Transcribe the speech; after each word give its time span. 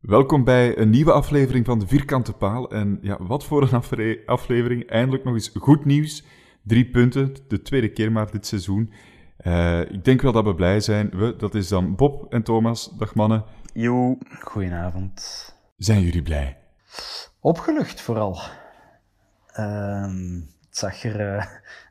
Welkom 0.00 0.44
bij 0.44 0.78
een 0.78 0.90
nieuwe 0.90 1.12
aflevering 1.12 1.66
van 1.66 1.78
de 1.78 1.86
Vierkante 1.86 2.32
Paal. 2.32 2.70
En 2.70 2.98
ja, 3.02 3.16
wat 3.22 3.44
voor 3.44 3.72
een 3.72 4.18
aflevering. 4.26 4.86
Eindelijk 4.88 5.24
nog 5.24 5.34
eens 5.34 5.50
goed 5.54 5.84
nieuws. 5.84 6.24
Drie 6.62 6.90
punten, 6.90 7.34
de 7.48 7.62
tweede 7.62 7.92
keer 7.92 8.12
maar 8.12 8.30
dit 8.30 8.46
seizoen. 8.46 8.92
Eh, 9.36 9.80
ik 9.80 10.04
denk 10.04 10.20
wel 10.20 10.32
dat 10.32 10.44
we 10.44 10.54
blij 10.54 10.80
zijn. 10.80 11.10
We, 11.10 11.36
dat 11.36 11.54
is 11.54 11.68
dan 11.68 11.96
Bob 11.96 12.32
en 12.32 12.42
Thomas. 12.42 12.90
Dag 12.98 13.14
mannen. 13.14 13.44
Jo, 13.72 14.18
goedenavond. 14.40 15.48
Zijn 15.76 16.00
jullie 16.02 16.22
blij? 16.22 16.58
Opgelucht 17.40 18.00
vooral. 18.00 18.38
Ehm, 19.52 20.34
het 20.34 20.76
zag 20.76 21.04
er 21.04 21.36
eh, 21.36 21.46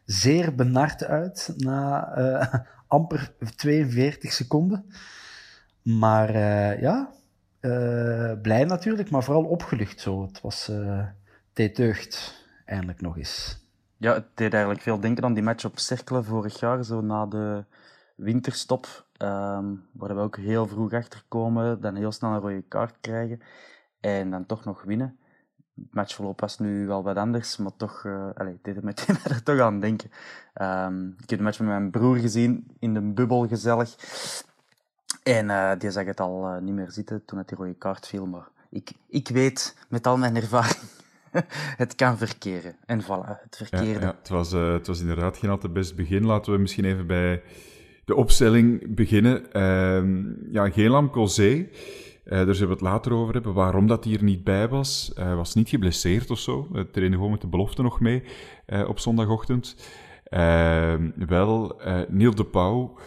zeer 0.05 0.55
benard 0.55 1.03
uit 1.03 1.53
na 1.57 2.11
eh, 2.15 2.59
amper 2.87 3.33
42 3.55 4.33
seconden. 4.33 4.85
Maar 5.81 6.31
ja, 6.81 7.17
eh, 7.59 8.41
blij 8.41 8.63
natuurlijk, 8.63 9.09
maar 9.09 9.23
vooral 9.23 9.43
opgelucht 9.43 9.99
zo. 9.99 10.21
Het 10.21 10.41
was 10.41 10.69
uh, 10.69 11.05
deed 11.53 11.75
deugd, 11.75 12.45
eindelijk 12.65 13.01
nog 13.01 13.17
eens. 13.17 13.57
Ja, 13.97 14.13
het 14.13 14.25
deed 14.33 14.53
eigenlijk 14.53 14.83
veel 14.83 14.99
denken 14.99 15.23
aan 15.23 15.33
die 15.33 15.43
match 15.43 15.65
op 15.65 15.79
Cerkelen 15.79 16.25
vorig 16.25 16.59
jaar, 16.59 16.83
zo 16.83 17.01
na 17.01 17.25
de 17.25 17.65
winterstop. 18.15 19.07
ehm, 19.17 19.75
waar 19.91 20.15
we 20.15 20.21
ook 20.21 20.37
heel 20.37 20.67
vroeg 20.67 20.93
achter 20.93 21.23
komen, 21.27 21.81
dan 21.81 21.95
heel 21.95 22.11
snel 22.11 22.31
een 22.31 22.39
rode 22.39 22.61
kaart 22.67 22.97
krijgen 23.01 23.41
en 23.99 24.29
dan 24.29 24.45
toch 24.45 24.65
nog 24.65 24.83
winnen. 24.83 25.19
Het 25.75 25.93
matchverloop 25.93 26.39
was 26.39 26.59
nu 26.59 26.87
wel 26.87 27.03
wat 27.03 27.15
anders, 27.17 27.57
maar 27.57 27.75
toch 27.75 28.05
eh 28.05 28.29
allee, 28.33 28.53
het 28.53 28.63
deed 28.63 28.75
het 28.75 28.83
meteen 28.83 29.15
er 29.23 29.43
toch 29.43 29.59
aan 29.59 29.79
denken. 29.79 30.11
Ehm, 30.53 31.07
ik 31.07 31.29
heb 31.29 31.39
de 31.39 31.45
match 31.45 31.59
met 31.59 31.67
mijn 31.67 31.91
broer 31.91 32.15
gezien, 32.15 32.75
in 32.79 32.93
de 32.93 33.01
bubbel 33.01 33.47
gezellig. 33.47 33.95
En 35.35 35.49
eh, 35.49 35.79
die 35.79 35.91
zag 35.91 36.05
het 36.05 36.19
al 36.19 36.45
eh, 36.45 36.61
niet 36.61 36.73
meer 36.73 36.91
zitten 36.91 37.25
toen 37.25 37.37
het 37.37 37.47
die 37.47 37.57
rode 37.57 37.73
kaart 37.73 38.07
viel. 38.07 38.25
Maar 38.25 38.47
ik, 38.69 38.91
ik 39.07 39.27
weet 39.27 39.77
met 39.89 40.07
al 40.07 40.17
mijn 40.17 40.35
ervaring, 40.35 40.79
het 41.83 41.95
kan 41.95 42.17
verkeren. 42.17 42.75
En 42.85 43.03
voilà, 43.03 43.41
het 43.43 43.55
verkeerde. 43.57 43.99
ja, 43.99 44.15
het, 44.19 44.29
was, 44.29 44.53
eh, 44.53 44.73
het 44.73 44.87
was 44.87 44.99
inderdaad 44.99 45.37
geen 45.37 45.49
al 45.49 45.57
te 45.57 45.69
best 45.69 45.95
begin. 45.95 46.25
Laten 46.25 46.53
we 46.53 46.59
misschien 46.59 46.85
even 46.85 47.07
bij 47.07 47.41
de 48.05 48.15
opstelling 48.15 48.95
beginnen. 48.95 49.51
Ehm 49.51 50.51
ja, 50.51 50.69
Gelam 50.69 51.09
Cozé. 51.09 51.67
Eh, 52.23 52.45
daar 52.45 52.55
zullen 52.55 52.67
we 52.67 52.73
het 52.73 52.93
later 52.93 53.13
over 53.13 53.33
hebben. 53.33 53.53
Waarom 53.53 53.87
dat 53.87 54.03
hij 54.03 54.13
er 54.13 54.23
niet 54.23 54.43
bij 54.43 54.67
was. 54.67 55.11
Hij 55.15 55.35
was 55.35 55.55
niet 55.55 55.69
geblesseerd 55.69 56.31
of 56.31 56.39
zo. 56.39 56.67
Hij 56.73 56.85
trainde 56.85 57.15
gewoon 57.15 57.31
met 57.31 57.41
de 57.41 57.47
belofte 57.47 57.81
nog 57.81 57.99
mee 57.99 58.23
op 58.87 58.99
zondagochtend. 58.99 59.75
Ehm, 60.23 61.09
wel, 61.15 61.81
Neil 62.07 62.35
de 62.35 62.45
Pauw, 62.45 62.97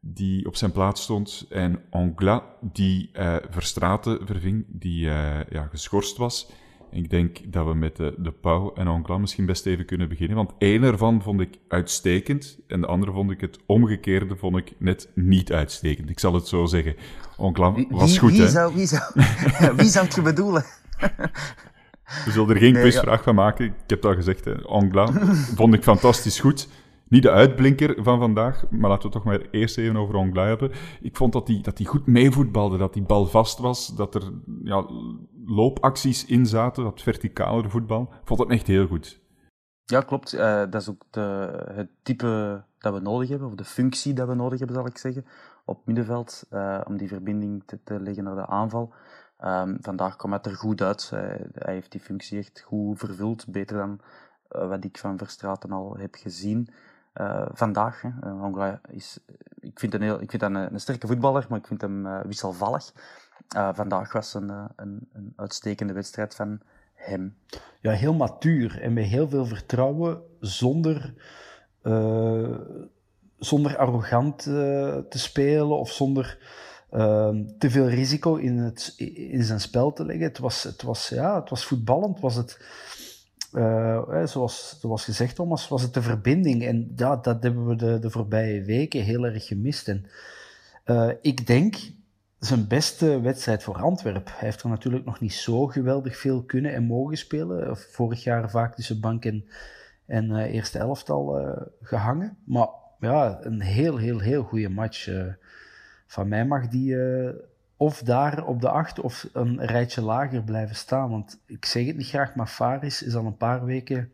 die 0.00 0.46
op 0.46 0.56
zijn 0.56 0.72
plaats 0.72 1.02
stond. 1.02 1.46
En 1.50 1.80
Angla, 1.90 2.44
die 2.60 3.10
eh 3.12 3.36
Verstraten 3.50 4.26
verving, 4.26 4.64
die 4.68 5.08
eh, 5.08 5.40
ja, 5.50 5.68
geschorst 5.70 6.16
was. 6.16 6.50
Ik 6.90 7.10
denk 7.10 7.38
dat 7.52 7.66
we 7.66 7.74
met 7.74 7.96
de, 7.96 8.14
de 8.18 8.32
Pauw 8.32 8.72
en 8.74 8.86
Angla 8.86 9.18
misschien 9.18 9.46
best 9.46 9.66
even 9.66 9.84
kunnen 9.84 10.08
beginnen. 10.08 10.36
Want 10.36 10.52
één 10.58 10.82
ervan 10.82 11.22
vond 11.22 11.40
ik 11.40 11.58
uitstekend. 11.68 12.58
En 12.66 12.80
de 12.80 12.86
andere 12.86 13.12
vond 13.12 13.30
ik 13.30 13.40
het 13.40 13.58
omgekeerde 13.66 14.36
vond 14.36 14.56
ik 14.56 14.72
net 14.78 15.08
niet 15.14 15.52
uitstekend. 15.52 16.10
Ik 16.10 16.18
zal 16.18 16.34
het 16.34 16.48
zo 16.48 16.66
zeggen. 16.66 16.96
Angla 17.36 17.72
was 17.88 18.10
wie, 18.10 18.18
goed, 18.18 18.30
wie 18.30 18.40
hè? 18.40 18.48
Zou, 18.48 18.74
wie, 18.74 18.86
zou, 18.86 19.02
wie 19.76 19.88
zou 19.88 20.04
het 20.04 20.14
je 20.14 20.22
bedoelen? 20.22 20.64
We 22.24 22.30
zullen 22.30 22.54
er 22.54 22.60
geen 22.60 22.72
Nee, 22.72 22.82
quizvraag 22.82 23.22
van 23.22 23.34
maken. 23.34 23.64
Ik 23.64 23.72
heb 23.86 24.02
het 24.02 24.04
al 24.04 24.14
gezegd, 24.14 24.44
hè. 24.44 24.62
Angla 24.62 25.12
vond 25.54 25.74
ik 25.74 25.82
fantastisch 25.82 26.40
goed. 26.40 26.68
Niet 27.08 27.22
de 27.22 27.30
uitblinker 27.30 28.02
van 28.02 28.18
vandaag, 28.18 28.70
maar 28.70 28.90
laten 28.90 29.08
we 29.08 29.14
toch 29.14 29.24
maar 29.24 29.40
eerst 29.50 29.78
even 29.78 29.96
over 29.96 30.14
Angla 30.14 30.46
hebben. 30.46 30.70
Ik 31.00 31.16
vond 31.16 31.32
dat 31.32 31.48
hij 31.48 31.60
dat 31.62 31.86
goed 31.86 32.06
meevoetbalde, 32.06 32.76
dat 32.76 32.92
die 32.92 33.02
bal 33.02 33.26
vast 33.26 33.58
was, 33.58 33.96
dat 33.96 34.14
er 34.14 34.32
ja, 34.62 34.86
loopacties 35.44 36.24
in 36.24 36.46
zaten, 36.46 36.84
dat 36.84 37.02
verticalere 37.02 37.68
voetbal. 37.68 38.02
Ik 38.02 38.26
vond 38.26 38.38
dat 38.38 38.50
echt 38.50 38.66
heel 38.66 38.86
goed. 38.86 39.20
Ja, 39.84 40.00
klopt. 40.00 40.32
Eh, 40.32 40.58
dat 40.70 40.74
is 40.74 40.88
ook 40.88 41.04
de, 41.10 41.64
het 41.72 41.88
type 42.02 42.64
dat 42.78 42.94
we 42.94 43.00
nodig 43.00 43.28
hebben, 43.28 43.48
of 43.48 43.54
de 43.54 43.64
functie 43.64 44.14
dat 44.14 44.28
we 44.28 44.34
nodig 44.34 44.58
hebben, 44.58 44.76
zal 44.76 44.86
ik 44.86 44.98
zeggen, 44.98 45.24
op 45.64 45.86
middenveld, 45.86 46.44
eh, 46.50 46.80
om 46.86 46.96
die 46.96 47.08
verbinding 47.08 47.62
te, 47.84 48.00
leggen 48.00 48.24
naar 48.24 48.34
de 48.34 48.46
aanval. 48.46 48.92
Ehm, 49.38 49.76
vandaag 49.80 50.16
kwam 50.16 50.32
het 50.32 50.46
er 50.46 50.56
goed 50.56 50.82
uit. 50.82 51.10
Hij, 51.10 51.46
hij 51.52 51.74
heeft 51.74 51.92
die 51.92 52.00
functie 52.00 52.38
echt 52.38 52.60
goed 52.60 52.98
vervuld, 52.98 53.46
beter 53.46 53.76
dan 53.76 54.00
eh, 54.48 54.68
wat 54.68 54.84
ik 54.84 54.98
van 54.98 55.18
Verstraten 55.18 55.72
al 55.72 55.96
heb 55.96 56.14
gezien. 56.14 56.68
Eh, 57.18 57.46
vandaag. 57.52 58.02
Eh, 58.20 58.72
is, 58.90 59.18
ik 59.60 59.78
vind, 59.78 59.94
een 59.94 60.20
ik 60.20 60.30
vind 60.30 60.42
hem 60.42 60.56
een, 60.56 60.80
sterke 60.80 61.06
voetballer, 61.06 61.46
maar 61.48 61.58
ik 61.58 61.66
vind 61.66 61.80
hem 61.80 62.06
eh, 62.06 62.20
wisselvallig. 62.24 62.92
Vandaag 63.72 64.12
was 64.12 64.34
een, 64.34 64.48
een, 64.76 65.08
een 65.12 65.32
uitstekende 65.36 65.92
wedstrijd 65.92 66.34
van 66.34 66.60
hem. 66.94 67.36
Ja, 67.80 67.90
heel 67.90 68.14
matuur 68.14 68.82
en 68.82 68.92
met 68.92 69.04
heel 69.04 69.28
veel 69.28 69.46
vertrouwen, 69.46 70.22
zonder, 70.40 71.14
zonder 73.38 73.76
arrogant 73.76 74.42
te 74.42 75.18
spelen 75.18 75.78
of 75.78 75.90
zonder 75.90 76.38
te 77.58 77.70
veel 77.70 77.88
risico 77.88 78.34
in, 78.34 78.58
het, 78.58 78.94
in 79.14 79.42
zijn 79.42 79.60
spel 79.60 79.92
te 79.92 80.04
leggen. 80.04 80.26
Het 80.26 80.38
was, 80.38 80.62
het 80.62 80.82
was, 80.82 81.08
ja, 81.08 81.40
het 81.40 81.50
was 81.50 81.64
voetballend, 81.64 82.20
was 82.20 82.34
het, 82.34 82.58
eh, 83.52 84.08
hè, 84.08 84.26
zoals, 84.26 84.76
zoals 84.80 85.04
gezegd 85.04 85.34
Thomas, 85.34 85.68
was 85.68 85.82
het 85.82 85.94
de 85.94 86.02
verbinding. 86.02 86.64
En 86.64 86.92
ja, 86.96 87.16
dat 87.16 87.42
hebben 87.42 87.66
we 87.66 87.76
de, 87.76 87.98
de 87.98 88.10
voorbije 88.10 88.62
weken 88.62 89.02
heel 89.02 89.24
erg 89.26 89.46
gemist. 89.46 89.88
En 89.88 90.06
eh, 90.84 91.10
ik 91.20 91.46
denk 91.46 91.76
zijn 92.38 92.68
beste 92.68 93.20
wedstrijd 93.20 93.62
voor 93.62 93.76
Antwerpen. 93.82 94.32
Hij 94.32 94.48
heeft 94.48 94.62
er 94.62 94.68
natuurlijk 94.68 95.04
nog 95.04 95.20
niet 95.20 95.32
zo 95.32 95.66
geweldig 95.66 96.16
veel 96.16 96.42
kunnen 96.42 96.74
en 96.74 96.84
mogen 96.84 97.16
spelen. 97.16 97.76
Vorig 97.76 98.22
jaar 98.22 98.50
vaak 98.50 98.74
tussen 98.74 99.00
bank 99.00 99.24
en, 99.24 99.44
en 100.06 100.36
eh, 100.36 100.54
eerste 100.54 100.78
elftal 100.78 101.38
eh, 101.38 101.62
gehangen. 101.82 102.36
Maar 102.44 102.68
ja, 103.00 103.38
een 103.40 103.60
heel, 103.60 103.96
heel, 103.96 104.18
heel 104.18 104.42
goede 104.42 104.68
match. 104.68 105.08
eh. 105.08 105.24
van 106.06 106.28
mij 106.28 106.46
mag 106.46 106.68
die 106.68 106.96
eh, 107.02 107.34
of 107.78 108.02
daar 108.02 108.46
op 108.46 108.60
de 108.60 108.68
acht 108.68 109.00
of 109.00 109.28
een 109.32 109.66
rijtje 109.66 110.02
lager 110.02 110.42
blijven 110.42 110.76
staan. 110.76 111.10
Want 111.10 111.42
ik 111.46 111.64
zeg 111.64 111.86
het 111.86 111.96
niet 111.96 112.08
graag, 112.08 112.34
maar 112.34 112.46
Faris 112.46 113.02
is 113.02 113.14
al 113.14 113.26
een 113.26 113.36
paar 113.36 113.64
weken 113.64 114.12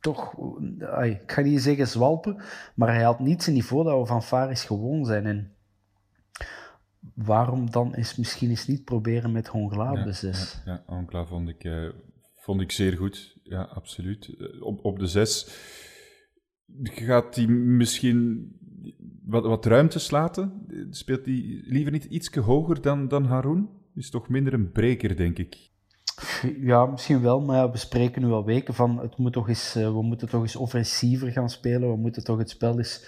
toch, 0.00 0.34
eh, 0.78 1.10
ik 1.10 1.32
ga 1.32 1.40
niet 1.40 1.62
zeggen 1.62 1.88
zwalpen, 1.88 2.42
maar 2.74 2.94
hij 2.94 3.02
had 3.02 3.20
niet 3.20 3.42
zijn 3.42 3.56
niveau 3.56 3.84
dat 3.84 4.00
we 4.00 4.06
van 4.06 4.22
Faris 4.22 4.64
gewoon 4.64 5.04
zijn. 5.04 5.26
En 5.26 5.56
waarom 7.14 7.70
dan 7.70 7.94
is 7.94 8.16
misschien 8.16 8.50
eens 8.50 8.66
niet 8.66 8.84
proberen 8.84 9.32
met 9.32 9.48
Hongla 9.48 9.90
op 9.90 9.96
ja, 9.96 10.04
de 10.04 10.12
6? 10.12 10.62
Ja, 10.64 10.72
ja 10.72 10.94
Hongla 10.94 11.24
vond 11.24 11.48
ik, 11.48 11.64
uh, 11.64 11.92
vond 12.34 12.60
ik 12.60 12.72
zeer 12.72 12.96
goed. 12.96 13.38
Ja, 13.42 13.62
absoluut. 13.62 14.36
Op, 14.60 14.84
op 14.84 14.98
de 14.98 15.06
6 15.06 15.48
gaat 16.82 17.36
hij 17.36 17.46
misschien 17.46 18.50
wat, 19.26 19.44
wat 19.44 19.64
ruimtes 19.64 20.10
laten? 20.10 20.52
Speelt 20.90 21.24
hij 21.24 21.60
liever 21.64 21.92
niet 21.92 22.04
iets 22.04 22.34
hoger 22.34 22.80
dan, 22.80 23.08
dan 23.08 23.24
Haroon? 23.24 23.68
Is 23.94 24.10
toch 24.10 24.28
minder 24.28 24.52
een 24.52 24.72
breker, 24.72 25.16
denk 25.16 25.38
ik. 25.38 25.70
Ja, 26.60 26.86
misschien 26.86 27.20
wel, 27.20 27.40
maar 27.40 27.70
we 27.70 27.76
spreken 27.78 28.22
nu 28.22 28.30
al 28.30 28.44
weken 28.44 28.74
van 28.74 28.98
het 29.00 29.16
moet 29.16 29.32
toch 29.32 29.48
eens, 29.48 29.76
uh, 29.76 29.84
we 29.84 30.02
moeten 30.02 30.28
toch 30.28 30.42
eens 30.42 30.56
offensiever 30.56 31.30
gaan 31.30 31.50
spelen. 31.50 31.90
We 31.90 31.96
moeten 31.96 32.24
toch 32.24 32.38
het 32.38 32.50
spel 32.50 32.78
eens 32.78 33.06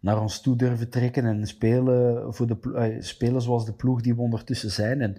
naar 0.00 0.20
ons 0.20 0.40
toe 0.40 0.56
durven 0.56 0.90
trekken 0.90 1.24
en 1.24 1.46
spelen, 1.46 2.34
voor 2.34 2.46
de, 2.46 3.00
uh, 3.20 3.38
zoals 3.38 3.66
de 3.66 3.72
ploeg 3.72 4.00
die 4.00 4.14
we 4.14 4.20
ondertussen 4.20 4.70
zijn. 4.70 5.00
En 5.00 5.16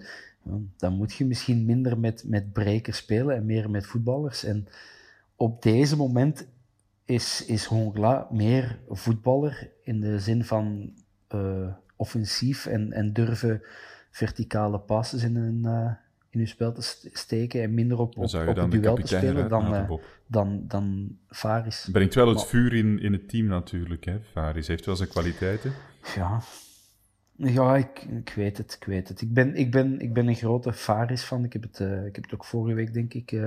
dan 0.76 0.92
moet 0.92 1.12
je 1.12 1.26
misschien 1.26 1.64
minder 1.64 1.98
met, 1.98 2.24
met 2.26 2.52
brekers 2.52 2.96
spelen 2.96 3.36
en 3.36 3.46
meer 3.46 3.70
met 3.70 3.86
voetballers. 3.86 4.44
En 4.44 4.66
op 5.36 5.62
deze 5.62 5.96
moment 5.96 6.46
is, 7.04 7.44
is 7.46 7.64
Hongla 7.64 8.28
meer 8.30 8.78
voetballer 8.88 9.70
in 9.90 10.00
de 10.00 10.18
zin 10.18 10.44
van 10.44 10.92
uh, 11.34 11.66
offensief 11.96 12.66
en, 12.66 12.92
en 12.92 13.12
durven 13.12 13.62
verticale 14.10 14.78
passes 14.78 15.22
in, 15.22 15.36
een, 15.36 15.62
uh, 15.64 15.90
in 16.30 16.40
uw 16.40 16.46
spel 16.46 16.72
te 16.72 17.08
steken 17.12 17.62
en 17.62 17.74
minder 17.74 17.98
op, 17.98 18.16
op, 18.16 18.34
op 18.34 18.56
het 18.56 18.70
duel 18.70 18.94
te 18.94 19.06
spelen 19.06 19.48
dan, 19.48 19.74
uh, 19.74 19.92
dan, 20.26 20.64
dan 20.68 21.16
Faris. 21.28 21.88
Brengt 21.92 22.14
wel 22.14 22.28
het 22.28 22.36
maar, 22.36 22.46
vuur 22.46 22.74
in, 22.74 23.00
in 23.00 23.12
het 23.12 23.28
team 23.28 23.46
natuurlijk, 23.46 24.04
hè? 24.04 24.20
Faris 24.32 24.66
heeft 24.66 24.86
wel 24.86 24.96
zijn 24.96 25.08
kwaliteiten. 25.08 25.72
Ja, 26.14 26.40
ja 27.36 27.76
ik, 27.76 28.02
ik 28.02 28.32
weet 28.36 28.58
het, 28.58 28.76
ik 28.80 28.86
weet 28.86 29.08
het. 29.08 29.20
Ik 29.20 29.34
ben, 29.34 29.54
ik 29.54 29.70
ben, 29.70 30.00
ik 30.00 30.12
ben 30.12 30.28
een 30.28 30.34
grote 30.34 30.72
Faris 30.72 31.22
fan. 31.22 31.44
Ik 31.44 31.52
heb 31.52 31.62
het, 31.62 31.80
ik 31.80 32.14
heb 32.14 32.24
het 32.24 32.34
ook 32.34 32.44
vorige 32.44 32.74
week, 32.74 32.92
denk 32.92 33.14
ik, 33.14 33.40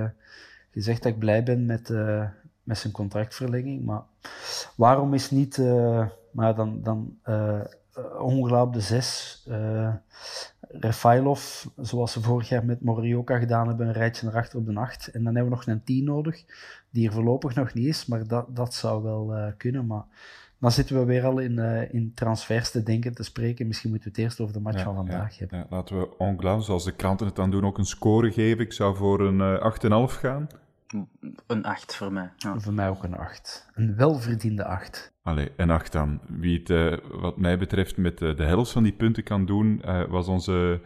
gezegd 0.70 1.02
dat 1.02 1.12
ik 1.12 1.18
blij 1.18 1.42
ben 1.42 1.66
met 1.66 1.90
met 2.64 2.78
zijn 2.78 2.92
contractverlenging. 2.92 3.84
Maar 3.84 4.02
waarom 4.76 5.14
is 5.14 5.30
niet, 5.30 5.56
maar 6.34 6.54
dan, 6.54 6.82
dan 6.82 7.18
uh, 7.28 7.60
op 8.60 8.72
de 8.72 8.80
6, 8.80 9.44
uh, 9.48 9.94
Refailov, 10.60 11.64
zoals 11.76 12.12
ze 12.12 12.20
vorig 12.20 12.48
jaar 12.48 12.64
met 12.64 12.80
Morioka 12.80 13.38
gedaan 13.38 13.68
hebben, 13.68 13.86
een 13.86 13.92
rijtje 13.92 14.26
naar 14.26 14.36
achter 14.36 14.58
op 14.58 14.66
de 14.66 14.74
8. 14.74 15.06
En 15.06 15.24
dan 15.24 15.34
hebben 15.34 15.52
we 15.52 15.58
nog 15.58 15.66
een 15.66 15.84
10 15.84 16.04
nodig, 16.04 16.44
die 16.90 17.06
er 17.06 17.12
voorlopig 17.12 17.54
nog 17.54 17.74
niet 17.74 17.86
is, 17.86 18.06
maar 18.06 18.26
dat, 18.26 18.56
dat 18.56 18.74
zou 18.74 19.02
wel 19.02 19.52
kunnen. 19.56 19.86
Maar 19.86 20.04
dan 20.58 20.72
zitten 20.72 20.98
we 20.98 21.04
weer 21.04 21.24
al 21.24 21.38
in, 21.38 21.58
in 21.92 22.12
transfers 22.14 22.70
te 22.70 22.82
denken, 22.82 23.14
te 23.14 23.22
spreken. 23.22 23.66
Misschien 23.66 23.90
moeten 23.90 24.08
we 24.08 24.14
het 24.14 24.24
eerst 24.24 24.40
over 24.40 24.54
de 24.54 24.60
match 24.60 24.78
ja, 24.78 24.84
van 24.84 24.94
vandaag 24.94 25.32
ja, 25.32 25.38
hebben. 25.38 25.58
Ja, 25.58 25.66
laten 25.70 25.98
we 25.98 26.08
Hongla, 26.18 26.58
zoals 26.58 26.84
de 26.84 26.92
kranten 26.92 27.26
het 27.26 27.36
dan 27.36 27.50
doen, 27.50 27.64
ook 27.64 27.78
een 27.78 27.84
score 27.84 28.32
geven. 28.32 28.64
Ik 28.64 28.72
zou 28.72 28.96
voor 28.96 29.20
een 29.20 30.08
8,5 30.10 30.18
gaan. 30.18 30.46
Een 31.46 31.64
8 31.64 31.96
voor 31.96 32.12
mij. 32.12 32.30
Ja. 32.36 32.58
Voor 32.58 32.72
mij 32.72 32.88
ook 32.88 33.02
een 33.02 33.16
8. 33.16 33.66
Een 33.74 33.96
welverdiende 33.96 34.64
8. 34.64 35.13
Allee, 35.24 35.52
een 35.56 35.70
8 35.70 35.92
dan. 35.92 36.20
Wie 36.28 36.58
het, 36.58 36.70
uh, 36.70 36.96
wat 37.10 37.36
mij 37.36 37.58
betreft, 37.58 37.96
met 37.96 38.20
uh, 38.20 38.36
de 38.36 38.42
helft 38.42 38.72
van 38.72 38.82
die 38.82 38.92
punten 38.92 39.22
kan 39.22 39.46
doen, 39.46 39.82
uh, 39.84 40.04
was 40.04 40.28
onze 40.28 40.80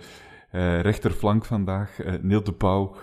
rechterflank 0.82 1.44
vandaag, 1.44 1.98
Neil 2.22 2.44
de 2.44 2.52
Pauw. 2.52 2.96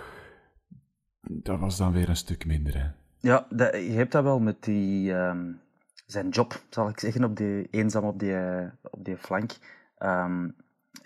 Dat 1.21 1.59
was 1.59 1.77
dan 1.77 1.91
weer 1.91 2.09
een 2.09 2.15
stuk 2.15 2.45
minder. 2.45 2.77
Hè? 2.77 2.87
Ja, 3.19 3.47
je 3.71 3.91
hebt 3.91 4.11
dat 4.11 4.23
wel 4.23 4.39
met 4.39 4.63
die, 4.63 5.13
um, 5.13 5.59
zijn 6.05 6.29
job, 6.29 6.61
zal 6.69 6.89
ik 6.89 6.99
zeggen, 6.99 7.23
op 7.23 7.37
die, 7.37 7.67
eenzaam 7.71 8.03
op 8.03 8.19
die, 8.19 8.35
op 8.91 9.05
die 9.05 9.17
flank. 9.17 9.51
Um, 9.99 10.55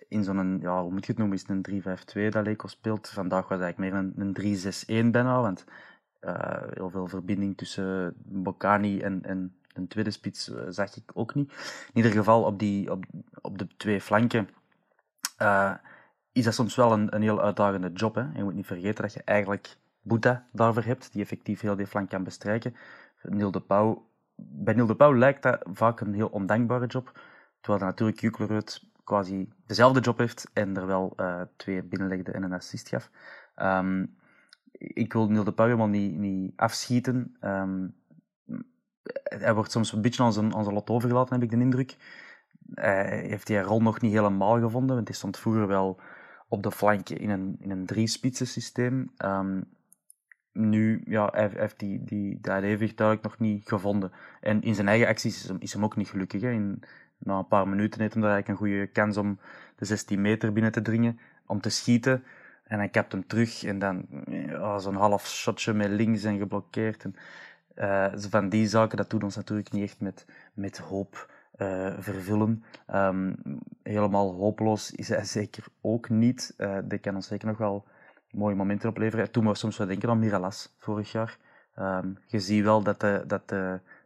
in 0.07 0.23
zo'n, 0.23 0.59
ja, 0.61 0.81
hoe 0.81 0.91
moet 0.91 1.05
je 1.05 1.11
het 1.11 1.17
noemen, 1.17 1.37
is 1.37 1.45
een 1.47 2.27
3-5-2 2.27 2.29
dat 2.29 2.45
Leco 2.45 2.67
speelt. 2.67 3.09
Vandaag 3.09 3.47
was 3.47 3.59
eigenlijk 3.59 3.93
meer 3.93 4.01
een, 4.01 4.35
een 4.35 5.07
3-6-1 5.07 5.11
bijna, 5.11 5.41
want 5.41 5.65
heel 6.73 6.89
veel 6.89 7.07
verbinding 7.07 7.57
tussen 7.57 8.13
Bocani 8.25 8.99
en, 9.01 9.23
en 9.23 9.58
een 9.79 9.87
tweede 9.87 10.11
spits 10.11 10.49
uh, 10.49 10.61
zag 10.69 10.95
ik 10.95 11.11
ook 11.13 11.35
niet. 11.35 11.51
In 11.93 11.97
ieder 11.97 12.11
geval 12.11 12.43
op, 12.43 12.59
die, 12.59 12.91
op, 12.91 13.05
op 13.41 13.57
de 13.57 13.67
twee 13.77 14.01
flanken 14.01 14.49
uh, 15.41 15.73
is 16.31 16.43
dat 16.43 16.53
soms 16.53 16.75
wel 16.75 16.91
een, 16.91 17.15
een 17.15 17.21
heel 17.21 17.41
uitdagende 17.41 17.91
job. 17.91 18.15
Hè? 18.15 18.27
Je 18.35 18.43
moet 18.43 18.55
niet 18.55 18.65
vergeten 18.65 19.03
dat 19.03 19.13
je 19.13 19.21
eigenlijk 19.23 19.77
Boeta 20.01 20.47
daarvoor 20.51 20.83
hebt, 20.83 21.11
die 21.11 21.21
effectief 21.21 21.61
heel 21.61 21.75
die 21.75 21.87
flank 21.87 22.09
kan 22.09 22.23
bestrijken. 22.23 22.75
Neil 23.21 23.51
de 23.51 23.61
Pauw, 23.61 24.07
bij 24.35 24.73
Neil 24.73 24.87
de 24.87 24.95
Pauw 24.95 25.15
lijkt 25.17 25.43
dat 25.43 25.63
vaak 25.73 25.99
een 25.99 26.13
heel 26.13 26.27
ondankbare 26.27 26.85
job, 26.85 27.19
terwijl 27.61 27.85
natuurlijk 27.85 28.19
Juklerud 28.19 28.87
quasi 29.03 29.49
dezelfde 29.65 29.99
job 29.99 30.17
heeft 30.17 30.49
en 30.53 30.77
er 30.77 30.87
wel 30.87 31.13
uh, 31.17 31.41
twee 31.55 31.83
binnenlegde 31.83 32.31
en 32.31 32.43
een 32.43 32.53
assist 32.53 32.89
gaf. 32.89 33.09
Um, 33.55 34.17
ik 34.71 35.13
wil 35.13 35.29
Neil 35.29 35.43
de 35.43 35.51
Pauw 35.51 35.65
helemaal 35.65 35.87
niet, 35.87 36.17
niet 36.17 36.53
afschieten. 36.55 37.35
Um, 37.41 37.95
hij 39.23 39.53
wordt 39.53 39.71
soms 39.71 39.93
een 39.93 40.01
beetje 40.01 40.23
aan 40.23 40.33
zijn, 40.33 40.55
aan 40.55 40.63
zijn 40.63 40.75
lot 40.75 40.89
overgelaten, 40.89 41.33
heb 41.33 41.43
ik 41.43 41.49
de 41.49 41.63
indruk. 41.63 41.95
Hij 42.73 43.25
heeft 43.27 43.47
die 43.47 43.61
rol 43.61 43.81
nog 43.81 44.01
niet 44.01 44.13
helemaal 44.13 44.59
gevonden, 44.59 44.95
want 44.95 45.07
hij 45.07 45.17
stond 45.17 45.37
vroeger 45.37 45.67
wel 45.67 45.99
op 46.47 46.63
de 46.63 46.71
flank 46.71 47.09
in 47.09 47.29
een, 47.29 47.55
in 47.59 47.71
een 47.71 47.85
drie-spitsen 47.85 48.47
systeem. 48.47 49.11
Um, 49.25 49.63
nu, 50.51 51.01
ja, 51.05 51.29
hij, 51.31 51.41
hij 51.41 51.59
heeft 51.59 51.79
die, 51.79 52.03
die, 52.03 52.37
dat 52.41 52.63
evenwicht 52.63 52.97
duidelijk 52.97 53.27
nog 53.27 53.39
niet 53.39 53.67
gevonden. 53.67 54.11
En 54.41 54.61
in 54.61 54.75
zijn 54.75 54.87
eigen 54.87 55.07
acties 55.07 55.51
is 55.59 55.73
hem, 55.73 55.83
ook 55.83 55.95
niet 55.95 56.09
gelukkig. 56.09 56.41
Hè. 56.41 56.51
In, 56.51 56.83
na 57.17 57.37
een 57.37 57.47
paar 57.47 57.67
minuten 57.67 58.01
heeft 58.01 58.13
daar 58.13 58.31
eigenlijk 58.31 58.47
een 58.47 58.67
goede 58.67 58.87
kans 58.87 59.17
om 59.17 59.39
de 59.75 59.85
16 59.85 60.21
meter 60.21 60.53
binnen 60.53 60.71
te 60.71 60.81
dringen, 60.81 61.19
om 61.45 61.61
te 61.61 61.69
schieten. 61.69 62.23
En 62.63 62.77
hij 62.77 62.89
kapt 62.89 63.11
hem 63.11 63.27
terug 63.27 63.63
en 63.63 63.79
dan 63.79 64.05
ja, 64.29 64.79
zo'n 64.79 64.95
half 64.95 65.27
shotje 65.27 65.73
met 65.73 65.89
links 65.89 66.23
en 66.23 66.37
geblokkeerd. 66.37 67.03
En, 67.03 67.15
uh, 67.79 68.13
van 68.15 68.49
die 68.49 68.67
zaken, 68.67 68.97
dat 68.97 69.09
doet 69.09 69.23
ons 69.23 69.35
natuurlijk 69.35 69.71
niet 69.71 69.83
echt 69.83 69.99
met, 70.01 70.25
met 70.53 70.77
hoop 70.77 71.31
uh, 71.57 71.93
vervullen. 71.97 72.63
Um, 72.93 73.35
helemaal 73.83 74.33
hopeloos 74.33 74.91
is 74.91 75.09
hij 75.09 75.25
zeker 75.39 75.63
ook 75.81 76.09
niet. 76.09 76.53
Uh, 76.57 76.77
die 76.83 76.99
kan 76.99 77.15
ons 77.15 77.27
zeker 77.27 77.47
nog 77.47 77.57
wel 77.57 77.85
mooie 78.31 78.55
momenten 78.55 78.89
opleveren. 78.89 79.31
Toen 79.31 79.47
we 79.47 79.55
soms 79.55 79.77
wel 79.77 79.87
denken 79.87 80.09
aan 80.09 80.19
Miralas 80.19 80.75
vorig 80.77 81.11
jaar. 81.11 81.37
Um, 81.79 82.17
je 82.27 82.39
ziet 82.39 82.63
wel 82.63 82.83
dat 82.83 83.01
hij 83.01 83.23
dat, 83.25 83.53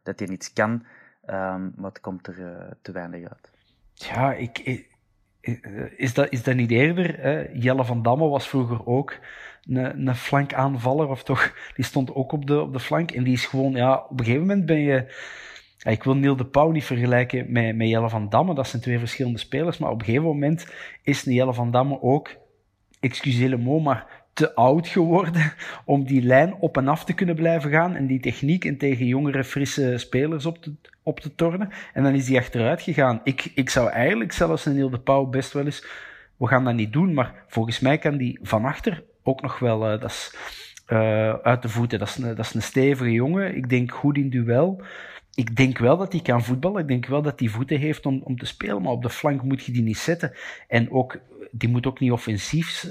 dat 0.04 0.22
iets 0.22 0.54
kan, 0.54 0.72
um, 0.72 1.74
maar 1.76 1.90
het 1.90 2.00
komt 2.00 2.28
er 2.28 2.68
te 2.82 2.92
weinig 2.92 3.30
uit. 3.30 3.52
Ja, 3.94 4.34
ik 4.34 4.88
is 5.96 6.14
dat, 6.14 6.32
is 6.32 6.44
dat 6.44 6.56
niet 6.56 6.72
eerder? 6.72 7.20
Hè? 7.20 7.46
Jelle 7.54 7.86
van 7.86 8.02
Damme 8.02 8.28
was 8.28 8.48
vroeger 8.48 8.86
ook 8.86 9.20
een, 9.68 10.08
een 10.08 10.16
flankaanvaller, 10.16 11.08
of 11.08 11.24
toch? 11.24 11.54
Die 11.76 11.86
stond 11.86 12.16
ook 12.16 12.32
op 12.32 12.48
de, 12.48 12.62
op 12.62 12.74
de 12.74 12.80
flank. 12.80 13.12
En 13.12 13.24
die 13.24 13.34
is 13.34 13.46
gewoon, 13.46 13.72
ja, 13.72 14.06
op 14.10 14.20
een 14.20 14.26
gegeven 14.26 14.48
moment 14.48 14.66
ben 14.66 14.80
je. 14.80 15.14
Ik 15.84 16.04
wil 16.04 16.16
Neil 16.16 16.36
de 16.36 16.46
Pauw 16.46 16.72
niet 16.72 16.84
vergelijken 16.84 17.52
met, 17.52 17.76
met 17.76 17.88
Jelle 17.88 18.10
van 18.10 18.30
Damme, 18.30 18.56
dat 18.56 18.68
zijn 18.68 18.82
twee 18.82 19.00
verschillende 19.00 19.40
spelers. 19.40 19.78
Maar 19.78 19.92
op 19.92 20.00
een 20.00 20.06
gegeven 20.06 20.26
moment 20.26 20.68
is 21.02 21.22
Jelle 21.22 21.54
van 21.54 21.72
Damme 21.72 22.02
ook, 22.02 22.36
excuseer 23.00 23.50
le 23.50 23.58
mot, 23.58 23.84
maar 23.84 24.23
te 24.34 24.56
oud 24.56 24.88
geworden 24.88 25.54
om 25.86 26.06
die 26.06 26.22
lijn 26.22 26.54
op 26.54 26.78
en 26.78 26.88
af 26.88 27.06
te 27.06 27.14
kunnen 27.14 27.36
blijven 27.36 27.72
gaan 27.72 27.96
en 27.96 28.08
die 28.08 28.20
techniek 28.20 28.66
en 28.66 28.78
tegen 28.78 29.06
jongere, 29.06 29.44
frisse 29.44 29.98
spelers 29.98 30.46
op 30.46 30.58
te, 30.58 30.74
op 31.04 31.20
te 31.20 31.36
tornen. 31.36 31.70
En 31.94 32.04
dan 32.04 32.14
is 32.14 32.26
die 32.26 32.38
achteruit 32.38 32.82
gegaan. 32.82 33.22
Ik, 33.24 33.52
ik 33.56 33.70
zou 33.70 33.90
eigenlijk 33.90 34.32
zelfs 34.32 34.66
een 34.66 34.74
Neil 34.74 34.90
de 34.90 35.00
Pauw 35.00 35.26
best 35.26 35.54
wel 35.54 35.66
eens, 35.66 35.86
we 36.38 36.48
gaan 36.48 36.64
dat 36.64 36.74
niet 36.74 36.94
doen, 36.94 37.14
maar 37.14 37.44
volgens 37.48 37.80
mij 37.80 37.98
kan 37.98 38.18
die 38.18 38.40
van 38.42 38.66
achter 38.66 39.04
ook 39.24 39.42
nog 39.42 39.60
wel, 39.60 39.94
uh, 39.94 40.00
dat 40.00 40.10
is, 40.10 40.36
uh, 40.88 41.34
uit 41.34 41.62
de 41.62 41.70
voeten. 41.70 42.00
Dat 42.00 42.08
is, 42.08 42.18
een, 42.18 42.36
dat 42.36 42.46
is 42.46 42.54
een 42.54 42.62
stevige 42.62 43.12
jongen. 43.12 43.56
Ik 43.56 43.70
denk 43.70 43.92
goed 43.92 44.18
in 44.18 44.30
duel. 44.30 44.82
Ik 45.36 45.56
denk 45.56 45.78
wel 45.78 45.98
dat 45.98 46.12
hij 46.12 46.22
kan 46.22 46.44
voetballen. 46.44 46.82
Ik 46.82 46.88
denk 46.88 47.06
wel 47.06 47.22
dat 47.22 47.40
hij 47.40 47.50
voeten 47.50 47.80
heeft 47.80 48.06
om, 48.06 48.22
om 48.24 48.38
te 48.38 48.46
spelen. 48.46 48.82
Maar 48.82 48.92
op 48.92 49.02
de 49.02 49.10
flank 49.10 49.44
moet 49.44 49.66
je 49.66 49.72
die 49.72 49.84
niet 49.84 49.98
zetten. 49.98 50.32
En 50.68 50.92
ook 50.92 51.18
die 51.56 51.70
moet 51.70 51.86
ook 51.86 52.00
niet 52.00 52.12
offensief. 52.12 52.90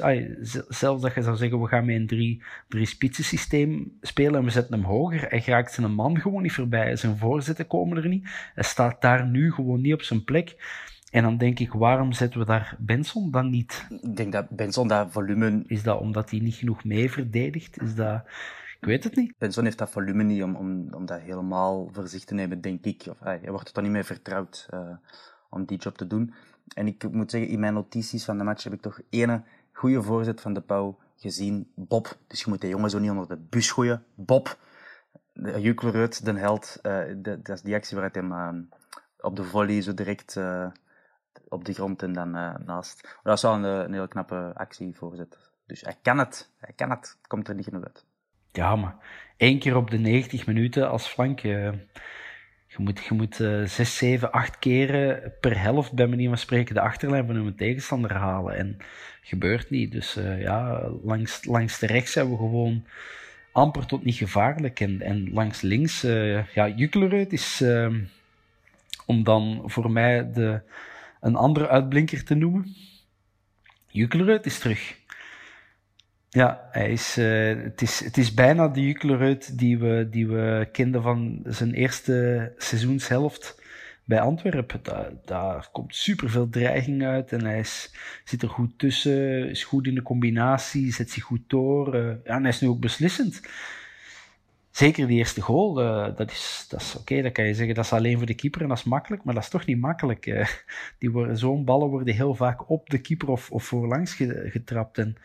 Zelfs 0.69 1.03
dat 1.03 1.15
je 1.15 1.23
zou 1.23 1.37
zeggen, 1.37 1.61
we 1.61 1.69
gaan 1.69 1.85
met 1.85 1.97
een 1.97 2.07
drie, 2.07 2.43
drie 2.69 2.87
spitsen 2.87 3.25
systeem 3.25 3.93
spelen 4.01 4.35
en 4.35 4.45
we 4.45 4.51
zetten 4.51 4.75
hem 4.75 4.85
hoger. 4.85 5.29
Hij 5.29 5.43
raakt 5.47 5.73
zijn 5.73 5.95
man 5.95 6.21
gewoon 6.21 6.43
niet 6.43 6.53
voorbij. 6.53 6.97
Zijn 6.97 7.17
voorzetten 7.17 7.67
komen 7.67 7.97
er 7.97 8.09
niet. 8.09 8.29
Hij 8.55 8.65
staat 8.65 9.01
daar 9.01 9.27
nu 9.27 9.53
gewoon 9.53 9.81
niet 9.81 9.95
op 9.95 10.03
zijn 10.03 10.25
plek. 10.25 10.57
En 11.11 11.23
dan 11.23 11.39
denk 11.39 11.59
ik, 11.59 11.73
waarom 11.73 12.13
zetten 12.13 12.41
we 12.41 12.47
daar 12.47 12.77
Benson 12.79 13.31
dan 13.31 13.51
niet? 13.51 13.87
Ik 14.01 14.17
denk 14.17 14.33
dat 14.33 14.49
Benson 14.49 14.89
dat 14.89 15.13
volume... 15.13 15.63
Is 15.67 15.83
dat 15.83 16.01
omdat 16.01 16.31
hij 16.31 16.41
niet 16.41 16.55
genoeg 16.55 16.85
mee 16.85 17.11
verdedigt? 17.11 17.83
Is 17.83 17.95
dat... 17.95 18.23
Ik 18.81 18.89
weet 18.89 19.05
het 19.05 19.17
niet. 19.17 19.35
Benson 19.39 19.65
heeft 19.65 19.79
dat 19.79 19.91
volume 19.91 20.23
niet 20.23 20.43
om, 20.43 20.57
om, 20.57 20.89
om 20.95 21.07
dat 21.07 21.21
helemaal 21.21 21.89
voor 21.93 22.09
zich 22.09 22.25
te 22.25 22.35
nemen, 22.35 22.61
denk 22.61 22.85
ik. 22.85 23.07
Of, 23.11 23.19
hij 23.21 23.41
wordt 23.47 23.69
er 23.69 23.75
dan 23.75 23.83
niet 23.83 23.93
mee 23.93 24.05
vertrouwd 24.05 24.69
uh, 24.75 24.81
om 25.51 25.65
die 25.65 25.79
job 25.79 25.97
te 25.97 26.07
doen. 26.07 26.35
En 26.75 26.87
ik 26.87 27.11
moet 27.11 27.31
zeggen, 27.31 27.51
in 27.51 27.61
mijn 27.61 27.75
notities 27.75 28.25
van 28.25 28.39
de 28.39 28.45
match 28.45 28.65
heb 28.65 28.73
ik 28.73 28.81
toch 28.81 29.01
ene 29.11 29.43
goede 29.73 30.03
voorzet 30.03 30.41
van 30.41 30.53
de 30.53 30.61
Pauw 30.61 30.99
gezien. 31.17 31.73
Bob. 31.75 32.17
Dus 32.27 32.41
je 32.41 32.45
moet 32.49 32.61
de 32.61 32.69
jongen 32.69 32.91
zo 32.91 32.99
niet 32.99 33.11
onder 33.11 33.29
de 33.29 33.37
bus 33.37 33.71
gooien. 33.71 34.05
Bob. 34.15 34.59
Juklerud, 35.35 36.25
de 36.25 36.33
held. 36.33 36.79
De, 36.83 37.39
dat 37.43 37.49
is 37.57 37.63
die 37.63 37.75
actie 37.75 37.97
waaruit 37.97 38.15
hij 38.15 38.25
uh, 38.25 38.61
op 39.21 39.37
de 39.37 39.45
volley 39.45 39.83
zo 39.83 39.95
direct 39.95 40.37
uh, 40.37 40.67
op 41.49 41.65
de 41.65 41.73
grond 41.73 42.03
en 42.03 42.13
dan 42.13 42.31
naast. 42.65 43.03
Maar 43.03 43.21
dat 43.23 43.37
is 43.37 43.43
wel 43.43 43.55
een, 43.55 43.65
een 43.65 43.93
heel 43.93 44.09
knappe 44.09 44.53
actie 44.55 44.97
voorzet. 44.97 45.51
Dus 45.67 45.81
hij 45.81 45.97
kan 46.03 46.19
het. 46.19 46.51
Hij 46.59 46.73
kan 46.77 46.91
het. 46.91 47.19
Komt 47.27 47.49
er 47.49 47.55
niet 47.55 47.65
genoeg 47.65 47.85
uit. 47.85 48.05
Ja, 48.53 48.77
maar 48.77 48.97
één 49.37 49.59
keer 49.59 49.77
op 49.77 49.91
de 49.91 49.99
90 49.99 50.47
minuten 50.47 50.91
als 50.91 51.09
flank. 51.09 51.41
Je 52.77 52.83
moet, 52.83 53.05
je 53.05 53.15
moet 53.15 53.39
uh, 53.39 53.65
zes, 53.65 53.97
zeven, 53.97 54.33
acht 54.33 54.59
keren 54.59 55.33
per 55.41 55.61
helft, 55.61 55.93
bij 55.93 56.07
manier 56.07 56.29
van 56.29 56.39
spreken, 56.39 56.75
de 56.75 56.81
achterlijn 56.81 57.27
van 57.27 57.35
hun 57.35 57.55
tegenstander 57.55 58.13
halen. 58.13 58.57
En 58.57 58.77
gebeurt 59.23 59.71
niet. 59.71 59.93
Dus 59.93 60.17
uh, 60.17 60.41
ja, 60.41 60.89
langs, 61.03 61.45
langs 61.45 61.79
de 61.79 61.87
rechts 61.87 62.13
zijn 62.13 62.31
we 62.31 62.37
gewoon 62.37 62.85
amper 63.53 63.87
tot 63.87 64.05
niet 64.05 64.17
gevaarlijk. 64.17 64.81
En, 64.81 65.01
en 65.01 65.33
langs 65.33 65.61
links, 65.61 66.05
uh, 66.05 66.47
ja, 66.47 66.69
Juklerud 66.69 67.33
is, 67.33 67.61
uh, 67.63 67.95
om 69.07 69.25
dan 69.25 69.63
voor 69.65 69.91
mij 69.91 70.33
de, 70.33 70.61
een 71.21 71.37
andere 71.37 71.69
uitblinker 71.69 72.25
te 72.25 72.35
noemen. 72.35 72.77
Juklerud 73.87 74.47
is 74.47 74.59
terug. 74.59 74.97
Ja, 76.35 76.69
hij 76.71 76.93
is, 76.93 77.19
uh, 77.19 77.63
het, 77.63 77.83
is, 77.83 78.05
het 78.05 78.17
is 78.17 78.35
bijna 78.35 78.69
de 78.69 78.81
Juklerud 78.81 79.59
die 79.59 79.79
we, 79.79 80.09
die 80.11 80.27
we 80.27 80.69
kenden 80.73 81.03
van 81.03 81.41
zijn 81.45 81.75
eerste 81.75 82.53
seizoenshelft 82.57 83.63
bij 84.05 84.21
Antwerpen. 84.21 84.81
Daar, 84.83 85.11
daar 85.25 85.69
komt 85.73 85.97
superveel 85.97 86.49
dreiging 86.49 87.05
uit 87.05 87.33
en 87.33 87.45
hij 87.45 87.59
is, 87.59 87.95
zit 88.25 88.43
er 88.43 88.49
goed 88.49 88.79
tussen, 88.79 89.49
is 89.49 89.65
goed 89.65 89.87
in 89.87 89.95
de 89.95 90.03
combinatie, 90.03 90.93
zet 90.93 91.11
zich 91.11 91.23
goed 91.23 91.43
door. 91.47 91.97
Uh, 91.97 92.15
ja, 92.25 92.35
en 92.35 92.41
hij 92.41 92.51
is 92.51 92.61
nu 92.61 92.69
ook 92.69 92.81
beslissend. 92.81 93.41
Zeker 94.73 95.07
die 95.07 95.19
eerste 95.19 95.41
goal, 95.41 95.83
uh, 95.83 96.17
dat 96.17 96.31
is, 96.31 96.67
dat 96.69 96.81
is 96.81 96.97
oké, 96.97 97.23
dat 97.23 97.33
kan 97.33 97.45
je 97.45 97.55
zeggen, 97.55 97.75
dat 97.75 97.85
is 97.85 97.93
alleen 97.93 98.17
voor 98.17 98.27
de 98.27 98.35
keeper 98.35 98.63
en 98.63 98.69
dat 98.69 98.79
is 98.79 98.85
makkelijk, 98.85 99.25
maar 99.25 99.35
dat 99.35 99.43
is 99.43 99.49
toch 99.49 99.67
niet 99.67 99.81
makkelijk. 99.81 100.27
Uh, 100.27 100.47
die 100.99 101.37
zo'n 101.37 101.65
ballen 101.65 101.89
worden 101.89 102.15
heel 102.15 102.35
vaak 102.35 102.71
op 102.71 102.91
de 102.91 102.99
keeper 102.99 103.29
of, 103.29 103.51
of 103.51 103.65
voorlangs 103.65 104.15
getrapt. 104.45 104.99
En 104.99 105.17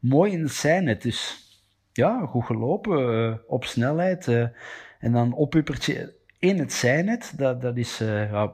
mooi 0.00 0.32
in 0.32 0.42
het 0.42 0.52
zijnet, 0.52 1.02
dus 1.02 1.44
ja, 1.92 2.26
goed 2.26 2.44
gelopen, 2.44 3.28
uh, 3.28 3.34
op 3.46 3.64
snelheid. 3.64 4.28
en 4.98 5.12
dan 5.12 5.32
opuppertje 5.32 6.14
in 6.38 6.58
het 6.58 6.72
zijnet, 6.72 7.32
dat, 7.36 7.60
dat 7.60 7.76
is 7.76 8.02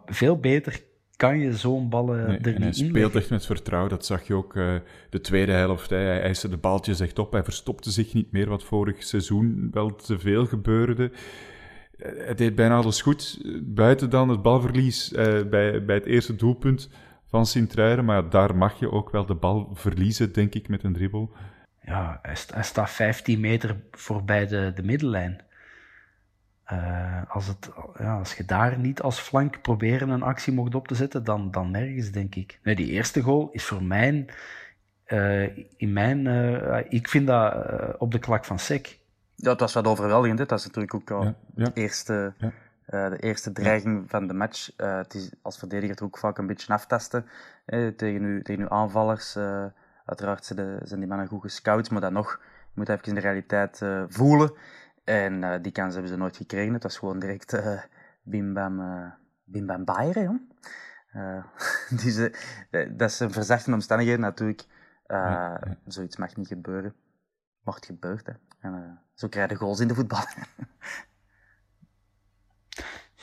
veel 0.07 0.39
beter 0.39 0.83
kan 1.17 1.39
je 1.39 1.53
zo'n 1.53 1.89
ballen 1.89 2.27
nee, 2.27 2.39
er 2.39 2.55
en 2.55 2.63
hij 2.63 2.73
speelt 2.73 3.15
echt 3.15 3.31
met 3.31 3.47
vertrouwen. 3.47 3.91
Dat 3.91 4.07
zag 4.07 4.27
je 4.27 4.35
ook 4.35 4.55
uh, 4.55 4.75
de 5.11 5.21
tweede 5.21 5.53
helft. 5.53 5.91
Hij 5.91 6.23
eiste 6.23 6.49
de 6.49 6.57
baltjes 6.57 7.01
echt 7.01 7.19
op. 7.19 7.33
Hij 7.33 7.45
verstopte 7.45 7.91
zich 7.91 8.15
niet 8.15 8.33
meer, 8.33 8.49
wat 8.49 8.65
vorig 8.65 9.03
seizoen 9.03 9.69
wel 9.71 9.95
te 9.95 10.19
veel 10.19 10.47
gebeurde. 10.47 11.11
Uh, 11.97 12.27
het 12.27 12.39
deed 12.39 12.55
bijna 12.55 12.77
alles 12.77 13.03
goed. 13.03 13.41
Buiten 13.63 14.11
dan 14.11 14.29
het 14.29 14.43
balverlies 14.43 15.13
uh, 15.13 15.19
bij, 15.43 15.85
bij 15.85 15.95
het 15.95 16.07
eerste 16.07 16.37
doelpunt 16.37 16.91
van 17.27 17.47
Sint-Truiden. 17.47 18.05
Maar 18.05 18.31
daar 18.31 18.57
mag 18.57 18.79
je 18.79 18.91
ook 18.91 19.11
wel 19.11 19.27
de 19.27 19.35
bal 19.35 19.71
verliezen, 19.75 20.33
denk 20.33 20.55
ik, 20.55 20.69
met 20.69 20.83
een 20.83 20.93
dribbel. 20.93 21.33
Ja, 21.85 22.19
hij, 22.23 22.35
st 22.35 22.55
hij 22.55 22.63
staat 22.63 22.91
15 22.91 23.41
meter 23.41 23.77
voorbij 23.91 24.47
de, 24.47 24.73
de 24.75 24.83
middellijn. 24.83 25.41
Uh, 26.73 27.23
als, 27.29 27.47
het, 27.47 27.71
ja, 27.99 28.19
als 28.19 28.35
je 28.35 28.45
daar 28.45 28.79
niet 28.79 29.03
als 29.03 29.21
flank 29.21 29.63
proberen 29.63 30.09
een 30.09 30.23
actie 30.23 30.53
mocht 30.53 30.75
op 30.75 30.89
te 30.89 30.95
zetten, 30.95 31.25
dan, 31.25 31.51
dan 31.51 31.71
nergens, 31.71 32.11
denk 32.11 32.35
ik. 32.35 32.59
Nee, 32.63 32.75
die 32.75 32.91
eerste 32.91 33.23
goal 33.23 33.49
is 33.53 33.65
voor 33.65 33.83
mij, 33.83 34.27
uh, 35.07 35.57
in 35.77 35.93
mijn, 35.93 36.27
uh, 36.27 36.79
ik 36.89 37.09
vind 37.09 37.27
dat 37.27 37.55
op 37.99 38.13
de 38.13 38.19
klak 38.19 38.45
van 38.45 38.59
Sek. 38.59 38.99
Ja, 39.35 39.49
dat 39.49 39.61
was 39.61 39.73
wat 39.73 39.87
overweldigend. 39.87 40.39
Hè? 40.39 40.47
Dat 40.47 40.59
is 40.59 40.65
natuurlijk 40.65 40.95
ook 40.95 41.11
al 41.11 41.23
ja, 41.23 41.35
ja. 41.55 41.65
De, 41.65 41.73
eerste, 41.73 42.35
ja. 42.87 43.09
de 43.09 43.19
eerste 43.19 43.53
dreiging 43.53 44.11
van 44.11 44.27
de 44.27 44.35
match. 44.35 44.71
het 44.77 45.15
is 45.15 45.31
als 45.43 45.59
verdediger 45.59 46.03
ook 46.03 46.19
vaak 46.19 46.39
een 46.39 46.47
beetje 46.47 46.73
aftasten 46.73 47.27
tegen, 47.97 48.23
uw, 48.23 48.43
tegen 48.43 48.63
uw 48.63 48.69
aanvallers. 48.69 49.37
uiteraard 50.05 50.45
zijn, 50.45 50.59
de, 50.59 50.79
zijn 50.83 51.01
die 51.01 51.09
mannen 51.09 51.27
goed 51.27 51.41
gescout, 51.41 51.91
maar 51.91 52.01
dan 52.01 52.13
nog, 52.13 52.41
je 52.41 52.73
moet 52.75 52.89
even 52.89 53.05
in 53.05 53.15
de 53.15 53.21
realiteit 53.21 53.83
voelen. 54.09 54.53
En 55.05 55.43
uh, 55.43 55.55
die 55.63 55.73
kans 55.73 55.93
hebben 55.93 56.13
ze 56.13 56.17
nooit 56.17 56.37
gekregen. 56.37 56.73
Het 56.73 56.83
was 56.83 56.99
gewoon 56.99 57.19
direct 57.19 57.55
uh, 57.55 57.83
bim 58.23 58.55
bam, 58.55 58.81
uh, 58.81 59.11
bim 59.45 59.67
bam 59.67 59.85
Bayern, 59.85 60.51
dus, 62.03 62.17
dat 62.91 63.11
is 63.11 63.21
een 63.21 63.33
verzachte 63.33 63.73
omstandigheden 63.73 64.21
natuurlijk. 64.21 64.65
Ja, 65.07 65.31
ja. 65.31 65.77
Zoiets 65.87 66.17
mag 66.17 66.37
niet 66.37 66.49
gebeuren. 66.49 66.95
Mocht 67.63 67.87
gebeurd, 67.87 68.27
hè. 68.27 68.33
En 68.61 69.01
zo 69.15 69.29
krijg 69.29 69.51
je 69.51 69.57
goals 69.57 69.81
in 69.81 69.89
de 69.89 69.95
voetbal. 69.95 70.25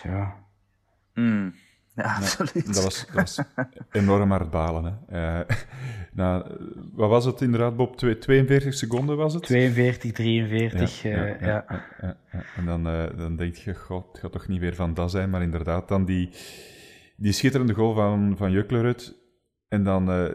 ja. 0.04 0.36
Mm. 1.14 1.54
Ja, 1.94 2.16
absoluut. 2.16 2.74
Dat 2.74 2.84
was, 2.84 3.06
dat 3.06 3.14
was 3.14 3.40
enorm 3.92 4.32
hard 4.32 4.50
balen. 4.50 5.00
Hè. 5.08 5.46
Nou, 6.20 6.44
wat 6.94 7.10
was 7.10 7.26
het 7.26 7.42
inderdaad, 7.42 7.76
Bob? 7.76 7.96
42 7.96 8.74
seconden 8.74 9.18
was 9.18 9.34
het? 9.34 9.44
42, 9.44 10.12
43, 10.12 11.02
ja. 11.02 11.28
Uh, 11.28 11.42
ja, 11.42 11.66
ja. 12.02 12.18
En 12.56 12.66
dan, 12.66 12.88
uh, 12.88 13.18
dan 13.18 13.36
denk 13.36 13.56
je, 13.56 13.76
god, 13.76 14.08
het 14.08 14.20
gaat 14.20 14.32
toch 14.32 14.48
niet 14.48 14.60
weer 14.60 14.76
van 14.76 14.94
dat 14.94 15.12
zijn, 15.12 15.30
maar 15.30 15.42
inderdaad 15.42 15.88
dan 15.88 16.06
die, 16.06 16.30
die 17.18 17.32
schitterende 17.32 17.74
goal 17.74 17.94
van, 17.94 18.38
van 18.38 18.52
Juklerud. 18.52 19.18
En 19.68 19.84
dan, 19.84 20.32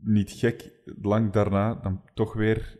niet 0.00 0.30
gek, 0.30 0.70
lang 1.02 1.32
daarna, 1.32 1.74
dan 1.74 2.02
toch 2.14 2.32
weer 2.32 2.78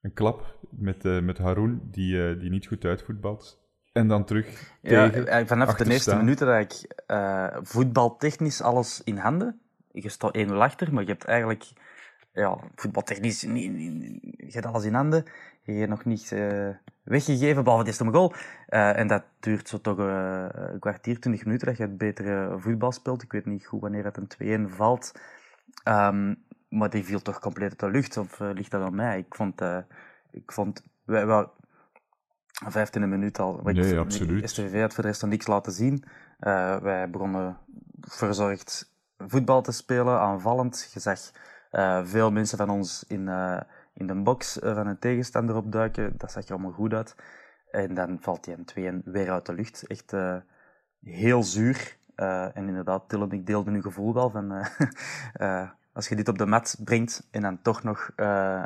een 0.00 0.12
klap 0.12 0.58
met, 0.70 1.22
met 1.22 1.38
Haroun, 1.38 1.80
die, 1.90 2.38
die 2.38 2.50
niet 2.50 2.66
goed 2.66 2.84
uitvoetbalt. 2.84 3.58
En 3.92 4.08
dan 4.08 4.24
terug 4.24 4.74
tegen, 4.82 5.24
ja, 5.24 5.46
vanaf 5.46 5.74
de 5.74 5.92
eerste 5.92 6.16
minuten 6.16 6.46
dat 6.46 6.60
ik 6.60 7.02
uh, 7.10 7.56
voetbaltechnisch 7.62 8.62
alles 8.62 9.00
in 9.04 9.16
handen. 9.16 9.60
Je 10.02 10.08
staat 10.08 10.38
1-0 10.38 10.52
achter, 10.52 10.92
maar 10.92 11.02
je 11.02 11.08
hebt 11.08 11.24
eigenlijk 11.24 11.72
ja, 12.32 12.58
voetbaltechnisch 12.74 13.42
niet, 13.42 13.72
niet, 13.72 14.20
je 14.36 14.52
hebt 14.52 14.66
alles 14.66 14.84
in 14.84 14.94
handen. 14.94 15.24
Je 15.62 15.72
hebt 15.72 15.90
nog 15.90 16.04
niet 16.04 16.30
uh, 16.30 16.68
weggegeven, 17.02 17.64
behalve 17.64 17.84
de 17.84 17.90
eerste 17.90 18.04
goal. 18.04 18.32
Uh, 18.68 18.98
en 18.98 19.06
dat 19.06 19.24
duurt 19.40 19.68
zo 19.68 19.80
toch 19.80 19.98
een 19.98 20.78
kwartier, 20.78 21.20
20 21.20 21.44
minuten 21.44 21.66
dat 21.66 21.76
je 21.76 21.82
het 21.82 21.98
betere 21.98 22.58
voetbal 22.58 22.92
speelt. 22.92 23.22
Ik 23.22 23.32
weet 23.32 23.46
niet 23.46 23.66
goed 23.66 23.80
wanneer 23.80 24.04
het 24.04 24.36
een 24.38 24.68
2-1 24.68 24.74
valt. 24.74 25.12
Um, 25.84 26.42
maar 26.68 26.90
die 26.90 27.04
viel 27.04 27.22
toch 27.22 27.38
compleet 27.38 27.70
uit 27.70 27.78
de 27.80 27.90
lucht. 27.90 28.16
Of 28.16 28.38
ligt 28.38 28.70
dat 28.70 28.82
aan 28.82 28.94
mij? 28.94 29.18
Ik 29.18 29.34
vond, 29.34 29.60
ik 30.30 30.52
vond 30.52 30.82
wij, 31.04 31.26
wij, 31.26 31.46
15e 32.64 32.98
minuut 32.98 33.38
al. 33.38 33.60
Nee, 33.62 33.98
absoluut. 33.98 34.50
STV 34.50 34.80
had 34.80 34.94
voor 34.94 35.02
de 35.02 35.08
rest 35.08 35.22
nog 35.22 35.30
niks 35.30 35.46
laten 35.46 35.72
zien. 35.72 36.04
Wij 36.82 37.10
begonnen 37.10 37.58
verzorgd 38.00 38.92
voetbal 39.18 39.62
te 39.62 39.72
spelen, 39.72 40.20
aanvallend. 40.20 40.90
Je 40.94 41.00
zag 41.00 41.18
uh, 41.72 42.00
veel 42.04 42.30
mensen 42.30 42.58
van 42.58 42.70
ons 42.70 43.04
in, 43.08 43.26
uh, 43.26 43.60
in 43.94 44.06
de 44.06 44.14
box 44.14 44.58
van 44.60 44.86
een 44.86 44.98
tegenstander 44.98 45.56
opduiken. 45.56 46.14
Dat 46.16 46.32
zag 46.32 46.44
er 46.44 46.52
allemaal 46.52 46.72
goed 46.72 46.92
uit. 46.92 47.14
En 47.70 47.94
dan 47.94 48.18
valt 48.20 48.44
die 48.44 48.54
een 48.54 48.64
2 48.64 49.00
weer 49.04 49.30
uit 49.30 49.46
de 49.46 49.52
lucht. 49.52 49.86
Echt 49.86 50.12
heel 51.00 51.42
zuur. 51.42 51.96
en 52.54 52.68
inderdaad, 52.68 53.10
Dylan, 53.10 53.32
ik 53.32 53.46
deelde 53.46 53.70
nu 53.70 53.82
gevoel 53.82 54.14
wel 54.14 54.30
van... 54.30 54.52
als 55.92 56.08
je 56.08 56.16
dit 56.16 56.28
op 56.28 56.38
de 56.38 56.46
mat 56.46 56.76
brengt 56.84 57.28
en 57.30 57.42
dan 57.42 57.62
toch 57.62 57.82
nog 57.82 58.12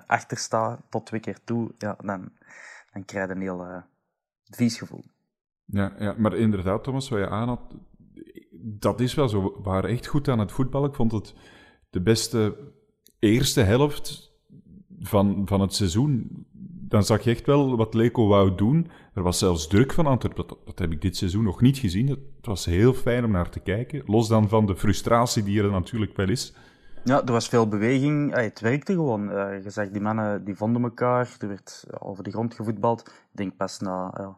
achter 0.06 0.36
staat 0.36 0.80
tot 0.88 1.06
twee 1.06 1.20
keer 1.20 1.44
toe, 1.44 1.74
ja, 1.78 1.96
dan 2.02 2.32
dan 2.92 3.04
krijg 3.04 3.28
je 3.28 3.34
een 3.34 3.40
heel 3.40 3.82
vies 4.44 4.78
gevoel. 4.78 5.04
Ja, 5.64 5.92
ja, 5.98 6.14
maar 6.18 6.36
inderdaad, 6.36 6.84
Thomas, 6.84 7.08
wat 7.08 7.18
je 7.18 7.28
aan 7.28 7.48
had, 7.48 7.74
dat 8.62 9.00
is 9.00 9.14
wel 9.14 9.28
zo. 9.28 9.42
We 9.42 9.62
waren 9.62 9.90
echt 9.90 10.06
goed 10.06 10.28
aan 10.28 10.38
het 10.38 10.52
voetballen. 10.52 10.88
Ik 10.88 10.94
vond 10.94 11.12
het 11.12 11.34
de 11.90 12.00
beste 12.00 12.56
eerste 13.18 13.60
helft 13.60 14.32
van, 15.00 15.42
van 15.44 15.60
het 15.60 15.74
seizoen. 15.74 16.46
Dan 16.88 17.04
zag 17.04 17.22
je 17.22 17.30
echt 17.30 17.46
wel 17.46 17.76
wat 17.76 17.94
Leco 17.94 18.26
wou 18.26 18.54
doen. 18.54 18.90
Er 19.14 19.22
was 19.22 19.38
zelfs 19.38 19.66
druk 19.66 19.92
van 19.92 20.06
Antwerpen. 20.06 20.46
Dat, 20.64 20.78
heb 20.78 20.92
ik 20.92 21.00
dit 21.00 21.16
seizoen 21.16 21.44
nog 21.44 21.60
niet 21.60 21.78
gezien. 21.78 22.08
Het 22.08 22.46
was 22.46 22.64
heel 22.64 22.94
fijn 22.94 23.24
om 23.24 23.30
naar 23.30 23.50
te 23.50 23.60
kijken. 23.60 24.02
Los 24.06 24.28
dan 24.28 24.48
van 24.48 24.66
de 24.66 24.76
frustratie 24.76 25.42
die 25.42 25.62
er 25.62 25.70
natuurlijk 25.70 26.16
wel 26.16 26.28
is. 26.28 26.54
Ja, 27.04 27.24
er 27.24 27.32
was 27.32 27.48
veel 27.48 27.68
beweging. 27.68 28.34
het 28.34 28.60
werkte 28.60 28.92
gewoon. 28.92 29.30
Uh, 29.30 29.62
je 29.62 29.70
zag, 29.70 29.88
die 29.88 30.00
mannen 30.00 30.44
die 30.44 30.54
vonden 30.54 30.82
elkaar. 30.82 31.36
Er 31.38 31.48
werd 31.48 31.84
over 31.98 32.24
de 32.24 32.30
grond 32.30 32.54
gevoetbald. 32.54 33.00
Ik 33.00 33.14
denk 33.32 33.56
pas 33.56 33.78
na, 33.78 34.36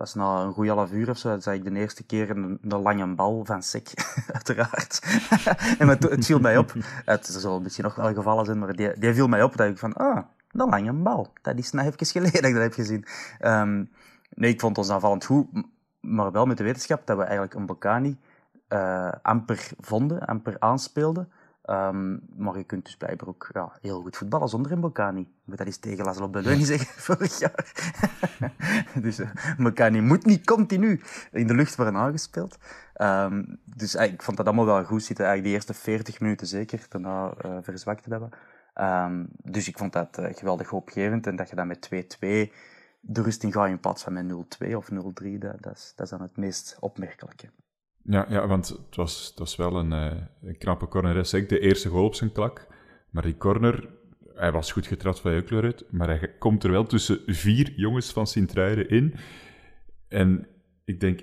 pas 0.00 0.14
na 0.14 0.42
een 0.42 0.52
goede 0.52 0.70
half 0.70 0.92
uur 0.92 1.10
of 1.10 1.18
zo, 1.18 1.40
zag 1.40 1.54
ik 1.54 1.64
de 1.64 1.72
eerste 1.72 2.02
keer 2.02 2.30
een, 2.30 2.58
lange 2.60 3.14
bal 3.14 3.44
van 3.44 3.62
Sek, 3.62 3.92
uiteraard. 4.36 5.00
en 5.78 5.88
het, 5.88 6.24
viel 6.24 6.38
mij 6.38 6.58
op. 6.58 6.72
Het 7.04 7.26
zal 7.26 7.60
misschien 7.60 7.84
nog 7.84 7.94
wel 7.94 8.14
gevallen 8.14 8.44
zijn, 8.44 8.58
maar 8.58 8.76
die, 8.76 8.98
die 8.98 9.14
viel 9.14 9.28
mij 9.28 9.42
op 9.42 9.56
dat 9.56 9.68
ik 9.68 9.78
van, 9.78 9.92
ah, 9.92 10.16
een 10.52 10.68
lange 10.68 10.92
bal. 10.92 11.32
Dat 11.42 11.56
is 11.56 11.70
nou 11.70 11.86
even 11.86 12.06
geleden 12.06 12.42
dat 12.42 12.50
ik 12.50 12.54
dat 12.54 12.62
heb 12.62 12.72
gezien. 12.72 13.04
Um, 13.40 13.90
nee, 14.34 14.50
ik 14.50 14.60
vond 14.60 14.78
ons 14.78 14.90
aanvallend 14.90 15.24
goed, 15.24 15.46
maar 16.00 16.32
wel 16.32 16.46
met 16.46 16.56
de 16.56 16.64
wetenschap 16.64 17.06
dat 17.06 17.16
we 17.16 17.22
eigenlijk 17.22 17.54
een 17.54 17.66
Bocani 17.66 18.18
uh, 18.68 19.12
amper 19.22 19.68
vonden, 19.80 20.20
amper 20.20 20.56
aanspeelden. 20.58 21.32
Ehm, 21.62 22.18
maar 22.36 22.56
je 22.56 22.64
kunt 22.64 22.84
dus 22.84 22.96
blijkbaar 22.96 23.28
ook 23.28 23.50
ja, 23.52 23.72
heel 23.80 24.02
goed 24.02 24.16
voetballen 24.16 24.48
zonder 24.48 24.78
Mbokani. 24.78 25.20
Ik 25.20 25.28
moet 25.44 25.58
dat 25.58 25.66
eens 25.66 25.76
tegen 25.76 26.04
Laszlo 26.04 26.28
Belloni 26.28 26.64
zeggen, 26.64 27.02
vorig 27.02 27.38
jaar. 27.38 27.72
dus 29.02 29.20
uh, 29.20 30.00
moet 30.00 30.24
niet 30.24 30.46
continu 30.46 31.00
in 31.32 31.46
de 31.46 31.54
lucht 31.54 31.76
worden 31.76 31.96
aangespeeld. 31.96 32.58
Um, 32.96 33.60
dus 33.64 33.94
uh, 33.94 34.02
ik 34.02 34.22
vond 34.22 34.36
dat 34.36 34.46
allemaal 34.46 34.66
wel 34.66 34.84
goed 34.84 35.02
zitten. 35.02 35.24
Eigenlijk 35.24 35.54
de 35.54 35.58
eerste 35.58 35.82
40 35.82 36.20
minuten 36.20 36.46
zeker, 36.46 36.86
daarna 36.88 37.32
uh, 37.44 37.56
verzwakt 37.62 38.02
te 38.02 38.10
hebben. 38.10 38.30
Um, 38.74 39.28
dus 39.42 39.68
ik 39.68 39.78
vond 39.78 39.92
dat 39.92 40.18
geweldig 40.20 40.68
hoopgevend. 40.68 41.26
En 41.26 41.36
dat 41.36 41.50
je 41.50 41.56
dan 41.56 41.66
met 41.66 41.88
2-2 41.94 42.52
de 43.00 43.22
rust 43.22 43.42
in 43.42 43.52
gaat 43.52 43.68
in 43.68 43.80
plaats 43.80 44.02
van 44.02 44.12
met 44.12 44.26
0-2 44.70 44.74
of 44.74 44.90
0-3, 44.90 44.96
dat, 45.38 45.62
dat, 45.62 45.76
is, 45.76 45.92
dat 45.96 46.04
is 46.04 46.10
dan 46.10 46.22
het 46.22 46.36
meest 46.36 46.76
opmerkelijke. 46.80 47.50
Ja, 48.02 48.26
ja 48.28 48.46
want 48.46 48.68
het 48.68 48.96
was, 48.96 49.32
was 49.36 49.56
wel 49.56 49.76
een, 49.76 49.92
uh, 49.92 50.20
een 50.42 50.58
knappe 50.58 50.88
corner. 50.88 51.14
De 51.30 51.60
eerste 51.60 51.88
goal 51.88 52.04
op 52.04 52.14
zijn 52.14 52.32
klak. 52.32 52.66
Maar 53.10 53.22
die 53.22 53.36
corner, 53.36 53.88
hij 54.34 54.52
was 54.52 54.72
goed 54.72 54.86
getrapt 54.86 55.20
van 55.20 55.32
uit, 55.32 55.84
maar 55.90 56.08
hij 56.08 56.34
komt 56.38 56.64
er 56.64 56.70
wel 56.70 56.86
tussen 56.86 57.20
vier 57.26 57.72
jongens 57.76 58.12
van 58.12 58.26
Sint-Truiden 58.26 58.88
in. 58.88 59.14
En 60.08 60.46
ik 60.84 61.00
denk, 61.00 61.20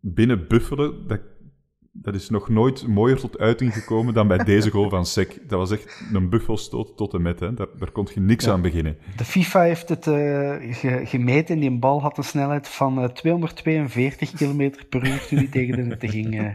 binnen 0.00 0.48
Buffelen, 0.48 1.06
dat 1.06 1.20
dat 2.02 2.14
is 2.14 2.30
nog 2.30 2.48
nooit 2.48 2.86
mooier 2.86 3.18
tot 3.18 3.38
uiting 3.38 3.72
gekomen 3.72 4.14
dan 4.14 4.28
bij 4.28 4.44
deze 4.54 4.70
goal 4.70 4.88
van 4.88 5.06
Sek. 5.06 5.38
Dat 5.48 5.58
was 5.58 5.70
echt 5.70 6.02
een 6.12 6.28
buffelstoot 6.28 6.96
tot 6.96 7.14
en 7.14 7.22
met. 7.22 7.40
Hè. 7.40 7.54
Daar, 7.54 7.66
daar 7.78 7.90
kon 7.90 8.08
je 8.14 8.20
niks 8.20 8.48
aan 8.48 8.62
beginnen. 8.62 8.96
De 9.16 9.24
FIFA 9.24 9.60
heeft 9.60 9.88
het 9.88 10.06
uh, 10.06 10.14
ge 10.74 11.00
gemeten. 11.04 11.60
Die 11.60 11.78
bal 11.78 12.02
had 12.02 12.18
een 12.18 12.24
snelheid 12.24 12.68
van 12.68 13.02
uh, 13.02 13.04
242 13.04 14.30
km 14.30 14.70
per 14.88 15.06
uur 15.06 15.26
toen 15.26 15.38
hij 15.38 15.46
tegen 15.46 15.76
de 15.76 15.82
netten 15.82 16.08
ging, 16.08 16.40
uh, 16.40 16.50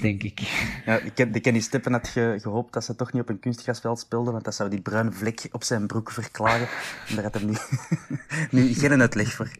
denk 0.00 0.22
ik. 0.22 0.40
Ja, 0.86 0.98
ik 0.98 1.18
heb, 1.18 1.32
de 1.32 1.40
Kenny 1.40 1.60
Steppen 1.60 1.92
had 1.92 2.08
ge, 2.08 2.38
gehoopt 2.40 2.72
dat 2.72 2.84
ze 2.84 2.96
toch 2.96 3.12
niet 3.12 3.22
op 3.22 3.28
een 3.28 3.40
kunstgasveld 3.40 3.98
speelden, 3.98 4.32
want 4.32 4.44
dat 4.44 4.54
zou 4.54 4.70
die 4.70 4.80
bruine 4.80 5.12
vlek 5.12 5.48
op 5.52 5.64
zijn 5.64 5.86
broek 5.86 6.10
verklaren. 6.10 6.68
En 7.08 7.14
daar 7.14 7.24
had 7.24 7.34
hij 7.34 7.44
niet, 7.44 7.70
nu 8.50 8.74
geen 8.74 9.00
uitleg 9.00 9.32
voor. 9.32 9.50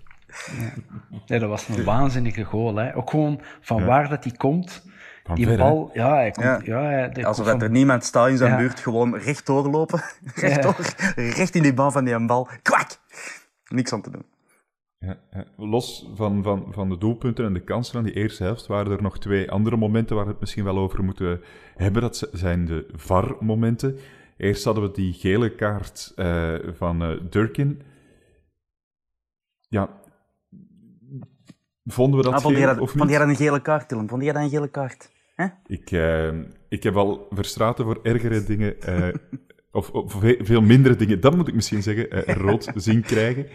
Ja. 0.59 0.73
Nee, 1.27 1.39
dat 1.39 1.49
was 1.49 1.69
een 1.69 1.85
waanzinnige 1.85 2.45
goal. 2.45 2.77
Hè. 2.77 2.97
Ook 2.97 3.11
gewoon 3.11 3.41
van 3.61 3.85
waar 3.85 4.09
dat 4.09 4.25
hij 4.25 4.33
komt. 4.33 4.83
die 5.35 5.57
bal, 5.57 5.91
ja, 5.93 6.15
hij 6.15 6.31
komt, 6.31 6.67
ja. 6.67 6.91
ja 6.91 7.23
Alsof 7.23 7.47
dat 7.47 7.63
er 7.63 7.71
niemand 7.71 8.05
staat 8.05 8.29
in 8.29 8.37
zijn 8.37 8.57
buurt, 8.57 8.81
gewoon 8.81 9.17
recht 9.17 9.47
doorlopen. 9.47 10.03
recht, 10.35 10.95
recht 11.17 11.55
in 11.55 11.63
die 11.63 11.75
bal 11.75 11.91
van 11.91 12.05
die 12.05 12.25
bal. 12.27 12.49
Kwak! 12.63 12.99
Niks 13.69 13.93
aan 13.93 14.03
te 14.03 14.11
doen. 14.11 14.25
Ja, 14.99 15.19
los 15.57 16.11
van, 16.15 16.43
van, 16.43 16.67
van 16.71 16.89
de 16.89 16.99
doelpunten 16.99 17.45
en 17.45 17.53
de 17.53 17.65
kansen 17.65 17.93
van 17.93 18.05
die 18.05 18.13
eerste 18.13 18.43
helft 18.43 18.67
waren 18.67 18.93
er 18.93 19.03
nog 19.03 19.19
twee 19.19 19.51
andere 19.51 19.77
momenten 19.77 20.17
waar 20.17 20.25
we 20.25 20.31
het 20.31 20.41
misschien 20.41 20.65
wel 20.65 20.79
over 20.79 21.05
moeten 21.05 21.41
hebben. 21.77 22.03
Dat 22.03 22.29
zijn 22.33 22.65
de 22.65 22.87
VAR-momenten. 22.93 23.99
Eerst 24.37 24.65
hadden 24.65 24.83
we 24.83 24.91
die 24.91 25.13
gele 25.13 25.55
kaart 25.55 26.13
uh, 26.17 26.55
van 26.73 27.11
uh, 27.11 27.21
Durkin. 27.31 27.83
Ja, 29.69 29.89
Vonden 31.85 32.17
we 32.17 32.25
dat 32.25 32.35
ah, 32.35 32.41
vond, 32.41 32.57
dat, 32.57 32.79
of 32.79 32.91
vond 32.91 33.11
jij 33.11 33.19
dat 33.19 33.29
een 33.29 33.37
gele 33.37 33.63
kaart, 33.63 33.91
Willem? 33.91 34.09
Vond 34.09 34.23
jij 34.23 34.33
dat 34.33 34.43
een 34.43 34.51
gele 34.51 34.69
kaart? 34.69 35.11
Ik, 35.67 35.91
uh, 35.91 36.29
ik 36.69 36.83
heb 36.83 36.97
al 36.97 37.27
Verstraten 37.31 37.85
voor 37.85 38.01
ergere 38.03 38.45
dingen, 38.45 38.77
uh, 38.89 39.09
of, 39.73 39.91
of, 39.91 40.17
veel 40.39 40.63
mindere 40.63 40.97
dingen, 40.97 41.21
dat 41.21 41.37
moet 41.37 41.49
ik 41.49 41.55
misschien 41.55 41.83
zeggen, 41.83 42.17
uh, 42.17 42.37
rood 42.37 42.73
zien 42.87 43.03
krijgen. 43.03 43.47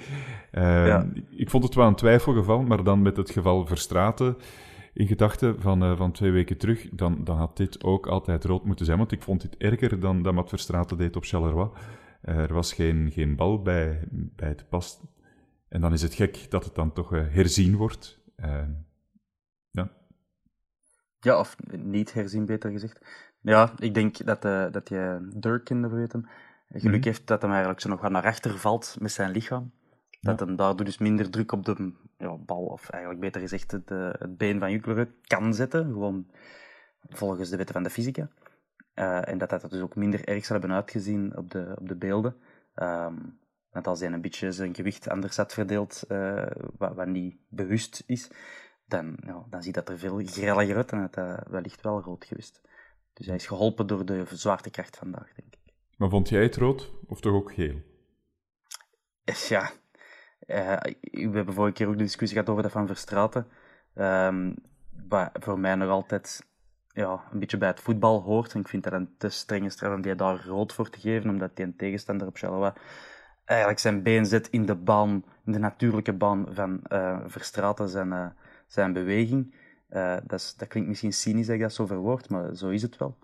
Ja. 0.51 1.07
Ik 1.29 1.49
vond 1.49 1.63
het 1.63 1.75
wel 1.75 1.87
een 1.87 1.95
twijfelgeval, 1.95 2.61
maar 2.61 2.83
dan 2.83 3.01
met 3.01 3.17
het 3.17 3.29
geval 3.29 3.65
Verstraten 3.65 4.37
in 4.93 5.07
gedachten 5.07 5.61
van, 5.61 5.97
van 5.97 6.11
twee 6.11 6.31
weken 6.31 6.57
terug, 6.57 6.87
dan, 6.91 7.23
dan 7.23 7.37
had 7.37 7.57
dit 7.57 7.83
ook 7.83 8.07
altijd 8.07 8.45
rood 8.45 8.65
moeten 8.65 8.85
zijn, 8.85 8.97
want 8.97 9.11
ik 9.11 9.21
vond 9.21 9.41
dit 9.41 9.57
erger 9.57 9.99
dan, 9.99 10.21
dan 10.21 10.35
wat 10.35 10.49
Verstraten 10.49 10.97
deed 10.97 11.15
op 11.15 11.25
Charleroi. 11.25 11.69
er 12.21 12.53
was 12.53 12.73
geen, 12.73 13.11
geen 13.13 13.35
bal 13.35 13.61
bij, 13.61 13.99
bij 14.11 14.47
het 14.47 14.65
pas. 14.69 14.99
En 15.69 15.81
dan 15.81 15.93
is 15.93 16.01
het 16.01 16.13
gek 16.13 16.51
dat 16.51 16.65
het 16.65 16.75
dan 16.75 16.93
toch 16.93 17.09
herzien 17.09 17.75
wordt. 17.75 18.19
Ehm, 18.35 18.71
ja. 19.71 19.91
Ja, 21.19 21.39
of 21.39 21.55
niet 21.71 22.13
herzien, 22.13 22.45
beter 22.45 22.71
gezegd. 22.71 22.99
Ja, 23.41 23.73
ik 23.77 23.93
denk 23.93 24.25
dat, 24.25 24.45
uh, 24.45 24.71
dat 24.71 24.89
je 24.89 25.27
Durkin, 25.35 25.89
weet 25.89 26.11
hem, 26.11 26.27
geluk 26.69 26.99
mhm. 26.99 27.07
heeft 27.07 27.27
dat 27.27 27.41
hij 27.41 27.49
eigenlijk 27.49 27.81
zo 27.81 27.89
nog 27.89 28.01
wat 28.01 28.11
naar 28.11 28.25
achter 28.25 28.57
valt 28.57 28.95
met 28.99 29.11
zijn 29.11 29.31
lichaam. 29.31 29.71
Dat 30.21 30.39
ja. 30.39 30.45
hem 30.45 30.55
daardoor 30.55 30.85
dus 30.85 30.97
minder 30.97 31.29
druk 31.29 31.51
op 31.51 31.65
de 31.65 31.93
ja, 32.17 32.37
bal, 32.37 32.65
of 32.65 32.89
eigenlijk 32.89 33.21
beter 33.21 33.41
gezegd 33.41 33.71
het, 33.71 33.91
uh, 33.91 34.09
het 34.11 34.37
been 34.37 34.59
van 34.59 34.71
Juklerud 34.71 35.09
kan 35.21 35.53
zetten. 35.53 35.85
Gewoon 35.85 36.27
volgens 37.09 37.49
de 37.49 37.57
wetten 37.57 37.75
van 37.75 37.83
de 37.83 37.89
fysica. 37.89 38.29
Uh, 38.95 39.27
en 39.27 39.37
dat 39.37 39.49
dat 39.49 39.69
dus 39.69 39.81
ook 39.81 39.95
minder 39.95 40.27
erg 40.27 40.45
zou 40.45 40.59
hebben 40.59 40.77
uitgezien 40.77 41.37
op 41.37 41.51
de, 41.51 41.75
op 41.79 41.87
de 41.87 41.95
beelden. 41.95 42.35
Um, 42.75 43.39
want 43.75 43.87
als 43.87 43.99
hij 43.99 44.11
een 44.11 44.21
beetje 44.21 44.51
zijn 44.51 44.75
gewicht 44.75 45.09
anders 45.09 45.37
had 45.37 45.53
verdeeld, 45.53 46.03
uh, 46.07 46.45
wat, 46.77 46.95
wat, 46.95 47.07
niet 47.07 47.35
bewust 47.49 48.03
is, 48.05 48.29
dan, 48.85 49.17
ja, 49.25 49.45
dan 49.49 49.63
ziet 49.63 49.73
dat 49.73 49.89
er 49.89 49.97
veel 49.97 50.21
grelliger 50.25 50.75
uit 50.75 50.91
en 50.91 51.01
het 51.01 51.17
uh, 51.17 51.37
wellicht 51.49 51.81
wel 51.81 52.01
rood 52.01 52.25
geweest. 52.25 52.61
Dus 53.13 53.25
hij 53.25 53.35
is 53.35 53.47
geholpen 53.47 53.87
door 53.87 54.05
de 54.05 54.25
zwaartekracht 54.29 54.97
vandaag, 54.97 55.33
denk 55.33 55.53
ik. 55.53 55.73
Maar 55.97 56.09
vond 56.09 56.29
jij 56.29 56.43
het 56.43 56.55
rood 56.55 56.91
of 57.07 57.21
toch 57.21 57.33
ook 57.33 57.53
geel? 57.53 57.81
Ja, 59.47 59.71
uh, 60.47 60.77
we 61.11 61.31
hebben 61.31 61.53
vorige 61.53 61.73
keer 61.73 61.87
ook 61.87 61.97
de 61.97 62.03
discussie 62.03 62.37
gehad 62.37 62.49
over 62.49 62.63
dat 62.63 62.71
van 62.71 62.87
Verstraten. 62.87 63.47
Um, 63.95 64.55
wat 65.07 65.29
voor 65.33 65.59
mij 65.59 65.75
nog 65.75 65.89
altijd 65.89 66.45
ja, 66.87 67.23
een 67.31 67.39
beetje 67.39 67.57
bij 67.57 67.67
het 67.67 67.79
voetbal 67.79 68.21
hoort. 68.21 68.53
En 68.53 68.59
ik 68.59 68.67
vind 68.67 68.83
dat 68.83 68.93
een 68.93 69.15
te 69.17 69.29
strenge 69.29 69.69
straf 69.69 69.93
om 69.93 70.01
die 70.01 70.15
daar 70.15 70.45
rood 70.45 70.73
voor 70.73 70.89
te 70.89 70.99
geven, 70.99 71.29
omdat 71.29 71.55
die 71.55 71.65
een 71.65 71.75
tegenstander 71.75 72.27
op 72.27 72.37
Charleroi 72.37 72.73
eigenlijk 73.45 73.79
zijn 73.79 74.03
been 74.03 74.25
zet 74.25 74.49
in 74.49 74.65
de 74.65 74.75
baan, 74.75 75.23
in 75.45 75.51
de 75.51 75.59
natuurlijke 75.59 76.13
baan 76.13 76.45
van 76.49 76.79
uh, 76.91 77.19
Verstraten 77.25 77.89
zijn, 77.89 78.07
uh, 78.07 78.27
zijn 78.67 78.93
beweging. 78.93 79.55
Uh, 79.89 80.17
dat, 80.23 80.39
is, 80.39 80.55
dat, 80.57 80.67
klinkt 80.67 80.89
misschien 80.89 81.13
cynisch 81.13 81.45
dat 81.45 81.55
ik 81.55 81.61
dat 81.61 81.73
zo 81.73 81.85
verwoord, 81.85 82.29
maar 82.29 82.55
zo 82.55 82.69
is 82.69 82.81
het 82.81 82.97
wel. 82.97 83.17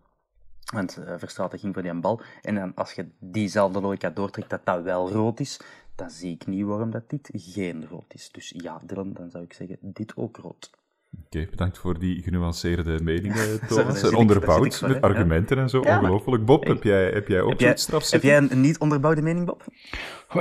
Want 0.74 0.98
Verstraten 1.18 1.60
ging 1.60 1.74
voor 1.74 1.84
die 1.84 1.94
bal. 1.94 2.22
En 2.42 2.74
als 2.76 2.94
je 2.94 3.08
diezelfde 3.20 3.82
logica 3.82 4.10
doortrekt 4.10 4.50
dat 4.50 4.66
dat 4.66 4.84
wel 4.84 5.12
rood 5.12 5.40
is, 5.40 5.60
dan 5.96 6.10
zie 6.10 6.34
ik 6.34 6.48
niet 6.48 6.66
waarom 6.66 6.92
dat 6.92 7.10
dit 7.10 7.30
geen 7.34 7.88
rood 7.88 8.14
is. 8.14 8.32
Dus 8.32 8.54
ja, 8.58 8.80
Dylan, 8.84 9.14
dan 9.14 9.30
zou 9.30 9.44
ik 9.44 9.54
zeggen, 9.54 9.78
dit 9.82 10.16
ook 10.16 10.38
rood. 10.38 10.72
Oké, 11.20 11.48
bedankt 11.50 11.78
voor 11.78 12.00
die 12.00 12.24
genuanceerde 12.24 13.00
meningen, 13.04 13.68
Thomas. 13.68 14.04
En 14.04 14.16
onderbouwd 14.16 14.82
met 14.82 15.02
argumenten 15.02 15.58
en 15.58 15.70
zo. 15.70 15.80
Ongelooflijk. 15.80 16.46
Bob, 16.46 16.68
heb, 16.68 16.84
jij, 16.84 17.10
heb 17.10 17.28
jij 17.28 17.42
ook 17.42 17.62
zo'n 17.62 17.78
straf 17.78 18.12
Heb 18.12 18.24
jij 18.24 18.38
een 18.38 18.62
niet 18.62 18.80
onderbouwde 18.80 19.22
mening, 19.22 19.46
Bob? 19.46 19.64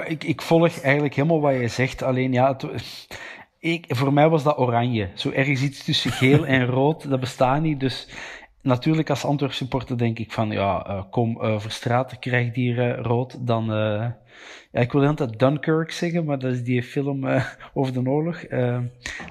Ik, 0.06 0.24
ik 0.24 0.42
volg 0.42 0.80
eigenlijk 0.80 1.14
helemaal 1.14 1.40
wat 1.40 1.54
je 1.54 1.68
zegt. 1.68 2.02
Alleen 2.02 2.33
ja, 2.33 2.56
ik, 3.59 3.85
voor 3.88 4.12
mij 4.12 4.28
was 4.28 4.42
dat 4.42 4.59
oranje. 4.59 5.09
Zo 5.14 5.30
ergens 5.30 5.62
iets 5.62 5.85
tussen 5.85 6.11
geel 6.11 6.46
en 6.46 6.66
rood, 6.78 7.11
dat 7.11 7.20
bestaat 7.20 7.62
niet. 7.62 7.80
Dus 7.80 8.09
natuurlijk 8.62 9.11
als 9.11 9.24
Antwerp 9.24 9.52
supporter 9.52 9.98
denk 9.98 10.18
ik 10.18 10.33
van 10.33 10.50
ja, 10.50 10.87
uh, 10.88 11.02
kom, 11.11 11.38
uh, 11.42 11.61
Verstraten 11.61 12.18
krijgt 12.18 12.54
hier 12.54 12.78
uh, 12.78 13.04
rood, 13.04 13.46
dan 13.46 13.70
ja, 14.72 14.80
ik 14.80 14.92
wil 14.92 15.06
altijd 15.06 15.38
Dunkirk 15.38 15.90
zeggen, 15.90 16.24
maar 16.24 16.38
dat 16.38 16.52
is 16.52 16.62
die 16.62 16.82
film 16.82 17.24
uh, 17.24 17.46
over 17.74 17.92
de 17.92 18.10
oorlog. 18.10 18.42
Uh, 18.50 18.78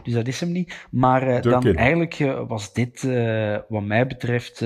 dus 0.04 0.14
dat 0.14 0.28
is 0.28 0.40
hem 0.40 0.52
niet. 0.52 0.88
Maar 0.92 1.28
uh, 1.28 1.42
dan 1.42 1.76
eigenlijk 1.76 2.18
was 2.48 2.74
dit, 2.74 3.04
wat 3.68 3.84
mij 3.84 4.08
betreft, 4.08 4.66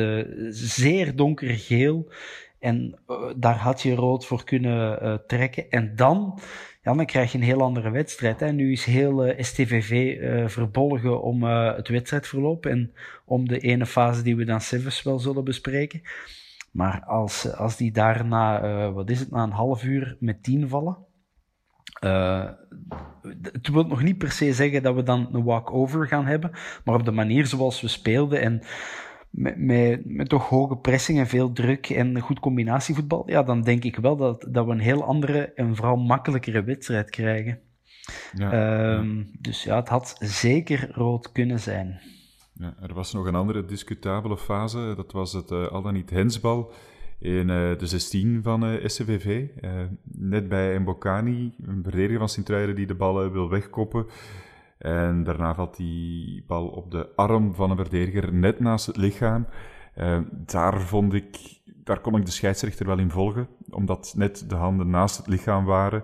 zeer 0.50 1.15
donkergeel. 1.15 2.12
En 2.60 3.00
daar 3.36 3.58
had 3.58 3.82
je 3.82 3.96
rood 3.96 4.26
voor 4.26 4.43
kunnen 4.43 5.22
trekken. 5.28 5.69
En 5.69 5.96
dan, 5.96 6.39
ja, 6.82 6.93
dan 6.93 7.06
krijg 7.06 7.32
je 7.32 7.38
een 7.38 7.43
heel 7.43 7.62
andere 7.62 7.89
wedstrijd. 7.89 8.39
Hè. 8.39 8.52
Nu 8.52 8.72
is 8.72 8.86
heel 8.86 9.34
STVV 9.38 10.17
verbolgen 10.52 11.22
om 11.22 11.43
het 11.43 11.88
wedstrijdverloop 11.88 12.65
en 12.65 12.93
om 13.26 13.48
de 13.48 13.60
ene 13.60 13.86
fase 13.86 14.22
die 14.22 14.36
we 14.36 14.43
dan 14.43 14.62
zelfs 14.62 15.04
wel 15.04 15.19
zullen 15.19 15.43
bespreken. 15.43 16.02
Maar 16.74 17.04
als, 17.06 17.56
als 17.56 17.78
die 17.78 17.92
daarna, 17.92 18.64
uh, 18.64 18.94
wat 18.94 19.10
is 19.10 19.20
het, 19.20 19.32
na 19.32 19.44
een 19.44 19.52
half 19.52 19.84
uur 19.84 20.18
met 20.20 20.44
tien 20.44 20.70
vallen. 20.70 20.98
Uh, 22.04 22.50
het 23.42 23.68
wil 23.68 23.84
nog 23.84 24.04
niet 24.04 24.18
per 24.18 24.32
se 24.32 24.54
zeggen 24.54 24.84
dat 24.84 24.96
we 24.96 25.04
dan 25.04 25.30
een 25.32 25.44
walk-over 25.44 26.08
gaan 26.08 26.26
hebben, 26.26 26.52
maar 26.86 26.96
op 26.96 27.06
de 27.06 27.12
manier 27.12 27.46
zoals 27.46 27.82
we 27.82 27.88
speelden 27.88 28.42
en 28.42 28.62
met, 29.30 29.58
met, 29.58 30.06
met 30.06 30.30
toch 30.30 30.50
hoge 30.50 30.78
pressing 30.78 31.20
en 31.20 31.28
veel 31.28 31.52
druk 31.52 31.90
en 31.90 32.20
goed 32.20 32.40
combinatievoetbal, 32.40 33.30
ja, 33.30 33.44
dan 33.44 33.62
denk 33.62 33.84
ik 33.84 33.96
wel 33.96 34.16
dat, 34.16 34.48
dat 34.50 34.66
we 34.66 34.72
een 34.72 34.80
heel 34.80 35.04
andere 35.04 35.54
en 35.54 35.76
vooral 35.76 35.96
makkelijkere 35.96 36.64
wedstrijd 36.64 37.10
krijgen. 37.10 37.60
Ja, 38.34 38.94
um, 38.94 39.32
Dus 39.40 39.64
ja, 39.64 39.76
het 39.76 39.90
had 39.90 40.16
zeker 40.20 40.92
rood 40.92 41.32
kunnen 41.32 41.60
zijn. 41.60 42.02
Er 42.60 42.94
was 42.94 43.13
nog 43.13 43.26
een 43.26 43.36
andere 43.36 43.66
discutabele 43.66 44.38
fase. 44.38 44.94
Dat 44.96 45.12
was 45.12 45.34
het 45.34 45.52
uh, 45.52 45.68
al 45.68 45.82
dan 45.82 45.94
niet 45.94 46.10
hensbal 46.10 46.72
in 47.20 47.50
uh, 47.50 47.78
de 47.78 47.88
16 47.88 48.39
van 48.44 48.63
uh, 48.63 48.76
eh, 48.76 48.89
SCVV. 48.89 49.48
net 50.04 50.50
bij 50.50 50.80
Mbokani, 50.80 51.54
een 51.66 51.84
verdediger 51.84 52.20
van 52.20 52.30
Sint-Truiden 52.30 52.76
die 52.76 52.88
de 52.88 52.96
bal 52.96 53.32
wil 53.32 53.50
wegkoppen. 53.50 54.06
En 54.78 55.24
daarna 55.24 55.56
valt 55.56 55.78
die 55.78 56.44
bal 56.48 56.68
op 56.68 56.92
de 56.92 57.10
arm 57.16 57.56
van 57.56 57.70
een 57.70 57.78
verdediger 57.78 58.34
net 58.34 58.60
naast 58.60 58.86
het 58.86 58.98
lichaam. 58.98 59.48
daar 60.46 60.82
vond 60.82 61.13
ik 61.13 61.62
daar 61.84 62.00
kon 62.00 62.16
ik 62.16 62.26
de 62.26 62.32
scheidsrechter 62.32 62.86
wel 62.86 62.98
in 62.98 63.12
volgen, 63.12 63.48
omdat 63.70 64.13
net 64.18 64.50
de 64.50 64.56
handen 64.56 64.89
naast 64.89 65.18
het 65.18 65.28
lichaam 65.28 65.66
waren. 65.66 66.04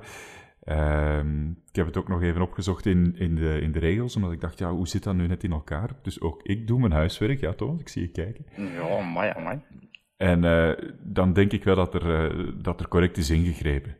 Ehm, 0.70 1.50
ik 1.50 1.76
heb 1.76 1.86
het 1.86 1.98
ook 1.98 2.08
nog 2.08 2.22
even 2.22 2.42
opgezocht 2.42 2.86
in, 2.86 3.16
in, 3.18 3.36
de, 3.36 3.60
in 3.62 3.72
de 3.72 3.80
regels, 3.80 4.16
omdat 4.16 4.32
ik 4.32 4.42
dacht, 4.42 4.60
ja, 4.60 4.72
hoe 4.72 4.88
zit 4.88 5.04
dat 5.04 5.16
nu 5.16 5.28
net 5.28 5.44
in 5.44 5.52
elkaar? 5.52 5.90
Dus 6.02 6.22
ook 6.22 6.44
ik 6.44 6.68
doe 6.68 6.80
mijn 6.80 6.92
huiswerk. 6.92 7.40
Ja, 7.40 7.54
Thomas, 7.54 7.80
ik 7.80 7.90
zie 7.90 8.02
je 8.02 8.08
kijken. 8.08 8.46
Ja, 8.56 9.02
maar 9.02 9.26
ja, 9.26 9.62
En 10.18 10.44
uh, 10.44 10.92
dan 11.00 11.34
denk 11.34 11.52
ik 11.52 11.64
wel 11.64 11.76
dat 11.76 11.94
er, 11.94 12.32
uh, 12.32 12.52
dat 12.64 12.80
er 12.80 12.88
correct 12.88 13.18
is 13.18 13.30
ingegrepen. 13.30 13.96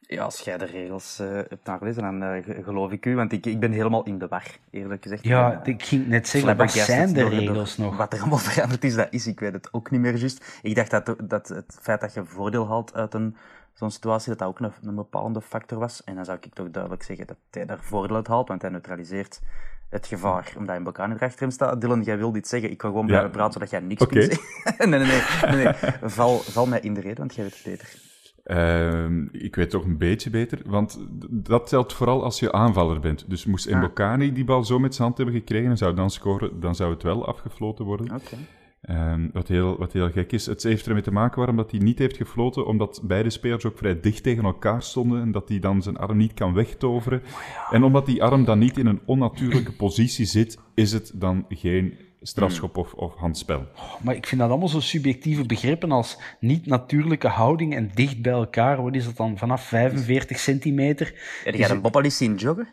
Ja, 0.00 0.22
als 0.22 0.40
jij 0.40 0.58
de 0.58 0.64
regels 0.64 1.20
uh, 1.20 1.32
hebt 1.32 1.66
nagelezen, 1.66 2.02
dan 2.02 2.42
geloof 2.64 2.92
ik 2.92 3.06
u, 3.06 3.14
want 3.14 3.32
ik, 3.32 3.46
ik 3.46 3.60
ben 3.60 3.72
helemaal 3.72 4.04
in 4.04 4.18
de 4.18 4.28
war, 4.28 4.46
eerlijk 4.70 5.02
gezegd. 5.02 5.24
Ja, 5.24 5.64
ik 5.64 5.82
ging 5.82 6.06
net 6.06 6.28
zeggen, 6.28 6.56
wat 6.56 6.70
zijn 6.70 7.12
de 7.12 7.28
regels 7.28 7.76
nog? 7.76 7.96
Wat 7.96 8.12
er 8.12 8.20
allemaal 8.20 8.38
veranderd 8.50 8.84
is, 8.84 8.94
dat 8.94 9.08
is, 9.10 9.26
ik 9.26 9.40
weet 9.40 9.52
het 9.52 9.72
ook 9.72 9.90
niet 9.90 10.00
meer 10.00 10.16
juist. 10.16 10.60
Ik 10.62 10.74
dacht 10.74 10.90
dat, 10.90 11.16
dat 11.22 11.48
het 11.48 11.78
feit 11.80 12.00
dat 12.00 12.14
je 12.14 12.24
voordeel 12.24 12.68
haalt 12.68 12.94
uit 12.94 13.14
een 13.14 13.36
zo'n 13.74 13.90
situatie, 13.90 14.28
dat 14.28 14.38
dat 14.38 14.48
ook 14.48 14.60
een, 14.60 14.72
een, 14.88 14.94
bepalende 14.94 15.40
factor 15.40 15.78
was. 15.78 16.04
En 16.04 16.14
dan 16.14 16.24
zou 16.24 16.38
ik 16.40 16.54
toch 16.54 16.70
duidelijk 16.70 17.02
zeggen 17.02 17.26
dat 17.26 17.36
hij 17.50 17.66
daar 17.66 17.80
voordeel 17.80 18.16
uit 18.16 18.26
haalt, 18.26 18.48
want 18.48 18.62
hij 18.62 18.70
neutraliseert 18.70 19.40
het 19.88 20.06
gevaar, 20.06 20.54
omdat 20.58 20.76
een 20.76 20.82
Bokani 20.82 21.14
er 21.14 21.22
achter 21.22 21.40
hem 21.40 21.50
staat. 21.50 21.80
Dylan, 21.80 22.02
jij 22.02 22.18
wil 22.18 22.32
dit 22.32 22.48
zeggen, 22.48 22.70
ik 22.70 22.80
ga 22.80 22.88
gewoon 22.88 23.06
blijven 23.06 23.30
praten, 23.30 23.52
zodat 23.52 23.70
jij 23.70 23.80
niks 23.80 24.02
okay. 24.02 24.18
kunt 24.18 24.32
zeggen. 24.32 24.88
nee, 24.90 24.98
nee, 25.00 25.08
nee, 25.08 25.64
nee, 25.64 25.64
nee. 25.64 26.10
Val, 26.10 26.38
val 26.38 26.66
mij 26.66 26.80
in 26.80 26.94
de 26.94 27.00
reden, 27.00 27.18
want 27.18 27.34
jij 27.34 27.44
weet 27.44 27.54
het 27.54 27.64
beter. 27.64 28.08
Uh, 28.44 29.32
ik 29.32 29.54
weet 29.54 29.70
toch 29.70 29.84
een 29.84 29.98
beetje 29.98 30.30
beter, 30.30 30.62
want 30.66 30.98
dat 31.30 31.66
telt 31.68 31.92
vooral 31.92 32.24
als 32.24 32.38
je 32.40 32.52
aanvaller 32.52 33.00
bent. 33.00 33.30
Dus 33.30 33.44
moest 33.44 33.70
Mbokani 33.70 34.28
ah. 34.28 34.34
die 34.34 34.44
bal 34.44 34.64
zo 34.64 34.78
met 34.78 34.94
zijn 34.94 35.06
hand 35.06 35.18
hebben 35.18 35.36
gekregen 35.36 35.70
en 35.70 35.76
zou 35.76 35.94
dan 35.94 36.10
scoren, 36.10 36.60
dan 36.60 36.74
zou 36.74 36.92
het 36.92 37.02
wel 37.02 37.26
afgefloten 37.26 37.84
worden. 37.84 38.06
Okay. 38.06 38.38
Um, 38.88 39.30
wat, 39.32 39.48
heel, 39.48 39.78
wat 39.78 39.92
heel 39.92 40.10
gek 40.10 40.32
is. 40.32 40.46
Het 40.46 40.62
heeft 40.62 40.86
ermee 40.86 41.02
te 41.02 41.12
maken 41.12 41.36
waarom 41.36 41.56
dat 41.56 41.70
hij 41.70 41.80
niet 41.80 41.98
heeft 41.98 42.16
gefloten, 42.16 42.66
omdat 42.66 43.00
beide 43.02 43.30
spelers 43.30 43.64
ook 43.64 43.78
vrij 43.78 44.00
dicht 44.00 44.22
tegen 44.22 44.44
elkaar 44.44 44.82
stonden 44.82 45.20
en 45.22 45.32
dat 45.32 45.48
hij 45.48 45.58
dan 45.58 45.82
zijn 45.82 45.96
arm 45.96 46.16
niet 46.16 46.34
kan 46.34 46.54
wegtoveren. 46.54 47.22
En 47.70 47.82
omdat 47.82 48.06
die 48.06 48.22
arm 48.22 48.44
dan 48.44 48.58
niet 48.58 48.78
in 48.78 48.86
een 48.86 49.00
onnatuurlijke 49.04 49.72
positie 49.72 50.24
zit, 50.24 50.58
is 50.74 50.92
het 50.92 51.12
dan 51.14 51.44
geen 51.48 51.98
strafschop 52.22 52.76
of, 52.76 52.92
of 52.92 53.14
handspel. 53.14 53.66
maar 54.02 54.14
ik 54.14 54.26
vind 54.26 54.40
dat 54.40 54.50
allemaal 54.50 54.68
zo 54.68 54.80
subjectieve 54.80 55.46
begrippen 55.46 55.92
als 55.92 56.18
niet-natuurlijke 56.40 57.28
houding 57.28 57.74
en 57.74 57.90
dicht 57.94 58.22
bij 58.22 58.32
elkaar. 58.32 58.82
Wat 58.82 58.94
is 58.94 59.04
dat 59.04 59.16
dan? 59.16 59.38
Vanaf 59.38 59.62
45 59.62 60.38
centimeter? 60.38 61.14
Heb 61.44 61.54
jij 61.54 61.70
een 61.70 61.80
Bob 61.80 62.04
zien 62.06 62.34
joggen? 62.34 62.68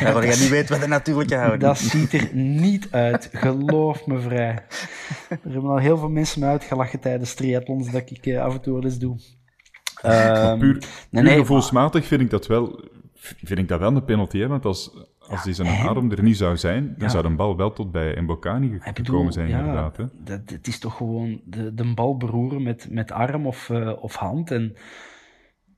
Ja, 0.00 0.12
waar 0.12 0.26
jij 0.26 0.38
niet 0.38 0.48
weet 0.48 0.68
wat 0.68 0.80
de 0.80 0.86
natuurlijke 0.86 1.36
houding 1.36 1.62
Dat 1.62 1.78
ziet 1.78 2.12
er 2.12 2.28
niet 2.34 2.88
uit, 2.90 3.28
geloof 3.32 4.06
me 4.06 4.20
vrij. 4.20 4.64
Er 5.28 5.38
hebben 5.42 5.70
al 5.70 5.78
heel 5.78 5.98
veel 5.98 6.08
mensen 6.08 6.40
me 6.40 6.46
uitgelachen 6.46 7.00
tijdens 7.00 7.34
triathlons 7.34 7.90
dat 7.90 8.10
ik 8.10 8.26
uh, 8.26 8.42
af 8.42 8.54
en 8.54 8.60
toe 8.60 8.74
wel 8.74 8.84
eens 8.84 8.98
doe. 8.98 9.16
Um, 10.06 10.58
puur, 10.58 10.84
nee, 11.10 11.22
nee, 11.22 11.36
gevoelsmatig 11.36 12.06
vind 12.06 12.20
ik 12.20 12.30
dat 12.30 12.46
wel, 12.46 12.84
vind 13.16 13.58
ik 13.58 13.68
dat 13.68 13.80
wel 13.80 13.94
een 13.96 14.04
penalty, 14.04 14.38
hè? 14.38 14.46
want 14.46 14.64
als, 14.64 14.90
als 15.18 15.44
ja, 15.44 15.52
zijn 15.52 15.88
arm 15.88 16.10
er 16.10 16.22
niet 16.22 16.36
zou 16.36 16.56
zijn, 16.56 16.84
dan 16.84 17.06
ja. 17.06 17.08
zou 17.08 17.22
de 17.22 17.34
bal 17.34 17.56
wel 17.56 17.72
tot 17.72 17.92
bij 17.92 18.20
Mbokani 18.20 18.78
gekomen 18.80 19.32
zijn, 19.32 19.48
ja, 19.48 19.58
inderdaad. 19.58 19.96
Hè? 19.96 20.04
Dat, 20.24 20.40
het 20.46 20.66
is 20.66 20.78
toch 20.78 20.96
gewoon 20.96 21.40
de, 21.44 21.74
de 21.74 21.94
bal 21.94 22.16
beroeren 22.16 22.62
met, 22.62 22.86
met 22.90 23.12
arm 23.12 23.46
of, 23.46 23.68
uh, 23.68 24.02
of 24.02 24.14
hand 24.14 24.50
en... 24.50 24.76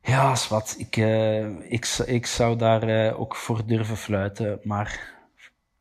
Ja, 0.03 0.37
wat. 0.49 0.75
Ik, 0.79 0.97
uh, 0.97 1.71
ik, 1.73 1.87
ik 2.07 2.27
zou 2.27 2.57
daar 2.57 2.89
uh, 2.89 3.21
ook 3.21 3.37
voor 3.37 3.67
durven 3.67 3.97
fluiten, 3.97 4.61
maar 4.63 5.19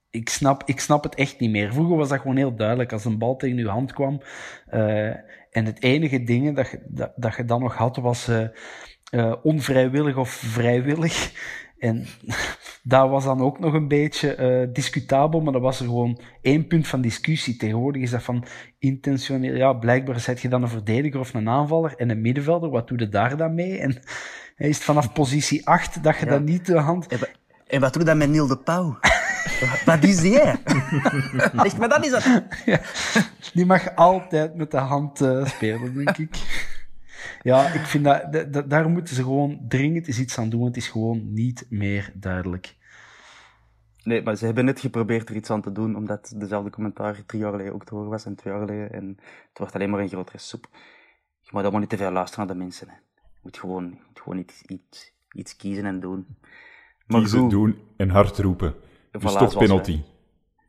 ik 0.10 0.30
snap, 0.30 0.64
ik 0.66 0.80
snap 0.80 1.04
het 1.04 1.16
echt 1.16 1.40
niet 1.40 1.52
meer. 1.52 1.74
Vroeger 1.74 1.98
was 1.98 2.10
dat 2.10 2.20
gewoon 2.20 2.36
heel 2.36 2.56
duidelijk. 2.56 2.94
Als 2.94 3.06
een 3.06 3.18
bal 3.18 3.36
tegen 3.36 3.58
je 3.58 3.68
hand 3.68 3.94
kwam 3.94 4.22
uh, 4.74 5.08
en 5.52 5.66
het 5.66 5.84
enige 5.84 6.24
ding 6.24 6.56
dat, 6.56 6.76
dat, 6.88 7.12
dat 7.16 7.36
je 7.36 7.46
dan 7.46 7.62
nog 7.62 7.76
had 7.76 7.96
was 7.98 8.30
onvrijwillig 9.44 10.18
of 10.18 10.30
vrijwillig. 10.30 11.32
En 11.80 12.06
dat 12.84 13.10
was 13.10 13.24
dan 13.24 13.42
ook 13.42 13.60
nog 13.60 13.74
een 13.74 13.88
beetje 13.88 14.38
uh, 14.38 14.74
discutabel, 14.74 15.42
maar 15.42 15.54
dat 15.54 15.62
was 15.62 15.80
er 15.80 15.86
gewoon 15.86 16.20
één 16.42 16.68
punt 16.68 16.88
van 16.88 17.02
discussie. 17.02 17.56
Tegenwoordig 17.56 18.02
is 18.02 18.12
dat 18.12 18.24
van 18.24 18.46
intentioneel, 18.80 19.56
ja, 19.56 19.74
blijkbaar 19.74 20.20
zet 20.20 20.42
je 20.42 20.50
dan 20.50 20.64
een 20.64 20.70
verdediger 20.70 21.20
of 21.20 21.34
een 21.34 21.50
aanvaller 21.50 21.94
en 21.96 22.10
een 22.10 22.22
middenvelder, 22.22 22.70
wat 22.70 22.88
doe 22.88 23.00
je 23.00 23.10
daar 23.10 23.38
dan 23.38 23.54
mee? 23.54 23.78
En 23.78 24.02
is 24.58 24.76
het 24.76 24.84
vanaf 24.84 25.14
positie 25.14 25.68
8 25.68 26.04
dat 26.04 26.18
je 26.18 26.26
ja. 26.26 26.32
dat 26.32 26.42
niet 26.42 26.66
de 26.66 26.80
hand... 26.80 27.08
En, 27.68 27.82
wat 27.82 27.94
doe 27.94 28.02
je 28.02 28.08
dan 28.08 28.18
met 28.18 28.30
Neil 28.30 28.48
de 28.48 28.58
Pauw? 28.58 29.00
wat 29.86 30.04
is 30.04 30.22
die? 30.22 30.40
Echt, 31.66 31.78
maar 31.78 31.90
dat 31.90 32.06
is 32.06 32.12
het. 32.12 32.44
Ja, 32.66 32.82
die 33.54 33.66
mag 33.66 33.96
altijd 33.96 34.56
met 34.56 34.72
de 34.72 34.78
hand 34.78 35.22
uh, 35.22 35.46
spelen, 35.46 35.94
denk 35.94 36.18
ik. 36.18 36.38
Ja, 37.42 37.68
ik 37.68 37.82
vind 37.82 38.04
dat, 38.04 38.54
dat, 38.54 38.70
daar 38.70 38.90
moeten 38.90 39.16
ze 39.16 39.24
gewoon 39.24 39.60
dringend 39.68 40.08
eens 40.08 40.20
iets 40.20 40.38
aan 40.38 40.50
doen. 40.50 40.66
Het 40.66 40.78
is 40.78 40.88
gewoon 40.88 41.34
niet 41.34 41.66
meer 41.70 42.12
duidelijk. 42.14 42.76
Nee, 44.04 44.22
maar 44.22 44.36
ze 44.36 44.46
hebben 44.46 44.66
net 44.66 44.80
geprobeerd 44.80 45.30
er 45.30 45.36
iets 45.36 45.50
aan 45.50 45.62
te 45.62 45.72
doen, 45.72 45.96
omdat 45.96 46.34
dezelfde 46.36 46.70
commentaar 46.70 47.26
drie 47.26 47.42
jaar 47.42 47.52
geleden 47.52 47.74
ook 47.74 47.86
te 47.86 47.96
horen 47.96 48.10
was 48.10 48.26
en 48.26 48.36
twee 48.36 48.54
jaar 48.54 48.68
geleden. 48.68 48.92
En 48.92 49.18
het 49.50 49.58
wordt 49.58 49.74
alleen 49.74 49.90
maar 49.90 50.00
een 50.00 50.10
grotere 50.10 50.38
soep. 50.38 50.68
Je 51.42 51.50
moet 51.52 51.62
allemaal 51.62 51.80
niet 51.80 51.90
te 51.90 51.98
veel 51.98 52.12
luisteren 52.12 52.46
naar 52.46 52.56
de 52.56 52.62
mensen. 52.62 52.88
Hè. 52.88 52.96
Je 53.24 53.40
moet 53.42 53.58
gewoon, 53.58 53.84
je 53.84 54.04
moet 54.08 54.20
gewoon 54.20 54.40
iets, 54.40 54.62
iets, 54.62 55.14
iets 55.32 55.56
kiezen 55.56 55.86
en 55.86 56.00
doen. 56.00 56.26
Maar 57.06 57.20
kiezen, 57.20 57.40
goed, 57.40 57.50
doen 57.50 57.80
en 57.98 58.10
hard 58.10 58.38
roepen. 58.38 58.76
Dus 59.12 59.22
voilà, 59.22 59.38
toch 59.38 59.58
penalty. 59.58 60.02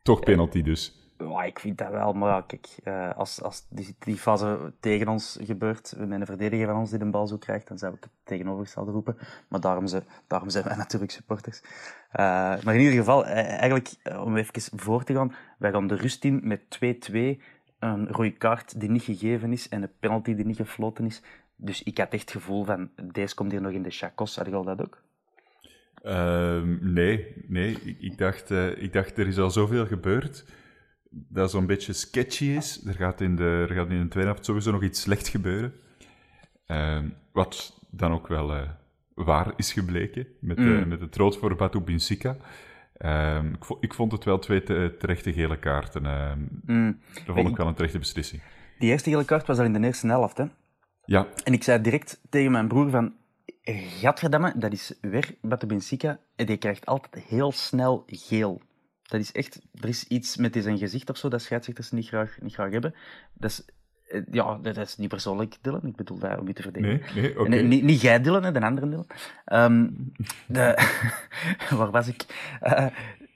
Toch 0.03 0.19
penalty 0.19 0.61
dus. 0.61 1.00
Ik 1.29 1.59
vind 1.59 1.77
dat 1.77 1.89
wel, 1.89 2.13
maar 2.13 2.43
uh, 2.83 3.11
als, 3.15 3.41
als 3.41 3.65
die, 3.69 3.95
die 3.99 4.15
fase 4.15 4.73
tegen 4.79 5.07
ons 5.07 5.39
gebeurt, 5.41 5.95
met 5.97 6.19
een 6.19 6.25
verdediger 6.25 6.65
van 6.65 6.75
ons 6.75 6.89
die 6.89 6.99
de 6.99 7.05
bal 7.05 7.27
zo 7.27 7.37
krijgt, 7.37 7.67
dan 7.67 7.77
zou 7.77 7.93
ik 7.93 8.03
het 8.03 8.11
tegenovergestelde 8.23 8.91
roepen. 8.91 9.17
Maar 9.47 9.59
daarom, 9.59 9.87
ze, 9.87 10.03
daarom 10.27 10.49
zijn 10.49 10.63
wij 10.63 10.75
natuurlijk 10.85 11.11
supporters. 11.11 11.61
Uh, 11.61 12.17
maar 12.63 12.73
in 12.73 12.79
ieder 12.79 12.95
geval, 12.95 13.25
eigenlijk, 13.25 13.93
om 14.19 14.37
even 14.37 14.79
voor 14.79 15.03
te 15.03 15.13
gaan, 15.13 15.33
wij 15.57 15.71
gaan 15.71 15.87
de 15.87 15.95
rust 15.95 16.23
in 16.23 16.39
met 16.43 16.61
2-2, 17.09 17.17
een 17.79 18.07
rode 18.07 18.31
kaart 18.31 18.79
die 18.79 18.89
niet 18.89 19.03
gegeven 19.03 19.51
is 19.51 19.69
en 19.69 19.81
een 19.81 19.91
penalty 19.99 20.35
die 20.35 20.45
niet 20.45 20.57
gefloten 20.57 21.05
is. 21.05 21.21
Dus 21.55 21.83
ik 21.83 21.97
had 21.97 22.11
echt 22.11 22.21
het 22.21 22.31
gevoel 22.31 22.63
van, 22.63 22.89
deze 23.13 23.35
komt 23.35 23.51
hier 23.51 23.61
nog 23.61 23.71
in 23.71 23.83
de 23.83 23.89
chacos. 23.89 24.35
Had 24.35 24.45
je 24.45 24.55
al 24.55 24.63
dat 24.63 24.81
ook? 24.81 25.01
Uh, 26.03 26.61
nee, 26.79 27.33
nee. 27.47 27.97
Ik, 27.99 28.17
dacht, 28.17 28.49
ik 28.77 28.93
dacht, 28.93 29.17
er 29.17 29.27
is 29.27 29.39
al 29.39 29.51
zoveel 29.51 29.85
gebeurd 29.85 30.45
dat 31.11 31.51
zo'n 31.51 31.65
beetje 31.65 31.93
sketchy 31.93 32.45
is. 32.45 32.85
Er 32.85 32.93
gaat 32.93 33.21
in 33.21 33.35
de, 33.35 33.65
er 33.69 33.75
gaat 33.75 33.89
in 33.89 34.01
de 34.01 34.07
tweede 34.07 34.29
helft 34.29 34.45
sowieso 34.45 34.71
nog 34.71 34.83
iets 34.83 35.01
slecht 35.01 35.27
gebeuren. 35.27 35.73
Uh, 36.67 36.99
wat 37.31 37.79
dan 37.89 38.11
ook 38.11 38.27
wel 38.27 38.55
uh, 38.55 38.69
waar 39.13 39.53
is 39.55 39.73
gebleken 39.73 40.27
met, 40.39 40.57
mm. 40.57 40.87
met 40.87 41.01
het 41.01 41.15
rood 41.15 41.37
voor 41.37 41.55
Batu 41.55 41.79
Binsika. 41.79 42.37
Uh, 42.97 43.43
ik, 43.43 43.77
ik, 43.79 43.93
vond 43.93 44.11
het 44.11 44.23
wel 44.23 44.39
twee 44.39 44.63
te 44.63 44.95
terechte 44.99 45.33
gele 45.33 45.59
kaarten. 45.59 46.03
Mm. 46.65 46.99
Dat 47.25 47.35
vond 47.35 47.49
ik 47.49 47.57
wel 47.57 47.67
een 47.67 47.73
terechte 47.73 47.99
beslissing. 47.99 48.41
Die 48.79 48.89
eerste 48.89 49.09
gele 49.09 49.25
kaart 49.25 49.47
was 49.47 49.57
al 49.57 49.65
in 49.65 49.73
de 49.73 49.79
eerste 49.79 50.07
helft, 50.07 50.37
hè? 50.37 50.45
Ja. 51.05 51.27
En 51.43 51.53
ik 51.53 51.63
zei 51.63 51.81
direct 51.81 52.21
tegen 52.29 52.51
mijn 52.51 52.67
broer 52.67 52.89
van... 52.89 53.13
Gadverdamme, 53.99 54.53
dat 54.55 54.71
is 54.71 54.97
weer 55.01 55.35
Batu 55.41 55.67
Binsika. 55.67 56.19
En 56.35 56.45
die 56.45 56.57
krijgt 56.57 56.85
altijd 56.85 57.23
heel 57.23 57.51
snel 57.51 58.03
geel. 58.07 58.61
Dat 59.11 59.19
is 59.19 59.31
echt, 59.31 59.61
er 59.81 59.87
is 59.87 60.07
iets 60.07 60.37
met 60.37 60.57
zijn 60.59 60.77
gezicht 60.77 61.09
of 61.09 61.17
zo 61.17 61.29
dat 61.29 61.41
scheidsrechters 61.41 61.91
niet 61.91 62.07
graag, 62.07 62.37
niet 62.41 62.53
graag 62.53 62.71
hebben. 62.71 62.95
Dat 63.33 63.49
is, 63.49 63.65
ja, 64.31 64.57
dat 64.61 64.77
is 64.77 64.97
niet 64.97 65.09
persoonlijk, 65.09 65.57
Dylan. 65.61 65.85
Ik 65.85 65.95
bedoel 65.95 66.17
dat 66.17 66.39
om 66.39 66.47
je 66.47 66.53
te 66.53 66.61
verdedigen. 66.61 67.01
Nee, 67.15 67.23
nee, 67.23 67.39
okay. 67.39 67.61
niet, 67.61 67.83
niet 67.83 68.01
jij, 68.01 68.21
Dylan, 68.21 68.43
hè, 68.43 68.51
de 68.51 68.61
andere 68.61 68.89
Dylan. 68.89 69.07
Um, 69.45 70.11
de, 70.45 70.89
waar 71.77 71.91
was 71.91 72.07
ik? 72.07 72.25
Uh, 72.63 72.87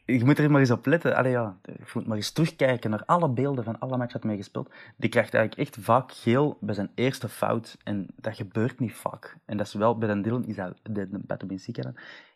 je 0.06 0.26
moet 0.26 0.40
er 0.40 0.52
maar 0.52 0.60
eens 0.60 0.72
op 0.72 0.86
letten. 0.86 1.16
Allee, 1.16 1.32
ja, 1.32 1.58
je 1.64 1.74
moet 1.94 2.08
maar 2.08 2.18
eens 2.18 2.32
terugkijken 2.32 2.90
naar 2.90 3.06
alle 3.06 3.30
beelden 3.30 3.64
van 3.64 3.80
alle 3.80 3.98
matchen 3.98 4.22
dat 4.22 4.30
meegespeeld. 4.30 4.70
Die 4.96 5.10
krijgt 5.10 5.34
eigenlijk 5.34 5.70
echt 5.70 5.84
vaak 5.86 6.12
geel 6.12 6.58
bij 6.62 6.76
zijn 6.76 6.92
eerste 6.96 7.30
fout. 7.30 7.78
En 7.84 8.08
dat 8.16 8.36
gebeurt 8.36 8.80
niet 8.80 8.94
vaak. 8.94 9.38
En 9.46 9.58
dat 9.58 9.68
is 9.68 9.74
wel 9.74 9.98
bij 9.98 10.14
de 10.14 10.22
Dylan, 10.22 10.46
is 10.46 10.56
dat, 10.56 10.80
de, 10.84 11.10
de, 11.10 11.48
de 11.48 11.96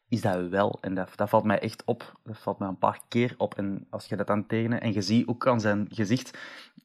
is 0.09 0.21
dat 0.21 0.47
wel. 0.47 0.77
En 0.81 0.93
dat, 0.93 1.11
dat 1.15 1.29
valt 1.29 1.43
mij 1.43 1.59
echt 1.59 1.83
op. 1.85 2.19
Dat 2.23 2.37
valt 2.37 2.59
mij 2.59 2.67
een 2.67 2.77
paar 2.77 2.99
keer 3.07 3.35
op. 3.37 3.57
En 3.57 3.87
als 3.89 4.05
je 4.05 4.15
dat 4.15 4.27
dan 4.27 4.45
tekenen 4.45 4.81
en 4.81 4.93
je 4.93 5.01
ziet 5.01 5.27
ook 5.27 5.47
aan 5.47 5.59
zijn 5.59 5.87
gezicht 5.89 6.37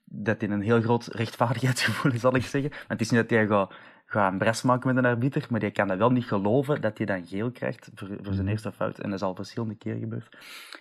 dat 0.05 0.41
hij 0.41 0.51
een 0.51 0.61
heel 0.61 0.81
groot 0.81 1.07
rechtvaardigheidsgevoel 1.07 2.13
is, 2.13 2.21
zal 2.21 2.35
ik 2.35 2.45
zeggen. 2.45 2.71
Want 2.71 2.87
het 2.89 3.01
is 3.01 3.11
niet 3.11 3.21
dat 3.21 3.31
hij 3.31 3.47
gaat, 3.47 3.73
gaat 4.07 4.33
een 4.33 4.39
bres 4.39 4.63
maken 4.63 4.95
met 4.95 5.05
een 5.05 5.11
arbiter, 5.11 5.47
maar 5.51 5.61
die 5.61 5.71
kan 5.71 5.89
dat 5.89 5.99
wel 5.99 6.11
niet 6.11 6.25
geloven 6.25 6.81
dat 6.81 6.97
hij 6.97 7.07
dan 7.07 7.27
geel 7.27 7.51
krijgt 7.51 7.91
voor, 7.95 8.09
voor 8.23 8.35
zijn 8.35 8.49
eerste 8.49 8.73
fout. 8.73 8.99
En 8.99 9.11
dat 9.11 9.19
is 9.19 9.27
al 9.27 9.35
verschillende 9.35 9.75
keren 9.75 10.01
gebeurd. 10.01 10.37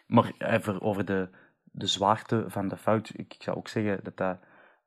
Maar 0.08 0.32
even 0.38 0.82
over 0.82 1.06
de, 1.06 1.30
de 1.72 1.88
zwaarte 1.88 2.46
van 2.48 2.68
de 2.68 2.78
fout. 2.78 3.10
Ik, 3.16 3.34
ik 3.34 3.44
zou 3.44 3.58
ook 3.58 3.68
zeggen 3.68 4.00
dat 4.04 4.18
dat 4.18 4.38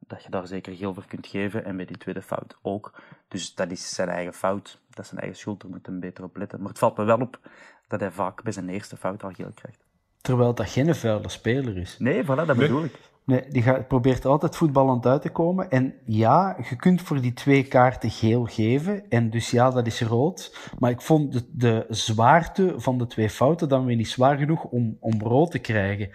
dat 0.06 0.22
je 0.22 0.30
daar 0.30 0.46
zeker 0.46 0.74
geel 0.74 0.94
voor 0.94 1.06
kunt 1.06 1.26
geven. 1.26 1.64
En 1.64 1.76
bij 1.76 1.84
die 1.84 1.98
tweede 1.98 2.22
fout 2.22 2.56
ook. 2.62 3.02
Dus 3.28 3.54
dat 3.54 3.70
is 3.70 3.94
zijn 3.94 4.08
eigen 4.08 4.34
fout. 4.34 4.80
Dat 4.90 5.04
is 5.04 5.08
zijn 5.08 5.20
eigen 5.20 5.38
schuld. 5.38 5.60
Daar 5.60 5.70
moet 5.70 5.86
hij 5.86 5.98
beter 5.98 6.24
op 6.24 6.36
letten. 6.36 6.58
Maar 6.58 6.68
het 6.68 6.78
valt 6.78 6.96
me 6.96 7.04
wel 7.04 7.20
op 7.20 7.40
dat 7.88 8.00
hij 8.00 8.10
vaak 8.10 8.42
bij 8.42 8.52
zijn 8.52 8.68
eerste 8.68 8.96
fout 8.96 9.22
al 9.22 9.30
geel 9.30 9.52
krijgt. 9.54 9.84
Terwijl 10.20 10.54
dat 10.54 10.68
geen 10.68 10.94
vuile 10.94 11.28
speler 11.28 11.76
is. 11.76 11.98
Nee, 11.98 12.22
voilà, 12.22 12.46
dat 12.46 12.56
bedoel 12.56 12.84
ik. 12.84 12.98
Nee, 13.26 13.48
die 13.48 13.62
gaat, 13.62 13.88
probeert 13.88 14.24
altijd 14.24 14.56
voetballend 14.56 15.06
uit 15.06 15.22
te 15.22 15.30
komen. 15.30 15.70
En 15.70 15.94
ja, 16.04 16.56
je 16.68 16.76
kunt 16.76 17.02
voor 17.02 17.20
die 17.20 17.32
twee 17.32 17.62
kaarten 17.62 18.10
geel 18.10 18.44
geven. 18.44 19.08
En 19.08 19.30
dus 19.30 19.50
ja, 19.50 19.70
dat 19.70 19.86
is 19.86 20.00
rood. 20.00 20.70
Maar 20.78 20.90
ik 20.90 21.00
vond 21.00 21.32
de, 21.32 21.48
de 21.52 21.84
zwaarte 21.88 22.74
van 22.76 22.98
de 22.98 23.06
twee 23.06 23.30
fouten 23.30 23.68
dan 23.68 23.84
weer 23.84 23.96
niet 23.96 24.08
zwaar 24.08 24.36
genoeg 24.36 24.64
om, 24.64 24.96
om 25.00 25.20
rood 25.20 25.50
te 25.50 25.58
krijgen. 25.58 26.10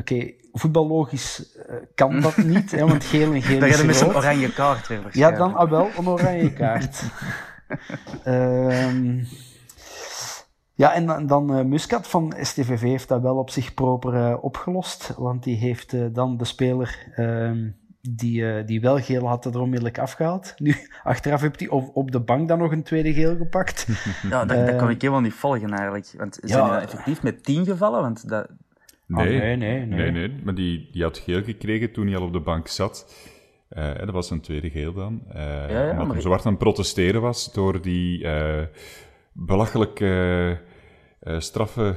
Oké, 0.00 0.30
voetballogisch 0.52 1.56
uh, 1.70 1.76
kan 1.94 2.20
dat 2.20 2.36
niet, 2.54 2.70
hè, 2.70 2.86
want 2.86 3.04
geel 3.04 3.32
en 3.32 3.42
geel 3.42 3.60
Daar 3.60 3.68
is 3.68 3.82
we 3.82 3.92
rood. 3.92 4.00
een 4.00 4.16
oranje 4.16 4.52
kaart 4.52 4.88
weer 4.88 5.08
Ja, 5.12 5.30
dan 5.30 5.54
ah, 5.54 5.70
wel 5.70 5.88
een 5.98 6.08
oranje 6.08 6.52
kaart. 6.52 7.02
Ehm, 8.24 9.24
ja, 10.74 10.94
en 10.94 11.06
dan, 11.06 11.26
dan 11.26 11.54
eh, 11.54 11.64
Muscat 11.64 12.06
van 12.08 12.34
STVV 12.40 12.80
heeft 12.80 13.08
dat 13.08 13.22
wel 13.22 13.36
op 13.36 13.50
zich 13.50 13.74
proper 13.74 14.14
eh, 14.14 14.36
opgelost. 14.44 15.14
Want 15.16 15.42
die 15.42 15.56
heeft 15.56 15.92
eh, 15.92 16.00
dan 16.12 16.36
de 16.36 16.44
speler 16.44 17.12
ehm, 17.14 17.68
die, 18.00 18.52
eh, 18.52 18.66
die 18.66 18.80
wel 18.80 18.98
geel 18.98 19.28
had, 19.28 19.44
er 19.44 19.60
onmiddellijk 19.60 19.98
afgehaald. 19.98 20.54
Nu, 20.56 20.74
achteraf 21.02 21.40
heeft 21.40 21.60
hij 21.60 21.68
op, 21.68 21.90
op 21.96 22.10
de 22.10 22.20
bank 22.20 22.48
dan 22.48 22.58
nog 22.58 22.72
een 22.72 22.82
tweede 22.82 23.12
geel 23.12 23.36
gepakt. 23.36 23.86
Ja, 24.30 24.44
dat, 24.44 24.58
dat 24.58 24.68
Eh, 24.68 24.78
kon 24.78 24.90
ik 24.90 25.00
helemaal 25.00 25.22
niet 25.22 25.34
volgen 25.34 25.70
eigenlijk. 25.70 26.14
Want 26.16 26.38
zijn 26.42 26.58
ja. 26.58 26.64
die 26.64 26.72
dan 26.72 26.82
effectief 26.82 27.22
met 27.22 27.44
tien 27.44 27.64
gevallen? 27.64 28.00
Want 28.00 28.28
dat, 28.28 28.48
Nee, 29.16 29.38
nee, 29.38 29.56
nee, 29.56 29.86
nee. 29.86 30.10
nee, 30.10 30.40
Maar 30.44 30.54
die, 30.54 30.88
die 30.92 31.02
had 31.02 31.18
geel 31.18 31.42
gekregen 31.42 31.92
toen 31.92 32.06
hij 32.06 32.16
al 32.16 32.22
op 32.26 32.32
de 32.32 32.40
bank 32.40 32.68
zat. 32.68 33.14
Eh, 33.68 33.98
dat 33.98 34.10
was 34.10 34.30
een 34.30 34.40
tweede 34.40 34.70
geel 34.70 34.92
dan. 34.92 35.22
Eh 35.32 35.70
ja, 35.70 35.90
omdat 35.90 36.04
maar- 36.06 36.12
hij 36.14 36.20
zo 36.20 36.28
hard 36.28 36.44
aan 36.46 36.52
het 36.52 36.60
protesteren 36.62 37.20
was 37.20 37.52
door 37.52 37.80
die 37.82 38.24
eh 38.24 38.62
belachelijke 39.32 40.58
straffe 41.38 41.94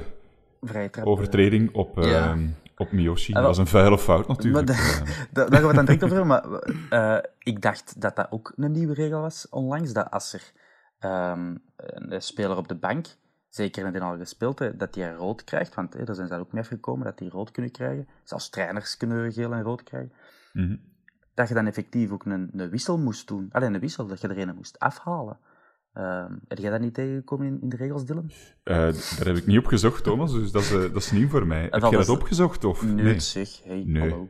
overtreding 1.04 1.74
op, 1.74 1.98
Ja. 2.02 2.36
op 2.76 2.92
Miyoshi. 2.92 3.32
wel- 3.32 3.42
Dat 3.42 3.50
was 3.50 3.58
een 3.58 3.66
vuile 3.72 3.98
fout 3.98 4.28
natuurlijk. 4.28 4.66
Maar 4.66 4.76
Daar 5.32 5.46
gaan 5.50 5.60
we 5.60 5.66
het 5.66 5.74
dan 5.76 5.84
direct 5.84 6.04
over 6.04 6.26
maar 6.26 6.44
ik 7.38 7.60
dacht 7.62 8.00
dat 8.00 8.16
dat 8.16 8.26
ook 8.30 8.52
een 8.56 8.72
nieuwe 8.72 8.94
regel 8.94 9.20
was 9.20 9.48
onlangs, 9.50 9.92
dat 9.92 10.10
als 10.10 10.32
er 10.32 10.52
ehm, 10.98 11.54
een 11.76 12.22
speler 12.22 12.56
op 12.56 12.68
de 12.68 12.74
bank, 12.74 13.06
zeker 13.54 13.86
in 13.86 13.92
de 13.92 14.00
al 14.00 14.16
gespeeld, 14.16 14.58
hè, 14.58 14.76
dat 14.76 14.94
hij 14.94 15.12
rood 15.12 15.44
krijgt, 15.44 15.74
want 15.74 15.92
hè, 15.92 16.04
daar 16.04 16.14
zijn 16.14 16.28
ze 16.28 16.34
ook 16.34 16.52
mee 16.52 16.62
afgekomen, 16.62 17.04
dat 17.04 17.18
die 17.18 17.30
rood 17.30 17.50
kunnen 17.50 17.70
krijgen. 17.70 18.08
Zelfs 18.22 18.48
trainers 18.48 18.96
kunnen 18.96 19.32
geel 19.32 19.52
en 19.52 19.62
rood 19.62 19.82
krijgen. 19.82 20.12
mhm. 20.52 20.76
Dat 21.34 21.48
je 21.48 21.54
dan 21.54 21.66
effectief 21.66 22.10
ook 22.10 22.24
een, 22.24 22.50
een 22.52 22.70
wissel 22.70 22.98
moest 22.98 23.28
doen. 23.28 23.48
Alleen 23.52 23.74
een 23.74 23.80
wissel, 23.80 24.06
dat 24.06 24.20
je 24.20 24.28
er 24.28 24.38
een 24.38 24.54
moest 24.54 24.78
afhalen. 24.78 25.38
Ehm 25.92 26.32
heb 26.48 26.58
jij 26.58 26.70
dat 26.70 26.80
niet 26.80 26.94
tegengekomen 26.94 27.46
in, 27.46 27.58
in 27.60 27.68
de 27.68 27.76
regels, 27.76 28.04
Dylan? 28.04 28.30
Eh, 28.62 28.76
daar 28.76 29.26
heb 29.26 29.36
ik 29.36 29.46
niet 29.46 29.58
op 29.58 29.66
gezocht, 29.66 30.04
Thomas, 30.04 30.32
dus 30.32 30.50
dat 30.50 30.62
is, 30.62 30.72
eh, 30.72 30.80
dat 30.80 30.96
is 30.96 31.10
nieuw 31.10 31.28
voor 31.28 31.46
mij. 31.46 31.62
Heb 31.62 31.80
wel, 31.80 31.90
jij 31.90 31.98
dat 31.98 32.08
opgezocht? 32.08 32.64
Of? 32.64 32.82
Nee, 32.82 33.20
zeg. 33.20 33.62
Hey, 33.62 33.82
Nee. 33.86 34.00
hallo. 34.10 34.28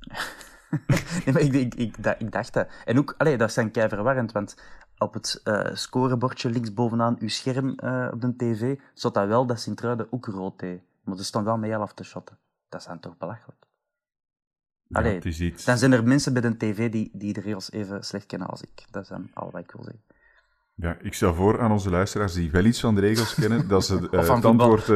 nee, 1.24 1.32
maar 1.32 1.42
ik, 1.42 1.52
ik, 1.52 1.74
ik, 1.74 1.96
ik 2.18 2.32
dacht 2.32 2.52
dat. 2.52 2.68
En 2.84 2.98
ook, 2.98 3.14
allee, 3.18 3.36
dat 3.36 3.48
is 3.48 3.54
dan 3.54 3.70
kei 3.70 3.88
verwarrend, 3.88 4.32
want 4.32 4.56
op 5.00 5.14
het 5.14 5.40
eh, 5.44 5.74
scorebordje 5.74 6.50
linksbovenaan 6.50 7.16
uw 7.18 7.28
scherm 7.28 7.74
eh, 7.78 8.08
op 8.12 8.20
de 8.20 8.36
tv 8.36 8.78
stond 8.94 9.14
dat 9.14 9.28
wel 9.28 9.46
dat 9.46 9.60
Sint-Truiden 9.60 10.06
ook 10.10 10.26
rood 10.26 10.58
deed. 10.58 10.80
Maar 11.04 11.16
ze 11.16 11.24
stond 11.24 11.44
wel 11.44 11.58
met 11.58 11.70
11 11.70 11.94
te 11.94 12.04
shotten. 12.04 12.38
Dat 12.68 12.80
is 12.80 12.86
dan 12.86 13.00
toch 13.00 13.16
belachelijk. 13.18 13.58
Allee, 14.92 15.14
het 15.14 15.24
is 15.24 15.40
iets. 15.40 15.64
Dan 15.64 15.78
zijn 15.78 15.92
er 15.92 16.04
mensen 16.04 16.32
bij 16.32 16.42
de 16.42 16.56
tv 16.56 16.90
die, 16.90 17.10
die 17.12 17.32
de 17.32 17.40
regels 17.40 17.72
even 17.72 18.04
slecht 18.04 18.26
kennen 18.26 18.48
als 18.48 18.62
ik. 18.62 18.84
Dat 18.90 19.02
is 19.02 19.08
dan 19.08 19.30
al 19.34 19.50
wat 19.50 19.60
ik 19.60 19.70
wil 19.70 19.84
zeggen. 19.84 20.02
Ja, 20.74 20.96
ik 21.02 21.14
stel 21.14 21.34
voor 21.34 21.60
aan 21.60 21.72
onze 21.72 21.90
luisteraars 21.90 22.32
die 22.32 22.50
wel 22.50 22.64
iets 22.64 22.80
van 22.80 22.94
de 22.94 23.00
regels 23.00 23.34
kennen, 23.34 23.68
dat 23.68 23.84
ze 23.84 24.08
Of 24.18 24.26
van 24.26 24.36
het 24.36 24.44
antwoord, 24.44 24.92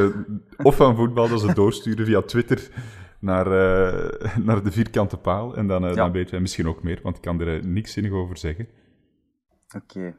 of 0.62 0.76
van 0.76 0.96
voetbal, 0.96 1.28
dat 1.28 1.40
ze 1.40 1.54
doorsturen 1.54 2.06
via 2.06 2.22
Twitter 2.22 2.70
naar, 3.18 3.46
naar 4.42 4.62
de 4.62 4.72
vierkante 4.72 5.16
paal. 5.16 5.56
En 5.56 5.66
dan, 5.66 5.82
Ja. 5.82 5.92
dan 5.94 6.12
weten 6.12 6.30
wij 6.30 6.40
misschien 6.40 6.68
ook 6.68 6.82
meer, 6.82 7.00
want 7.02 7.16
ik 7.16 7.22
kan 7.22 7.40
er 7.40 7.66
niks 7.66 7.92
zinnig 7.92 8.12
over 8.12 8.36
zeggen. 8.36 8.68
Oké. 9.74 10.14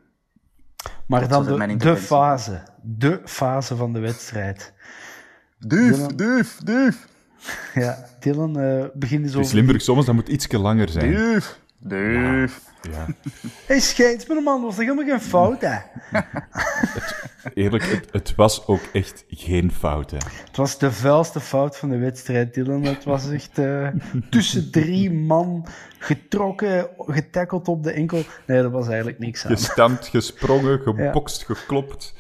Maar 1.08 1.28
Dat 1.28 1.30
dan 1.30 1.68
de, 1.68 1.76
de 1.78 1.98
fase. 1.98 2.64
De 2.82 3.22
fase 3.26 3.76
van 3.76 3.94
de 3.94 4.00
wedstrijd. 4.00 4.74
Duif, 5.60 5.96
Dylan- 5.96 6.16
duif, 6.16 6.58
duif, 6.64 7.08
Ja, 7.74 8.06
Dylan, 8.20 8.60
eh 8.60 8.86
begin 8.94 9.24
eens 9.24 9.36
over... 9.36 9.56
Limburg 9.56 9.82
soms, 9.82 10.06
dat 10.06 10.16
moet 10.16 10.28
iets 10.30 10.52
langer 10.52 10.90
zijn. 10.90 11.12
duif. 11.12 11.60
Ja, 11.80 12.48
Hey, 13.66 13.80
scheidsman, 13.80 14.62
was 14.62 14.78
er 14.78 14.84
helemaal 14.84 15.06
geen 15.06 15.22
fout, 15.22 15.62
hè? 15.62 15.78
eerlijk, 17.54 17.84
het, 17.84 18.08
het 18.12 18.36
was 18.36 18.68
ook 18.68 18.82
echt 18.94 19.26
geen 19.30 19.72
fout. 19.72 20.12
Hè. 20.12 20.18
Het 20.46 20.58
was 20.58 20.78
de 20.78 20.92
vuilste 20.92 21.40
fout 21.40 21.78
van 21.78 21.90
de 21.90 21.98
wedstrijd, 21.98 22.54
Dylan. 22.54 22.84
Het 22.84 23.04
was 23.04 23.30
echt 23.30 23.58
eh, 23.58 23.88
tussen 24.30 24.72
drie 24.72 25.12
man 25.12 25.68
getrokken, 26.00 26.90
getackeld 26.98 27.68
op 27.68 27.84
de 27.84 27.92
enkel. 27.92 28.24
Nee, 28.48 28.62
dat 28.62 28.72
was 28.72 28.88
eigenlijk 28.88 29.20
niks 29.20 29.46
aan. 29.46 29.52
Gestampt, 29.52 30.08
gesprongen, 30.08 30.80
gebokst, 30.80 31.46
geklopt. 31.46 32.14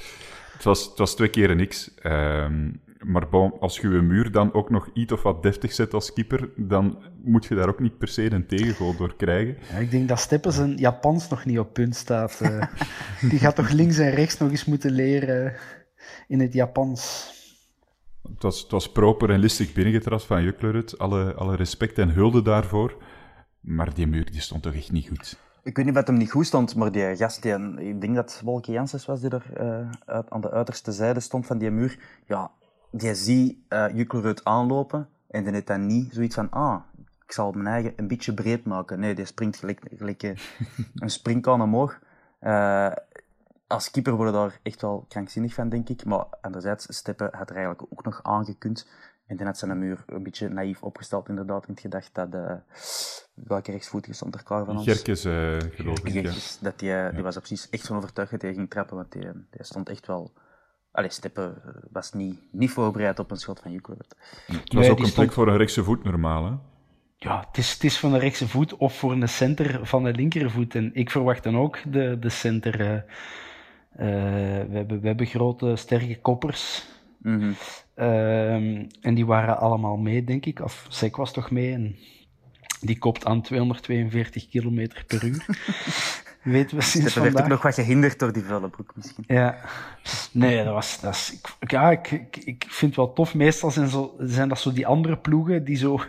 Het 0.54 0.64
was, 0.64 0.86
het 0.86 0.98
was 0.98 1.16
twee 1.16 1.30
keer 1.30 1.56
niks. 1.56 1.92
Ehm, 2.02 2.70
maar 3.06 3.30
bon, 3.30 3.60
als 3.60 3.80
je 3.80 3.90
je 3.90 4.02
muur 4.02 4.32
dan 4.32 4.54
ook 4.54 4.70
nog 4.70 4.90
iets 4.94 5.12
of 5.12 5.24
wat 5.24 5.44
deftig 5.44 5.74
zet 5.74 5.94
als 5.94 6.14
keeper, 6.14 6.50
dan 6.56 6.98
moet 7.24 7.46
je 7.46 7.56
daar 7.56 7.70
ook 7.70 7.80
niet 7.80 7.98
per 7.98 8.08
se 8.08 8.32
een 8.32 8.48
tegengoal 8.48 8.96
door 8.96 9.16
krijgen. 9.16 9.58
Ja, 9.72 9.78
ik 9.78 9.92
denk 9.92 10.08
dat 10.08 10.20
Steppen 10.20 10.54
zijn 10.54 10.78
Japans 10.78 11.30
nog 11.30 11.46
niet 11.46 11.60
op 11.60 11.74
punt 11.74 11.96
staat. 11.96 12.42
eh. 12.42 12.62
die 13.30 13.40
gaat 13.40 13.56
toch 13.56 13.70
links 13.70 13.98
en 13.98 14.10
rechts 14.10 14.38
nog 14.38 14.50
eens 14.50 14.66
moeten 14.66 14.92
leren 14.92 15.54
in 16.28 16.40
het 16.40 16.54
Japans. 16.54 17.34
Het 18.22 18.44
was, 18.44 18.62
het 18.62 18.72
was 18.72 18.92
proper 18.92 19.30
en 19.30 19.40
listig 19.40 19.74
binnengetrast 19.74 20.26
van 20.26 20.44
Juklerud. 20.44 20.98
Alle, 20.98 21.34
alle 21.34 21.56
respect 21.56 21.98
en 21.98 22.10
hulde 22.10 22.42
daarvoor. 22.42 22.98
Maar 23.60 23.94
die 23.94 24.08
muur 24.08 24.32
die 24.32 24.42
stond 24.42 24.64
toch 24.64 24.74
echt 24.74 24.92
niet 24.92 25.08
goed. 25.08 25.38
Ik 25.64 25.76
weet 25.76 25.86
niet 25.86 25.96
wat 25.96 26.08
hem 26.08 26.18
niet 26.18 26.32
goed 26.32 26.46
stond, 26.46 26.76
maar 26.76 26.92
die 26.92 27.16
gast, 27.16 27.42
die, 27.42 27.54
ik 27.78 28.02
denk 28.02 28.16
dat 28.16 28.42
Wolke 28.44 28.72
Janssens 28.72 29.06
was 29.06 29.22
die 29.22 29.30
er 29.30 29.46
eh, 29.54 29.90
uit, 30.06 30.30
aan 30.30 30.42
de 30.42 30.52
uiterste 30.52 30.92
zijde 30.92 31.20
stond 31.20 31.46
van 31.46 31.58
die 31.58 31.72
muur. 31.72 32.00
Ja, 32.28 32.52
die 32.98 33.16
zie 33.16 33.66
uh, 33.70 33.86
Juklerud 33.94 34.44
aanlopen 34.44 35.10
en 35.28 35.44
die 35.44 35.54
heeft 35.54 35.68
dan 35.68 35.86
niet 35.86 36.14
zoiets 36.14 36.36
van, 36.36 36.50
ah, 36.50 36.82
ik 37.26 37.32
zal 37.32 37.52
mijn 37.52 37.68
eigen 37.68 37.94
een 37.96 38.08
beetje 38.08 38.34
breed 38.34 38.66
maken. 38.66 39.00
Nee, 39.00 39.16
die 39.16 39.26
springt 39.26 39.58
gelijk, 39.58 39.82
gelijk 39.98 40.24
eh, 40.24 40.38
een 40.96 41.10
springkaan 41.10 41.62
omhoog. 41.62 42.00
Uh, 42.42 42.92
als 43.68 43.92
keeper 43.92 44.14
worden 44.14 44.34
daar 44.34 44.60
echt 44.64 44.82
wel 44.82 45.06
krankzinnig 45.08 45.54
van, 45.54 45.70
denk 45.70 45.90
ik. 45.90 46.06
Maar 46.06 46.26
anderzijds, 46.42 46.86
Steppen 46.90 47.30
had 47.32 47.50
er 47.50 47.56
eigenlijk 47.56 47.86
ook 47.90 48.06
nog 48.06 48.20
aangekund. 48.24 48.88
En 49.28 49.38
dan 49.38 49.46
had 49.46 49.58
zijn 49.58 49.80
muur 49.80 50.04
een 50.08 50.24
beetje 50.24 50.50
naïef 50.50 50.84
opgesteld, 50.84 51.30
inderdaad, 51.30 51.68
in 51.68 51.72
het 51.72 51.82
gedacht 51.82 52.14
dat... 52.14 52.36
Welke 53.34 53.72
rechtsvoetige 53.72 54.16
stond 54.16 54.36
er 54.36 54.44
klaar 54.44 54.66
van 54.66 54.78
ons? 54.78 54.86
Gerkes, 54.86 55.26
uh, 55.26 55.58
geloof 55.72 56.00
ik, 56.00 56.12
Gerkes, 56.12 56.58
ja. 56.60 56.64
dat 56.64 56.80
die, 56.80 56.90
ja. 56.90 57.12
die 57.12 57.24
was 57.24 57.38
precies 57.38 57.70
echt 57.70 57.88
van 57.88 57.98
overtuigd 57.98 58.32
dat 58.32 58.42
hij 58.42 58.54
ging 58.54 58.70
trappen, 58.70 58.96
want 58.96 59.12
die, 59.12 59.22
die 59.22 59.64
stond 59.64 59.90
echt 59.90 60.08
wel... 60.08 60.34
Allee, 60.96 61.10
Steppen 61.10 61.62
was 61.92 62.14
niet, 62.14 62.40
niet 62.52 62.72
voorbereid 62.72 63.20
op 63.20 63.32
een 63.32 63.38
schot 63.38 63.60
van 63.60 63.72
Juklerud. 63.72 64.16
Het 64.46 64.74
was 64.74 64.82
nee, 64.82 64.92
ook 64.92 65.00
een 65.00 65.06
stond... 65.06 65.14
plek 65.14 65.32
voor 65.32 65.48
een 65.48 65.58
rechtse 65.58 65.84
voet 65.84 66.04
normaal, 66.04 66.46
hè? 66.46 66.52
Ja, 67.18 67.46
het 67.48 67.58
is, 67.58 67.74
het 67.74 67.84
is 67.84 68.00
van 68.00 68.12
de 68.12 68.20
rechtse 68.20 68.48
voet 68.48 68.78
of 68.78 68.98
voor 68.98 69.12
een 69.12 69.30
center 69.30 69.86
van 69.86 70.04
de 70.04 70.14
linkervoet. 70.14 70.76
En 70.76 70.90
ik 70.94 71.12
verwacht 71.12 71.44
dan 71.44 71.58
ook 71.58 71.80
de, 71.92 72.18
de 72.20 72.30
center... 72.30 72.82
Uh, 72.82 72.94
uh, 72.94 73.02
we, 74.70 74.76
hebben, 74.78 75.02
we 75.02 75.08
hebben 75.08 75.26
grote, 75.26 75.76
sterke 75.76 76.22
koppers. 76.22 76.86
Mm 77.18 77.40
-hmm. 77.40 77.56
uh, 77.96 78.54
en 79.02 79.14
die 79.14 79.26
waren 79.26 79.58
allemaal 79.58 79.98
mee, 79.98 80.24
denk 80.24 80.46
ik. 80.46 80.60
Of 80.60 80.86
Sek 80.90 81.16
was 81.16 81.34
toch 81.34 81.52
mee. 81.52 81.74
En 81.74 81.96
die 82.82 82.98
kopt 82.98 83.26
aan 83.26 83.42
242 83.42 84.48
km 84.48 84.88
per 85.08 85.24
uur. 85.24 85.46
Weten 86.46 86.78
we 86.78 86.84
sinds 86.84 87.14
werd 87.14 87.42
ook 87.42 87.48
nog 87.48 87.62
wat 87.62 87.74
gehinderd 87.74 88.20
door 88.20 88.34
die 88.34 88.44
vuile 88.44 88.70
broek 88.70 88.92
misschien. 88.96 89.24
Ja. 89.28 89.56
Nee, 90.32 90.64
dat 90.64 90.74
was... 90.74 91.00
Dat 91.00 91.14
is, 91.14 91.40
ik, 91.60 91.72
ja, 91.72 91.92
ik, 91.92 92.12
ik, 92.12 92.38
ik 92.38 92.66
vind 92.68 92.96
het 92.96 93.06
wel 93.06 93.14
tof. 93.14 93.34
Meestal 93.34 93.72
zijn, 93.72 93.88
zo, 93.88 94.16
zijn 94.20 94.50
dat 94.50 94.60
zo 94.60 94.74
die 94.74 94.88
andere 94.88 95.18
ploegen 95.18 95.64
die 95.64 95.76
zo 95.76 96.00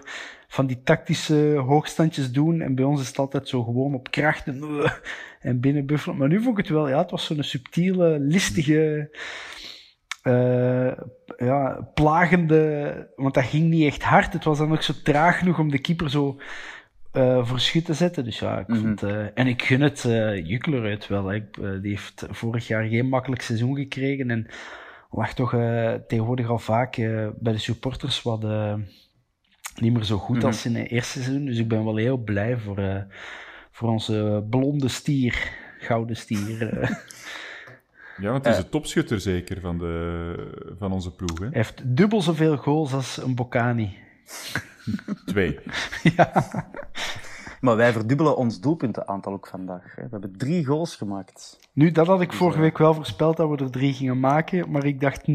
van 0.48 0.66
die 0.66 0.82
tactische 0.82 1.62
hoogstandjes 1.66 2.32
doen. 2.32 2.60
En 2.60 2.74
bij 2.74 2.84
ons 2.84 3.00
is 3.00 3.08
het 3.08 3.18
altijd 3.18 3.48
zo 3.48 3.62
gewoon 3.62 3.94
op 3.94 4.10
kracht 4.10 4.46
en, 4.46 4.62
uh, 4.70 4.90
en 5.40 5.60
binnenbuffelen. 5.60 6.16
Maar 6.16 6.28
nu 6.28 6.42
vond 6.42 6.58
ik 6.58 6.64
het 6.64 6.74
wel... 6.74 6.88
Ja, 6.88 6.98
het 6.98 7.10
was 7.10 7.26
zo'n 7.26 7.42
subtiele, 7.42 8.18
listige... 8.18 9.10
Uh, 10.22 10.92
ja, 11.36 11.90
plagende, 11.94 13.10
want 13.16 13.34
dat 13.34 13.44
ging 13.44 13.68
niet 13.68 13.86
echt 13.86 14.02
hard. 14.02 14.32
Het 14.32 14.44
was 14.44 14.58
dan 14.58 14.72
ook 14.72 14.82
zo 14.82 14.92
traag 15.02 15.38
genoeg 15.38 15.58
om 15.58 15.70
de 15.70 15.78
keeper 15.78 16.10
zo 16.10 16.40
uh, 17.16 17.46
voor 17.46 17.60
schut 17.60 17.84
te 17.84 17.94
zetten. 17.94 18.24
Dus 18.24 18.38
ja, 18.38 18.58
ik 18.58 18.68
mm 18.68 18.74
-hmm. 18.74 18.84
vond, 18.84 19.02
uh, 19.02 19.26
en 19.34 19.46
ik 19.46 19.62
gun 19.62 19.80
het 19.80 20.04
uh, 20.04 20.46
Jukler 20.46 20.84
uit 20.84 21.06
wel. 21.06 21.26
Hè. 21.26 21.40
die 21.80 21.90
heeft 21.90 22.26
vorig 22.30 22.66
jaar 22.66 22.84
geen 22.84 23.08
makkelijk 23.08 23.42
seizoen 23.42 23.76
gekregen 23.76 24.30
en 24.30 24.46
lag 25.10 25.34
toch 25.34 25.50
tegenwoordig 26.06 26.48
al 26.48 26.58
vaak 26.58 26.96
bij 27.38 27.52
de 27.52 27.58
supporters 27.58 28.22
wat 28.22 28.42
niet 29.80 29.92
meer 29.92 30.04
zo 30.04 30.18
goed 30.18 30.34
mm 30.34 30.40
-hmm. 30.40 30.50
als 30.50 30.66
in 30.66 30.74
het 30.74 30.90
eerste 30.90 31.22
seizoen. 31.22 31.44
Dus 31.44 31.58
ik 31.58 31.68
ben 31.68 31.84
wel 31.84 31.96
heel 31.96 32.16
blij 32.16 32.56
voor, 32.56 33.06
voor 33.70 33.88
onze 33.88 34.46
blonde 34.50 34.88
stier, 34.88 35.52
gouden 35.78 36.16
stier. 36.16 36.68
Ja, 38.18 38.30
want 38.30 38.44
hij 38.44 38.52
is 38.52 38.58
de 38.58 38.68
topschutter 38.68 39.20
zeker 39.20 39.60
van, 39.60 39.78
de, 39.78 40.74
van 40.78 40.92
onze 40.92 41.14
ploeg. 41.14 41.38
Hè? 41.38 41.44
Hij 41.44 41.54
heeft 41.54 41.96
dubbel 41.96 42.22
zoveel 42.22 42.56
goals 42.56 42.92
als 42.92 43.16
een 43.16 43.34
Bocani. 43.34 43.96
Twee. 45.24 45.58
ja. 46.16 46.46
Maar 47.60 47.76
wij 47.76 47.92
verdubbelen 47.92 48.36
ons 48.36 48.60
doelpuntenaantal 48.60 49.32
ook 49.32 49.46
vandaag. 49.46 49.94
Hè. 49.94 50.02
We 50.02 50.08
hebben 50.10 50.36
drie 50.36 50.64
goals 50.64 50.96
gemaakt. 50.96 51.58
Nu, 51.72 51.90
dat 51.90 52.06
had 52.06 52.20
ik 52.20 52.28
Dus, 52.28 52.38
vorige 52.38 52.56
eh, 52.56 52.62
week 52.62 52.78
wel 52.78 52.94
voorspeld 52.94 53.36
dat 53.36 53.48
we 53.48 53.56
er 53.56 53.70
drie 53.70 53.92
gingen 53.92 54.20
maken, 54.20 54.70
maar 54.70 54.84
ik 54.84 55.00
dacht 55.00 55.28
0-3, 55.28 55.34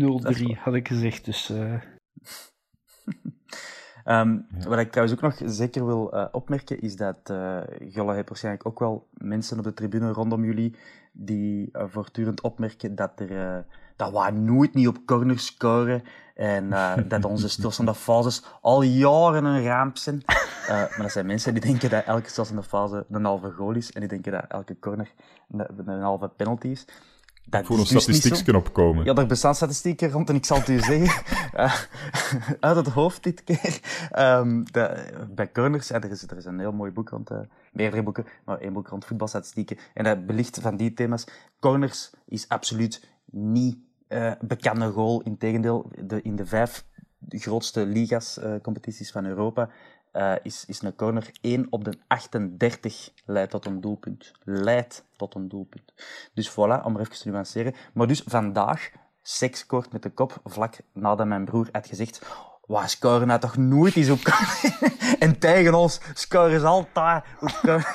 had 0.58 0.74
ik 0.74 0.88
gezegd. 0.88 1.26
Dus 1.26 1.50
eh, 1.50 1.74
Ehm, 4.04 4.38
Wat 4.68 4.80
ik 4.80 4.92
trouwens 4.92 5.18
ook 5.18 5.40
nog 5.40 5.52
zeker 5.52 5.86
wil 5.86 6.14
eh, 6.14 6.26
opmerken, 6.32 6.82
is 6.82 6.96
dat 6.96 7.30
uh, 7.32 7.60
Jolle 7.90 8.14
heeft 8.14 8.28
waarschijnlijk 8.28 8.68
ook 8.68 8.80
wel 8.80 9.08
mensen 9.12 9.58
op 9.58 9.64
de 9.64 9.74
tribune 9.74 10.12
rondom 10.12 10.46
jullie 10.46 10.76
die 11.12 11.70
uh, 11.74 11.84
voortdurend 11.88 12.42
opmerken 12.42 12.96
dat, 12.96 13.20
er, 13.20 13.32
uh, 13.32 13.58
dat 13.96 14.12
we 14.12 14.32
nooit 14.32 14.74
niet 14.74 14.88
op 14.88 15.06
corners 15.06 15.46
scoren 15.46 16.04
en 16.42 16.70
dat 17.08 17.26
onze 17.26 17.50
stilstaande 17.50 17.96
fases 17.96 18.44
al 18.62 18.82
jaren 18.82 19.46
een 19.46 19.64
ramp 19.64 19.98
zijn. 19.98 20.24
maar 20.68 20.96
dat 20.98 21.12
zijn 21.12 21.26
mensen 21.26 21.54
die 21.54 21.62
denken 21.62 21.90
dat 21.90 22.04
elke 22.06 22.30
stilstaande 22.30 22.64
fase 22.64 23.06
een 23.10 23.26
halve 23.26 23.52
goal 23.52 23.76
is 23.76 23.92
en 23.92 24.00
die 24.00 24.10
denken 24.10 24.32
dat 24.32 24.46
elke 24.48 24.80
corner 24.80 25.12
een, 25.52 25.88
een 25.88 26.02
halve 26.02 26.28
penalty 26.28 26.68
is. 26.68 26.86
Dat 27.46 27.66
voor 27.66 27.78
een 27.78 27.82
dus 27.82 28.02
statistiekje 28.02 28.56
opkomen. 28.56 29.06
Ja, 29.06 29.14
er 29.14 29.26
bestaan 29.26 29.56
statistieken 29.56 30.12
rond 30.12 30.30
en 30.30 30.36
ik 30.36 30.46
zal 30.46 30.58
het 30.58 30.70
u 30.70 30.80
zeggen. 30.80 31.24
uh, 31.56 31.76
uit 32.60 32.76
het 32.76 32.88
hoofd 32.88 33.24
dit 33.24 33.44
keer. 33.44 33.80
Um, 34.20 34.64
de, 34.72 35.10
bij 35.30 35.52
corners, 35.52 35.92
er, 35.92 36.12
is, 36.12 36.24
er 36.24 36.38
is 36.38 36.46
een 36.46 36.60
heel 36.60 36.72
mooi 36.72 36.92
boek 36.92 37.10
rond, 37.10 37.32
uh, 37.32 37.38
meerdere 37.72 38.04
boeken, 38.04 38.26
maar 38.46 38.58
één 38.58 38.74
boek 38.74 38.88
rond 38.88 39.06
voetbalstatistieken. 39.06 39.78
En 39.94 40.04
dat 40.04 40.26
belicht 40.26 40.60
van 40.62 40.78
die 40.78 40.94
thema's. 40.94 41.28
Corners 41.60 42.10
is 42.26 42.48
absoluut 42.48 43.08
niet 43.32 43.78
uh, 44.12 44.32
bekende 44.40 44.92
goal. 44.92 45.22
Integendeel, 45.22 45.92
de, 46.04 46.22
in 46.22 46.36
de 46.36 46.46
vijf 46.46 46.86
grootste 47.30 47.86
ligas, 47.86 48.40
competities 48.62 49.12
van 49.12 49.26
Europa, 49.26 49.70
uh, 50.14 50.36
is, 50.42 50.66
is 50.66 50.82
een 50.82 50.96
corner 50.96 51.32
1 51.42 51.68
op 51.70 51.84
de 51.84 51.94
38 52.08 53.12
leidt 53.26 53.52
tot 53.52 53.66
een 53.66 53.82
doelpunt. 53.82 54.32
Leidt 54.44 55.06
tot 55.16 55.36
een 55.36 55.48
doelpunt. 55.48 55.94
Dus 56.34 56.52
voilà, 56.52 56.84
om 56.84 56.96
er 56.96 57.00
even 57.00 57.20
te 57.20 57.30
nuanceren. 57.30 57.74
Maar 57.94 58.08
dus 58.08 58.24
vandaag, 58.26 58.92
seks 59.22 59.60
scoort 59.60 59.92
met 59.92 60.04
de 60.04 60.10
kop, 60.10 60.40
vlak 60.44 60.78
nadat 60.94 61.28
mijn 61.28 61.46
broer 61.46 61.70
had 61.72 61.88
gezegd 61.88 62.22
Waar 62.72 62.90
scoren 62.90 63.28
nou 63.28 63.40
toch 63.40 63.58
nooit 63.58 63.96
eens 63.96 64.10
op 64.10 64.20
En 65.20 65.40
tegen 65.40 65.74
ons 65.74 66.00
scoren 66.14 66.60
ze 66.60 66.66
altijd 66.66 67.24
op 67.40 67.86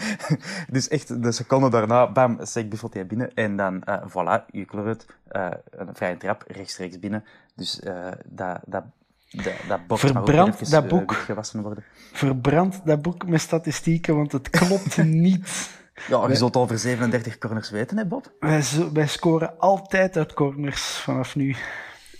Dus 0.74 0.88
echt, 0.88 1.22
de 1.22 1.32
seconde 1.32 1.70
daarna, 1.70 2.12
bam, 2.12 2.38
Sek 2.42 2.70
buffelt 2.70 2.94
hij 2.94 3.06
binnen. 3.06 3.34
En 3.34 3.56
dan, 3.56 3.82
uh, 3.88 3.96
voilà, 4.08 4.46
je 4.50 4.66
het, 4.84 5.06
uh, 5.32 5.48
een 5.70 5.94
vrije 5.94 6.16
trap, 6.16 6.44
rechtstreeks 6.46 6.98
binnen. 6.98 7.24
Dus 7.54 7.80
uh, 7.84 8.06
dat, 8.24 8.58
dat 8.66 8.84
dat, 9.30 9.54
dat 9.68 9.86
bord 9.86 10.00
Verbrand 10.00 10.54
even, 10.54 10.70
dat 10.70 10.88
boek. 10.88 11.12
gewassen 11.12 11.62
worden. 11.62 11.84
Verbrand 12.12 12.80
dat 12.84 13.02
boek 13.02 13.26
met 13.26 13.40
statistieken, 13.40 14.16
want 14.16 14.32
het 14.32 14.50
klopt 14.50 15.04
niet. 15.26 15.70
Ja, 16.08 16.28
je 16.28 16.34
zult 16.34 16.56
over 16.56 16.78
37 16.78 17.38
corners 17.38 17.70
weten, 17.70 17.96
hè, 17.96 18.04
Bob? 18.04 18.32
Wij, 18.40 18.62
wij 18.92 19.06
scoren 19.06 19.58
altijd 19.58 20.16
uit 20.16 20.32
corners 20.32 20.82
vanaf 20.82 21.36
nu. 21.36 21.56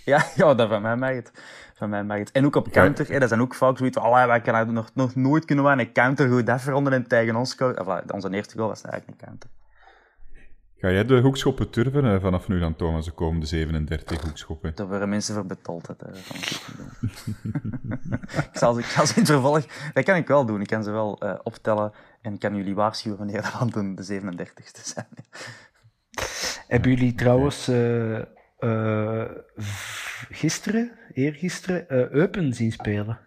Ja, 0.05 0.25
ja 0.35 0.53
dat 0.53 0.69
van 0.69 0.81
mij 0.81 0.95
mag 0.95 1.09
het. 1.09 1.31
Van. 1.89 1.93
En 1.93 2.45
ook 2.45 2.55
op 2.55 2.71
counter, 2.71 3.07
hè, 3.07 3.19
dat 3.19 3.29
zijn 3.29 3.41
ook 3.41 3.55
vaak 3.55 3.77
zoiets 3.77 3.97
van, 4.01 4.11
wij 4.11 4.41
kunnen 4.41 4.73
nog, 4.73 4.89
nog 4.93 5.15
nooit 5.15 5.45
kunnen 5.45 5.65
we 5.65 5.71
een 5.71 5.91
counter 5.91 6.29
goed 6.29 6.49
afronden 6.49 6.93
en 6.93 7.07
tegen 7.07 7.35
ons 7.35 7.49
scoren. 7.49 7.77
Enfin, 7.77 8.13
onze 8.13 8.29
eerste 8.29 8.57
goal 8.57 8.67
was 8.67 8.81
eigenlijk 8.81 9.21
een 9.21 9.27
counter. 9.27 9.49
Ga 10.77 10.91
jij 10.91 11.05
de 11.05 11.19
hoekschoppen 11.19 11.69
turven 11.69 12.05
uh, 12.05 12.21
vanaf 12.21 12.47
nu 12.47 12.59
dan, 12.59 12.75
Thomas, 12.75 13.05
de 13.05 13.11
komende 13.11 13.45
37 13.45 14.21
hoekschoppen? 14.21 14.71
Daar 14.75 14.87
worden 14.87 15.09
mensen 15.09 15.35
voor 15.35 15.45
betaald. 15.45 15.89
Ik, 18.51 18.57
zal, 18.57 18.79
ik 18.79 18.85
zal 18.85 19.05
ze 19.05 19.13
in 19.13 19.21
het 19.21 19.31
vervolg... 19.31 19.65
Dat 19.93 20.03
kan 20.03 20.15
ik 20.15 20.27
wel 20.27 20.45
doen. 20.45 20.61
Ik 20.61 20.67
kan 20.67 20.83
ze 20.83 20.91
wel 20.91 21.23
uh, 21.23 21.33
optellen 21.43 21.91
en 22.21 22.37
kan 22.37 22.55
jullie 22.55 22.75
waarschuwen 22.75 23.17
wanneer 23.17 23.41
dat 23.41 23.71
dan 23.73 23.95
de 23.95 24.21
37ste 24.21 24.81
zijn. 24.83 25.07
Hebben 26.67 26.91
jullie 26.91 27.15
trouwens 27.15 27.69
gisteren, 30.29 30.91
eergisteren, 31.13 31.85
Eupen 32.13 32.53
zien 32.53 32.71
spelen? 32.71 33.19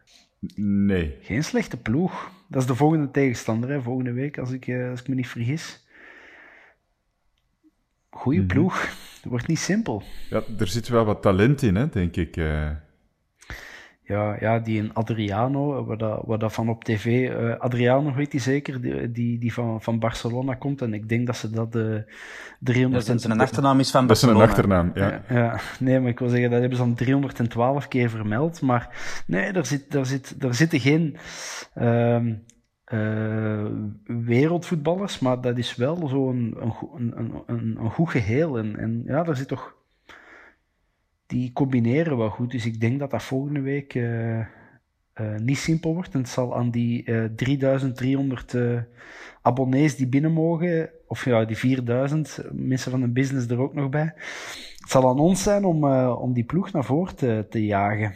Nee. 0.56 1.16
Geen 1.20 1.44
slechte 1.44 1.76
ploeg. 1.76 2.30
Dat 2.48 2.60
is 2.60 2.68
de 2.68 2.74
volgende 2.74 3.10
tegenstander, 3.10 3.70
hè, 3.70 3.82
volgende 3.82 4.12
week, 4.12 4.38
als 4.38 4.50
ik, 4.50 4.68
als 4.90 5.00
ik 5.00 5.08
me 5.08 5.14
niet 5.14 5.28
vergis. 5.28 5.86
Goeie 8.10 8.40
mm 8.40 8.46
-hmm. 8.46 8.56
ploeg. 8.56 8.82
Het 9.22 9.24
wordt 9.24 9.46
niet 9.46 9.58
simpel. 9.58 10.02
Ja, 10.30 10.42
er 10.58 10.66
zit 10.66 10.88
wel 10.88 11.04
wat 11.04 11.22
talent 11.22 11.62
in, 11.62 11.74
hè, 11.74 11.88
denk 11.88 12.16
ik. 12.16 12.36
Uh... 12.36 12.70
Ja, 14.06 14.36
ja, 14.40 14.58
die 14.58 14.78
in 14.78 14.94
Adriano, 14.94 15.84
waar 15.84 15.96
dat, 15.96 16.22
waar 16.26 16.38
dat 16.38 16.52
van 16.52 16.68
op 16.68 16.84
tv... 16.84 17.06
Uh, 17.06 17.56
Adriano, 17.58 18.14
weet 18.14 18.32
hij 18.32 18.40
zeker, 18.40 18.80
die, 18.80 19.12
die, 19.12 19.38
die 19.38 19.52
van, 19.52 19.82
van 19.82 19.98
Barcelona 19.98 20.54
komt. 20.54 20.82
En 20.82 20.94
ik 20.94 21.08
denk 21.08 21.26
dat 21.26 21.36
ze 21.36 21.50
dat 21.50 21.72
de 21.72 22.12
300... 22.60 23.06
Dat 23.06 23.20
zijn 23.20 23.40
achternaam 23.40 23.80
is 23.80 23.90
van 23.90 24.06
Dat 24.06 24.16
is 24.16 24.22
een 24.22 24.28
Barcelona. 24.28 24.52
achternaam, 24.52 24.90
ja. 24.94 25.22
ja. 25.28 25.34
ja. 25.34 25.60
Nee, 25.78 26.00
maar 26.00 26.10
ik 26.10 26.18
wil 26.18 26.28
zeggen, 26.28 26.50
dat 26.50 26.60
hebben 26.60 26.78
ze 26.78 26.84
dan 26.84 26.94
312 26.94 27.88
keer 27.88 28.10
vermeld. 28.10 28.60
Maar 28.60 28.88
nee, 29.26 29.52
daar, 29.52 29.66
zit, 29.66 29.90
daar, 29.90 30.06
zit, 30.06 30.40
daar 30.40 30.54
zitten 30.54 30.80
geen... 30.80 31.16
Uh, 31.74 32.26
uh, 32.92 33.66
wereldvoetballers, 34.06 35.18
maar 35.18 35.40
dat 35.40 35.58
is 35.58 35.76
wel 35.76 36.08
zo'n 36.08 36.56
een, 36.58 36.72
een, 36.94 37.42
een, 37.46 37.76
een, 37.80 37.90
goed 37.90 38.10
geheel. 38.10 38.58
En, 38.58 38.78
en 38.78 39.02
ja, 39.06 39.22
daar 39.22 39.36
zit 39.36 39.48
toch. 39.48 39.74
Die 41.34 41.52
combineren 41.52 42.16
wel 42.16 42.30
goed. 42.30 42.50
Dus 42.50 42.66
ik 42.66 42.80
denk 42.80 42.98
dat 42.98 43.10
dat 43.10 43.22
volgende 43.22 43.60
week 43.60 43.94
uh, 43.94 44.38
uh, 44.38 44.46
niet 45.36 45.58
simpel 45.58 45.94
wordt. 45.94 46.14
En 46.14 46.20
het 46.20 46.28
zal 46.28 46.56
aan 46.56 46.70
die 46.70 47.04
3300 47.34 48.56
abonnees 49.42 49.96
die 49.96 50.06
binnen 50.06 50.32
mogen, 50.32 50.90
of 51.06 51.24
ja, 51.24 51.44
die 51.44 51.56
4000, 51.56 52.38
mensen 52.52 52.90
van 52.90 53.00
de 53.00 53.08
business 53.08 53.48
er 53.48 53.60
ook 53.60 53.74
nog 53.74 53.88
bij. 53.88 54.12
Het 54.78 54.90
zal 54.90 55.08
aan 55.08 55.18
ons 55.18 55.42
zijn 55.42 55.64
om, 55.64 55.84
om 56.10 56.32
die 56.32 56.44
ploeg 56.44 56.72
naar 56.72 56.84
voren 56.84 57.16
te, 57.16 57.46
te 57.50 57.64
jagen. 57.64 58.14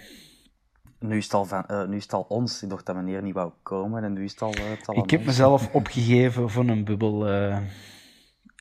Nu 0.99 1.17
is, 1.17 1.25
het 1.25 1.35
al 1.35 1.45
van, 1.45 1.65
uh, 1.71 1.87
nu 1.87 1.97
is 1.97 2.03
het 2.03 2.13
al 2.13 2.27
ons, 2.29 2.63
ik 2.63 2.69
dacht 2.69 2.87
dat 2.87 2.97
meneer 2.97 3.23
niet 3.23 3.35
wou 3.35 3.53
komen 3.63 4.05
en 4.05 4.13
nu 4.13 4.25
is 4.25 4.31
het 4.31 4.43
al, 4.43 4.55
uh, 4.59 4.69
het 4.69 4.89
al 4.89 4.97
Ik 4.97 5.11
heb 5.11 5.21
ons. 5.21 5.29
mezelf 5.29 5.75
opgegeven 5.75 6.51
voor 6.51 6.69
een 6.69 6.85
bubbel. 6.85 7.29
Uh... 7.29 7.59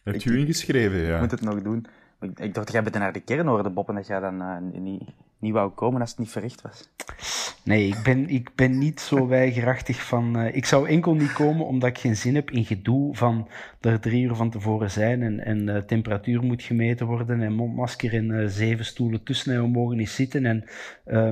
Heb 0.04 0.22
je 0.22 0.38
ingeschreven, 0.38 1.00
ja? 1.00 1.16
Ik 1.16 1.22
moet 1.22 1.32
het 1.32 1.42
nog 1.42 1.62
doen. 1.62 1.86
Ik, 2.20 2.54
dacht, 2.54 2.72
jij 2.72 2.84
bent 2.84 2.96
naar 2.96 3.14
de 3.14 3.20
kern 3.20 3.48
hoorde, 3.48 3.70
Bob, 3.70 3.90
en 3.90 3.96
dat 3.96 4.08
jij 4.08 4.20
dan 4.20 4.72
niet, 4.84 5.04
niet 5.40 5.54
wou 5.54 5.72
komen 5.72 6.02
als 6.02 6.10
het 6.10 6.20
niet 6.20 6.32
verricht 6.32 6.62
was. 6.62 6.90
Nee, 7.64 7.88
ik 7.88 8.04
ben, 8.04 8.30
ik 8.30 8.50
ben 8.56 8.78
niet 8.78 9.00
zo 9.00 9.28
weigerachtig 9.28 10.06
van... 10.06 10.40
ik 10.46 10.66
zou 10.66 10.88
enkel 10.88 11.14
niet 11.14 11.34
komen 11.34 11.66
omdat 11.66 11.90
ik 11.90 11.98
geen 11.98 12.16
zin 12.16 12.36
heb 12.36 12.52
in 12.52 12.66
gedoe 12.66 13.16
van 13.16 13.48
er 13.82 14.00
drie 14.00 14.24
uur 14.24 14.36
van 14.36 14.50
tevoren 14.50 14.92
zijn 14.92 15.22
en, 15.22 15.40
en 15.46 15.86
temperatuur 15.88 16.44
moet 16.44 16.64
gemeten 16.64 17.06
worden 17.06 17.42
en 17.42 17.54
mondmasker 17.54 18.14
en 18.14 18.50
zeven 18.50 18.86
stoelen 18.86 19.24
tussen 19.24 19.54
en 19.54 19.62
we 19.62 19.68
mogen 19.68 19.98
niet 19.98 20.10
zitten 20.10 20.46
en 20.46 20.64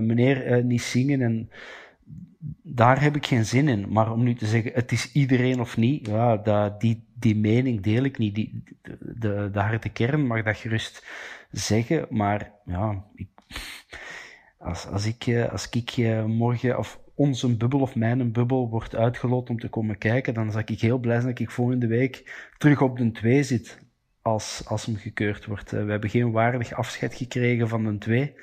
meneer 0.06 0.64
niet 0.64 0.82
zingen 0.82 1.22
en 1.22 1.50
daar 2.62 3.02
heb 3.02 3.16
ik 3.16 3.26
geen 3.26 3.46
zin 3.46 3.68
in. 3.68 3.86
Maar 3.90 4.12
om 4.12 4.24
nu 4.24 4.34
te 4.34 4.46
zeggen, 4.46 4.72
het 4.74 4.92
is 4.92 5.12
iedereen 5.12 5.60
of 5.60 5.78
niet, 5.78 6.08
ja, 6.08 6.38
dat, 6.38 6.82
die, 6.82 7.05
die 7.20 7.36
mening 7.36 7.82
deel 7.82 8.04
ik 8.04 8.18
niet. 8.18 8.36
Die, 8.36 8.64
de, 8.82 8.98
de, 9.00 9.50
de 9.52 9.60
harde 9.60 9.90
kern 9.90 10.28
mag 10.28 10.44
dat 10.44 10.58
gerust 10.58 11.06
zeggen, 11.52 12.06
maar 12.10 12.52
ja, 12.66 13.04
ik, 13.16 13.28
als, 14.58 14.88
als 14.88 15.06
ik, 15.06 15.48
als 15.52 15.70
ik 15.70 15.98
morgen, 16.28 16.78
of 16.78 17.00
onze 17.16 17.58
bubbel 17.58 17.80
of 17.80 17.96
mijn 17.96 18.32
bubbel 18.32 18.70
wordt 18.70 18.96
uitgeloot 18.96 19.50
om 19.50 19.60
te 19.60 19.70
komen 19.70 19.98
kijken, 19.98 20.34
dan 20.34 20.52
zal 20.52 20.62
ik 20.66 20.80
heel 20.80 20.98
blij 20.98 21.20
zijn 21.20 21.32
dat 21.32 21.40
ik 21.40 21.52
volgende 21.52 21.88
week 21.88 22.50
terug 22.58 22.82
op 22.82 22.98
de 22.98 23.12
2 23.12 23.44
zit, 23.44 23.80
als, 24.22 24.64
als 24.66 24.86
hem 24.86 24.96
gekeurd 24.96 25.46
wordt. 25.46 25.72
We 25.72 25.78
hebben 25.78 26.10
geen 26.10 26.32
waardig 26.32 26.74
afscheid 26.74 27.16
gekregen 27.16 27.68
van 27.68 27.84
de 27.84 27.98
2. 27.98 28.34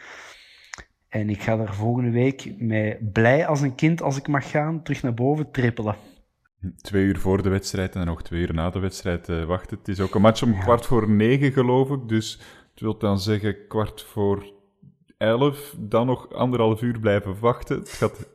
En 1.08 1.30
ik 1.30 1.42
ga 1.42 1.56
daar 1.56 1.74
volgende 1.74 2.10
week 2.10 2.52
met 2.58 3.12
blij 3.12 3.46
als 3.46 3.60
een 3.60 3.74
kind, 3.74 4.02
als 4.02 4.16
ik 4.16 4.28
mag 4.28 4.50
gaan, 4.50 4.82
terug 4.82 5.02
naar 5.02 5.14
boven 5.14 5.50
trippelen. 5.50 5.96
Twee 6.80 7.04
uur 7.04 7.18
voor 7.18 7.42
de 7.42 7.48
wedstrijd 7.48 7.94
en 7.94 8.06
nog 8.06 8.22
twee 8.22 8.40
uur 8.40 8.54
na 8.54 8.70
de 8.70 8.78
wedstrijd 8.78 9.28
uh, 9.28 9.44
wachten. 9.44 9.78
Het 9.78 9.88
is 9.88 10.00
ook 10.00 10.14
een 10.14 10.20
match 10.20 10.42
om 10.42 10.52
ja. 10.52 10.60
kwart 10.60 10.86
voor 10.86 11.10
negen, 11.10 11.52
geloof 11.52 11.90
ik. 11.90 12.08
Dus 12.08 12.40
het 12.70 12.80
wil 12.80 12.98
dan 12.98 13.20
zeggen 13.20 13.66
kwart 13.68 14.02
voor 14.02 14.52
elf, 15.18 15.74
dan 15.78 16.06
nog 16.06 16.32
anderhalf 16.32 16.82
uur 16.82 17.00
blijven 17.00 17.38
wachten. 17.40 17.78
Het 17.78 17.88
gaat, 17.90 18.18
het 18.18 18.28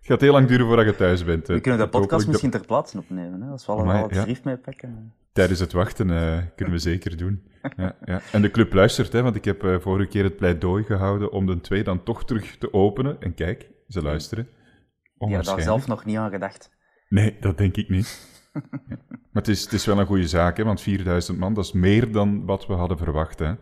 gaat 0.00 0.20
heel 0.20 0.32
lang 0.32 0.48
duren 0.48 0.66
voordat 0.66 0.84
je 0.86 0.96
thuis 0.96 1.24
bent. 1.24 1.46
We 1.46 1.60
kunnen 1.60 1.80
de 1.80 1.88
podcast 1.88 2.26
misschien 2.26 2.50
ter 2.50 2.66
plaatse 2.66 2.98
opnemen, 2.98 3.42
hè? 3.42 3.50
als 3.50 3.66
we 3.66 3.72
allemaal 3.72 4.08
het 4.08 4.16
schrift 4.16 4.44
mee 4.44 4.56
pakken. 4.56 5.12
Tijdens 5.32 5.60
het 5.60 5.72
wachten 5.72 6.08
uh, 6.08 6.38
kunnen 6.56 6.74
we 6.74 6.80
zeker 6.80 7.16
doen. 7.16 7.42
Ja, 7.76 7.96
ja. 8.04 8.20
En 8.32 8.42
de 8.42 8.50
club 8.50 8.72
luistert, 8.72 9.12
hè, 9.12 9.22
want 9.22 9.36
ik 9.36 9.44
heb 9.44 9.64
uh, 9.64 9.78
vorige 9.78 10.08
keer 10.08 10.24
het 10.24 10.36
pleidooi 10.36 10.84
gehouden 10.84 11.32
om 11.32 11.46
de 11.46 11.60
twee 11.60 11.84
dan 11.84 12.02
toch 12.02 12.24
terug 12.24 12.56
te 12.56 12.72
openen. 12.72 13.20
En 13.20 13.34
kijk, 13.34 13.70
ze 13.88 14.02
luisteren. 14.02 14.48
Ja, 15.18 15.42
daar 15.42 15.60
zelf 15.60 15.86
nog 15.86 16.04
niet 16.04 16.16
aan 16.16 16.30
gedacht. 16.30 16.70
Nee, 17.12 17.36
dat 17.40 17.58
denk 17.58 17.76
ik 17.76 17.88
niet. 17.88 18.26
maar 19.30 19.42
het 19.42 19.48
is, 19.48 19.62
het 19.62 19.72
is 19.72 19.86
wel 19.86 19.98
een 19.98 20.06
goede 20.06 20.28
zaak, 20.28 20.56
hè, 20.56 20.64
want 20.64 20.80
4000 20.80 21.38
man, 21.38 21.54
dat 21.54 21.64
is 21.64 21.72
meer 21.72 22.12
dan 22.12 22.44
wat 22.44 22.66
we 22.66 22.72
hadden 22.72 22.98
verwacht. 22.98 23.38
Hè. 23.38 23.54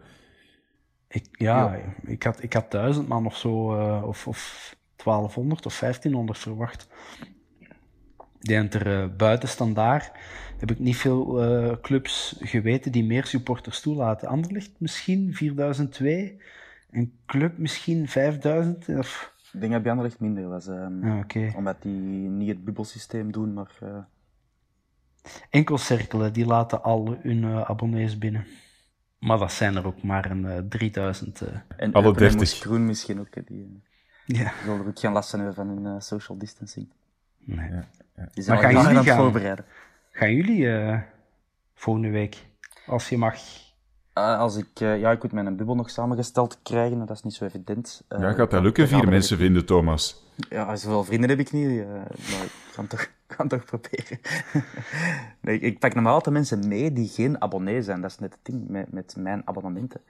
Ik, 1.08 1.26
ja, 1.30 1.74
ja, 1.74 1.94
Ik, 2.06 2.22
had, 2.22 2.42
ik 2.42 2.52
had 2.52 2.70
1000 2.70 3.08
man 3.08 3.26
of 3.26 3.36
zo, 3.36 3.78
uh, 3.78 4.02
of, 4.06 4.26
of 4.26 4.74
1200 4.96 5.66
of 5.66 5.78
1500 5.78 6.38
verwacht. 6.38 6.88
Ik 8.40 8.46
denk 8.46 8.72
dat 8.72 8.80
er 8.80 9.02
uh, 9.02 9.16
buiten 9.16 9.48
standaard 9.48 10.12
heb 10.58 10.70
ik 10.70 10.78
niet 10.78 10.96
veel 10.96 11.44
uh, 11.44 11.72
clubs 11.80 12.36
geweten 12.40 12.92
die 12.92 13.04
meer 13.04 13.26
supporters 13.26 13.80
toelaten. 13.80 14.28
Anderlicht 14.28 14.72
misschien 14.78 15.34
4002, 15.34 16.42
een 16.90 17.12
club 17.26 17.58
misschien 17.58 18.08
5000. 18.08 18.88
Of... 18.88 19.34
Ik 19.52 19.60
denk 19.60 19.72
dat 19.72 19.82
bij 19.82 19.90
Anderlicht 19.90 20.20
minder 20.20 20.48
was. 20.48 20.66
Um, 20.66 21.04
ah, 21.04 21.18
okay. 21.18 21.52
Omdat 21.56 21.82
die 21.82 22.28
niet 22.28 22.48
het 22.48 22.64
bubbelsysteem 22.64 23.32
doen, 23.32 23.52
maar... 23.52 23.78
Uh... 23.82 23.98
Enkelcirkelen, 25.50 26.32
die 26.32 26.46
laten 26.46 26.82
al 26.82 27.16
hun 27.22 27.44
abonnees 27.44 28.18
binnen. 28.18 28.46
Maar 29.18 29.38
dat 29.38 29.52
zijn 29.52 29.76
er 29.76 29.86
ook 29.86 30.02
maar 30.02 30.30
een 30.30 30.68
3000. 30.68 31.42
En 31.76 31.92
Alle 31.92 32.14
30. 32.14 32.50
Groen 32.50 32.86
misschien 32.86 33.20
ook. 33.20 33.46
Die, 33.46 33.82
ja. 34.26 34.52
zullen 34.64 34.86
ook 34.86 34.98
geen 34.98 35.12
last 35.12 35.32
hebben 35.32 35.54
van 35.54 35.68
hun 35.68 36.02
social 36.02 36.38
distancing. 36.38 36.88
Nee. 37.38 37.70
Ja, 37.70 37.88
ja. 38.16 38.28
Die 38.32 38.44
zijn 38.44 38.58
Maar 38.58 38.66
gaan 38.66 38.76
aan 38.76 38.82
jullie 38.82 38.98
het 38.98 39.08
gaan? 39.08 39.16
voorbereiden. 39.16 39.64
Gaan 40.10 40.34
jullie 40.34 40.60
uh, 40.60 41.00
volgende 41.74 42.10
week, 42.10 42.46
als 42.86 43.08
je 43.08 43.16
mag? 43.18 43.38
Uh, 44.14 44.38
als 44.38 44.56
ik, 44.56 44.80
uh, 44.80 45.00
ja, 45.00 45.10
ik 45.10 45.22
moet 45.22 45.32
mijn 45.32 45.56
bubbel 45.56 45.74
nog 45.74 45.90
samengesteld 45.90 46.58
krijgen, 46.62 46.98
dat 46.98 47.10
is 47.10 47.22
niet 47.22 47.34
zo 47.34 47.44
evident. 47.44 48.04
Uh, 48.08 48.20
ja, 48.20 48.32
gaat 48.32 48.50
dat 48.50 48.62
lukken, 48.62 48.88
vier 48.88 49.08
mensen 49.08 49.36
vinden, 49.36 49.66
Thomas? 49.66 50.24
Ja, 50.48 50.76
zoveel 50.76 51.04
vrienden 51.04 51.30
heb 51.30 51.38
ik 51.38 51.52
niet, 51.52 51.86
maar 51.86 52.44
ik 52.44 52.52
ga 52.72 52.82
toch, 52.82 53.10
ga 53.36 53.46
toch 53.46 53.64
proberen. 53.64 54.20
nee, 55.40 55.58
ik 55.58 55.78
pak 55.78 55.94
normaal 55.94 56.14
altijd 56.14 56.34
mensen 56.34 56.68
mee 56.68 56.92
die 56.92 57.08
geen 57.08 57.40
abonnee 57.40 57.82
zijn, 57.82 58.00
dat 58.00 58.10
is 58.10 58.18
net 58.18 58.32
het 58.32 58.44
ding 58.44 58.68
met, 58.68 58.92
met 58.92 59.14
mijn 59.18 59.42
abonnementen. 59.44 60.00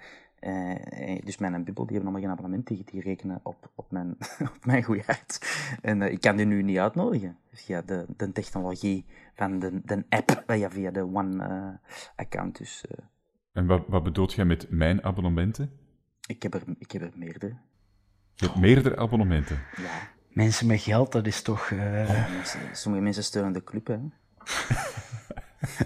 Dus 1.25 1.39
mijn 1.39 1.65
bubbel, 1.65 1.87
die 1.87 1.97
hebben 1.97 2.13
allemaal 2.13 2.21
geen 2.21 2.31
abonnement, 2.31 2.67
die, 2.67 2.83
die 2.91 3.01
rekenen 3.01 3.41
op, 3.43 3.71
op, 3.75 3.91
mijn, 3.91 4.17
op 4.57 4.65
mijn 4.65 4.83
goede 4.83 5.03
hart. 5.07 5.47
En 5.83 6.03
ik 6.03 6.21
kan 6.21 6.37
die 6.37 6.47
nu 6.47 6.63
niet 6.63 6.79
uitnodigen 6.79 7.37
via 7.53 7.83
de, 7.83 8.05
de 8.17 8.33
technologie 8.33 9.05
van 9.35 9.59
de, 9.59 9.81
de 9.85 10.05
app, 10.09 10.43
ja, 10.47 10.71
via 10.71 10.91
de 10.91 11.03
One-account. 11.03 12.59
dus, 12.59 12.85
en 13.53 13.67
wat, 13.67 13.83
wat 13.89 14.03
bedoelt 14.03 14.33
jij 14.33 14.45
met 14.45 14.71
mijn 14.71 15.05
abonnementen? 15.05 15.73
Ik 16.27 16.43
heb 16.43 16.55
er, 16.55 16.63
ik 16.79 16.91
heb 16.91 17.03
er 17.03 17.13
meerdere. 17.15 17.57
Je 18.35 18.47
hebt 18.47 18.59
meerdere 18.59 18.97
abonnementen? 18.97 19.63
Ja. 19.77 20.09
Mensen 20.29 20.67
met 20.67 20.81
geld, 20.81 21.13
dat 21.13 21.27
is 21.27 21.43
toch... 21.43 21.71
Ja, 21.71 22.29
mensen, 22.31 22.61
sommige 22.73 23.05
mensen 23.05 23.25
steunen 23.25 23.53
de 23.53 23.65
club, 23.65 23.87
hè. 23.87 23.99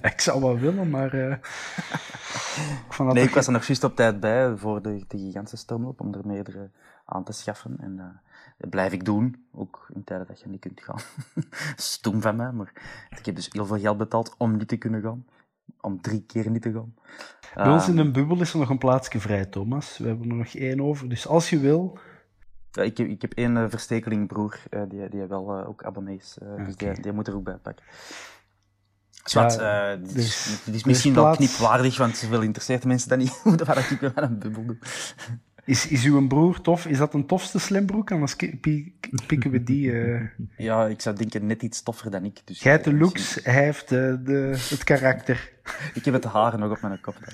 ik 0.12 0.20
zou 0.20 0.40
wel 0.40 0.58
willen, 0.58 0.90
maar... 0.90 1.14
Uh... 1.14 1.30
ik 2.90 2.98
nee, 2.98 3.24
ik 3.24 3.34
was 3.34 3.46
er 3.46 3.52
nog 3.52 3.64
juist 3.64 3.84
op 3.84 3.96
tijd 3.96 4.20
bij 4.20 4.56
voor 4.56 4.82
de, 4.82 5.04
de 5.08 5.18
gigantische 5.18 5.56
stormloop, 5.56 6.00
om 6.00 6.14
er 6.14 6.26
meerdere 6.26 6.70
aan 7.04 7.24
te 7.24 7.32
schaffen. 7.32 7.76
En 7.80 7.92
uh, 7.98 8.04
dat 8.58 8.70
blijf 8.70 8.92
ik 8.92 9.04
doen, 9.04 9.46
ook 9.52 9.86
in 9.94 10.04
tijden 10.04 10.26
dat 10.26 10.40
je 10.40 10.48
niet 10.48 10.60
kunt 10.60 10.80
gaan. 10.80 11.00
Stoem 11.76 12.20
van 12.20 12.36
mij, 12.36 12.52
maar 12.52 12.72
ik 13.18 13.26
heb 13.26 13.34
dus 13.34 13.48
heel 13.52 13.66
veel 13.66 13.78
geld 13.78 13.98
betaald 13.98 14.34
om 14.38 14.56
niet 14.56 14.68
te 14.68 14.76
kunnen 14.76 15.02
gaan. 15.02 15.24
Om 15.84 16.00
drie 16.00 16.24
keer 16.26 16.50
niet 16.50 16.62
te 16.62 16.72
gaan. 16.72 16.94
Bij 17.54 17.72
ons 17.72 17.88
in 17.88 17.98
een 17.98 18.12
bubbel 18.12 18.40
is 18.40 18.52
er 18.52 18.58
nog 18.58 18.70
een 18.70 18.78
plaatsje 18.78 19.20
vrij, 19.20 19.44
Thomas. 19.44 19.98
We 19.98 20.06
hebben 20.06 20.30
er 20.30 20.36
nog 20.36 20.54
één 20.54 20.80
over, 20.80 21.08
dus 21.08 21.26
als 21.26 21.50
je 21.50 21.58
wil... 21.58 21.98
Ja, 22.70 22.82
ik, 22.82 22.96
heb, 22.96 23.06
ik 23.06 23.22
heb 23.22 23.32
één 23.32 23.56
uh, 23.56 23.64
verstekelingbroer, 23.68 24.58
uh, 24.70 24.82
die, 24.88 25.08
die 25.08 25.26
wel 25.26 25.58
uh, 25.58 25.68
ook 25.68 25.84
abonnees, 25.84 26.36
dus 26.66 26.76
die, 26.76 27.00
die 27.00 27.12
moet 27.12 27.28
er 27.28 27.34
ook 27.34 27.44
bij 27.44 27.56
pakken. 27.56 27.84
Zwart, 29.24 29.54
ja, 29.54 29.96
dit, 29.96 30.14
dus, 30.14 30.24
is, 30.24 30.64
dit 30.64 30.74
is 30.74 30.84
misschien 30.84 31.14
wel 31.14 31.36
knipwaardig, 31.36 31.98
want 31.98 32.16
zoveel 32.16 32.42
interesseert 32.42 32.82
de 32.82 32.88
mensen 32.88 33.08
dat 33.08 33.18
niet, 33.18 33.42
waar 33.66 33.78
ik 33.78 34.00
met 34.00 34.12
een 34.16 34.38
bubbel 34.38 34.66
doe. 34.66 34.78
Is, 35.64 35.88
is 35.88 36.04
uw 36.04 36.26
broer 36.26 36.60
tof? 36.60 36.86
Is 36.86 36.98
dat 36.98 37.14
een 37.14 37.26
tofste 37.26 37.58
slimbroek? 37.58 38.10
Anders 38.10 38.36
pikken 39.26 39.50
we 39.50 39.62
die... 39.62 39.90
Uh... 39.90 40.20
Ja, 40.56 40.86
ik 40.86 41.00
zou 41.00 41.16
denken 41.16 41.46
net 41.46 41.62
iets 41.62 41.82
toffer 41.82 42.10
dan 42.10 42.24
ik. 42.24 42.40
Dus 42.44 42.62
Jij 42.62 42.72
hebt 42.72 42.84
de 42.84 42.94
looks, 42.94 43.12
misschien... 43.12 43.52
hij 43.52 43.64
heeft 43.64 43.88
de, 43.88 44.20
de, 44.24 44.54
het 44.68 44.84
karakter. 44.84 45.52
ik 45.94 46.04
heb 46.04 46.14
het 46.14 46.24
haar 46.24 46.58
nog 46.58 46.70
op 46.70 46.80
mijn 46.80 47.00
kop. 47.00 47.16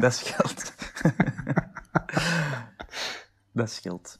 dat 0.00 0.14
scheelt. 0.14 0.74
dat 3.52 3.70
scheelt. 3.70 4.18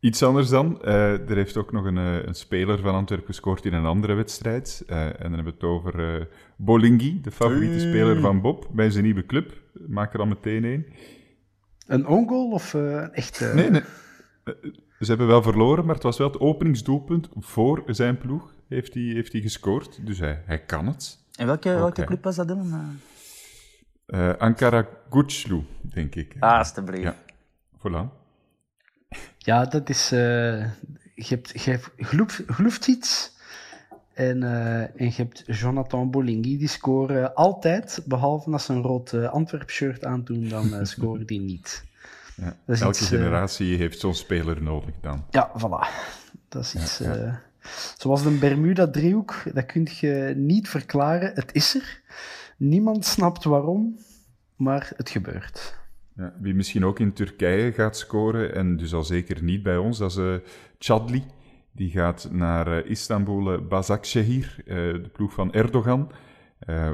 Iets 0.00 0.22
anders 0.22 0.48
dan. 0.48 0.78
Uh, 0.84 1.30
er 1.30 1.36
heeft 1.36 1.56
ook 1.56 1.72
nog 1.72 1.84
een, 1.84 1.96
een, 1.96 2.34
speler 2.34 2.78
van 2.78 2.94
Antwerpen 2.94 3.26
gescoord 3.26 3.64
in 3.64 3.72
een 3.72 3.86
andere 3.86 4.14
wedstrijd. 4.14 4.82
Uh, 4.86 5.06
en 5.06 5.14
dan 5.20 5.32
hebben 5.32 5.44
we 5.44 5.50
het 5.50 5.62
over 5.62 6.14
uh, 6.14 6.24
Bolingi, 6.56 7.20
de 7.20 7.30
favoriete 7.30 7.80
speler 7.80 8.20
van 8.20 8.40
Bob, 8.40 8.68
bij 8.72 8.90
zijn 8.90 9.04
nieuwe 9.04 9.26
club. 9.26 9.60
Maak 9.72 10.14
er 10.14 10.20
al 10.20 10.26
meteen 10.26 10.64
een. 10.64 10.86
Een 11.86 12.06
ongoal 12.06 12.50
of 12.50 12.72
een 12.72 13.12
echte... 13.12 13.52
Nee, 13.54 13.70
nee. 13.70 13.82
Ze 15.00 15.10
hebben 15.10 15.26
wel 15.26 15.42
verloren, 15.42 15.84
maar 15.84 15.94
het 15.94 16.02
was 16.04 16.18
wel 16.18 16.26
het 16.26 16.40
openingsdoelpunt 16.40 17.28
voor 17.38 17.82
zijn 17.86 18.18
ploeg. 18.18 18.54
Heeft 18.68 18.94
hij, 18.94 19.02
heeft 19.02 19.32
hij 19.32 19.40
gescoord, 19.40 20.06
dus 20.06 20.18
hij, 20.18 20.42
hij 20.46 20.64
kan 20.64 20.86
het. 20.86 21.18
En 21.36 21.46
welke, 21.46 21.68
okay. 21.68 21.80
welke 21.80 22.04
club 22.04 22.24
was 22.24 22.36
dat 22.36 22.48
dan? 22.48 22.98
Ankara 24.38 24.88
Guclu, 25.10 25.62
denk 25.82 26.14
ik. 26.14 26.36
Ah, 26.38 26.58
alstublieft. 26.58 27.02
Ja, 27.02 27.16
voilà. 27.78 28.22
Ja, 29.38 29.64
dat 29.64 29.88
is. 29.88 30.12
Uh, 30.12 30.18
je 31.14 31.24
hebt, 31.28 31.62
je 31.64 31.70
hebt 31.70 31.92
Gloeftiets 32.46 33.10
en, 33.10 33.32
uh, 33.32 33.33
en 34.14 34.38
je 34.96 35.12
hebt 35.16 35.42
Jonathan 35.46 36.10
Bolingi. 36.10 36.58
Die 36.58 36.68
scoren 36.68 37.34
altijd, 37.34 38.02
behalve 38.04 38.50
als 38.50 38.64
ze 38.64 38.72
een 38.72 38.82
rood 38.82 39.12
uh, 39.12 39.28
Antwerp-shirt 39.28 40.04
aandoen, 40.04 40.48
dan 40.48 40.66
uh, 40.66 40.78
scoren 40.94 41.26
die 41.26 41.40
niet. 41.40 41.84
Ja, 42.36 42.56
elke 42.66 42.88
iets, 42.88 43.08
generatie 43.08 43.76
heeft 43.76 44.00
zo'n 44.00 44.14
speler 44.14 44.62
nodig 44.62 44.94
dan. 45.00 45.24
Ja, 45.30 45.52
voilà. 45.58 46.12
Dat 46.48 46.62
is 46.62 46.74
iets. 46.74 46.98
Ja. 46.98 47.42
zoals 47.98 48.22
de 48.22 48.30
Bermuda-driehoek, 48.30 49.42
dat 49.54 49.66
kun 49.66 49.88
je 50.00 50.32
niet 50.36 50.68
verklaren. 50.68 51.32
Het 51.34 51.54
is 51.54 51.74
er. 51.74 52.02
Niemand 52.56 53.04
snapt 53.04 53.44
waarom, 53.44 53.98
maar 54.56 54.92
het 54.96 55.10
gebeurt. 55.10 55.74
Ja, 56.16 56.34
wie 56.40 56.54
misschien 56.54 56.84
ook 56.84 56.98
in 56.98 57.12
Turkije 57.12 57.72
gaat 57.72 57.96
scoren, 57.96 58.54
en 58.54 58.76
dus 58.76 58.94
al 58.94 59.04
zeker 59.04 59.42
niet 59.42 59.62
bij 59.62 59.76
ons, 59.76 59.98
dat 59.98 60.10
is 60.10 60.16
uh, 60.16 60.34
Chadli. 60.78 61.24
Die 61.76 61.90
gaat 61.90 62.28
naar 62.30 62.68
uh, 62.68 62.90
Istanbul 62.90 63.52
uh, 63.52 63.60
Başakşehir, 63.68 64.62
de 64.64 65.10
ploeg 65.12 65.32
van 65.32 65.52
Erdogan. 65.52 66.10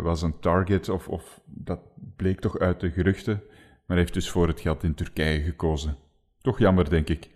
was 0.03 0.23
een 0.23 0.39
target, 0.39 0.89
of, 0.89 1.09
of 1.09 1.41
dat 1.45 1.81
bleek 2.17 2.41
toch 2.41 2.59
uit 2.59 2.81
de 2.81 2.91
geruchten, 2.91 3.43
maar 3.87 3.97
heeft 3.97 4.15
dus 4.15 4.31
voor 4.31 4.49
het 4.49 4.61
geld 4.61 4.83
in 4.83 4.95
Turkije 4.95 5.43
gekozen. 5.43 5.97
Toch 6.41 6.59
jammer, 6.59 6.91
denk 6.91 7.09
ik. 7.09 7.31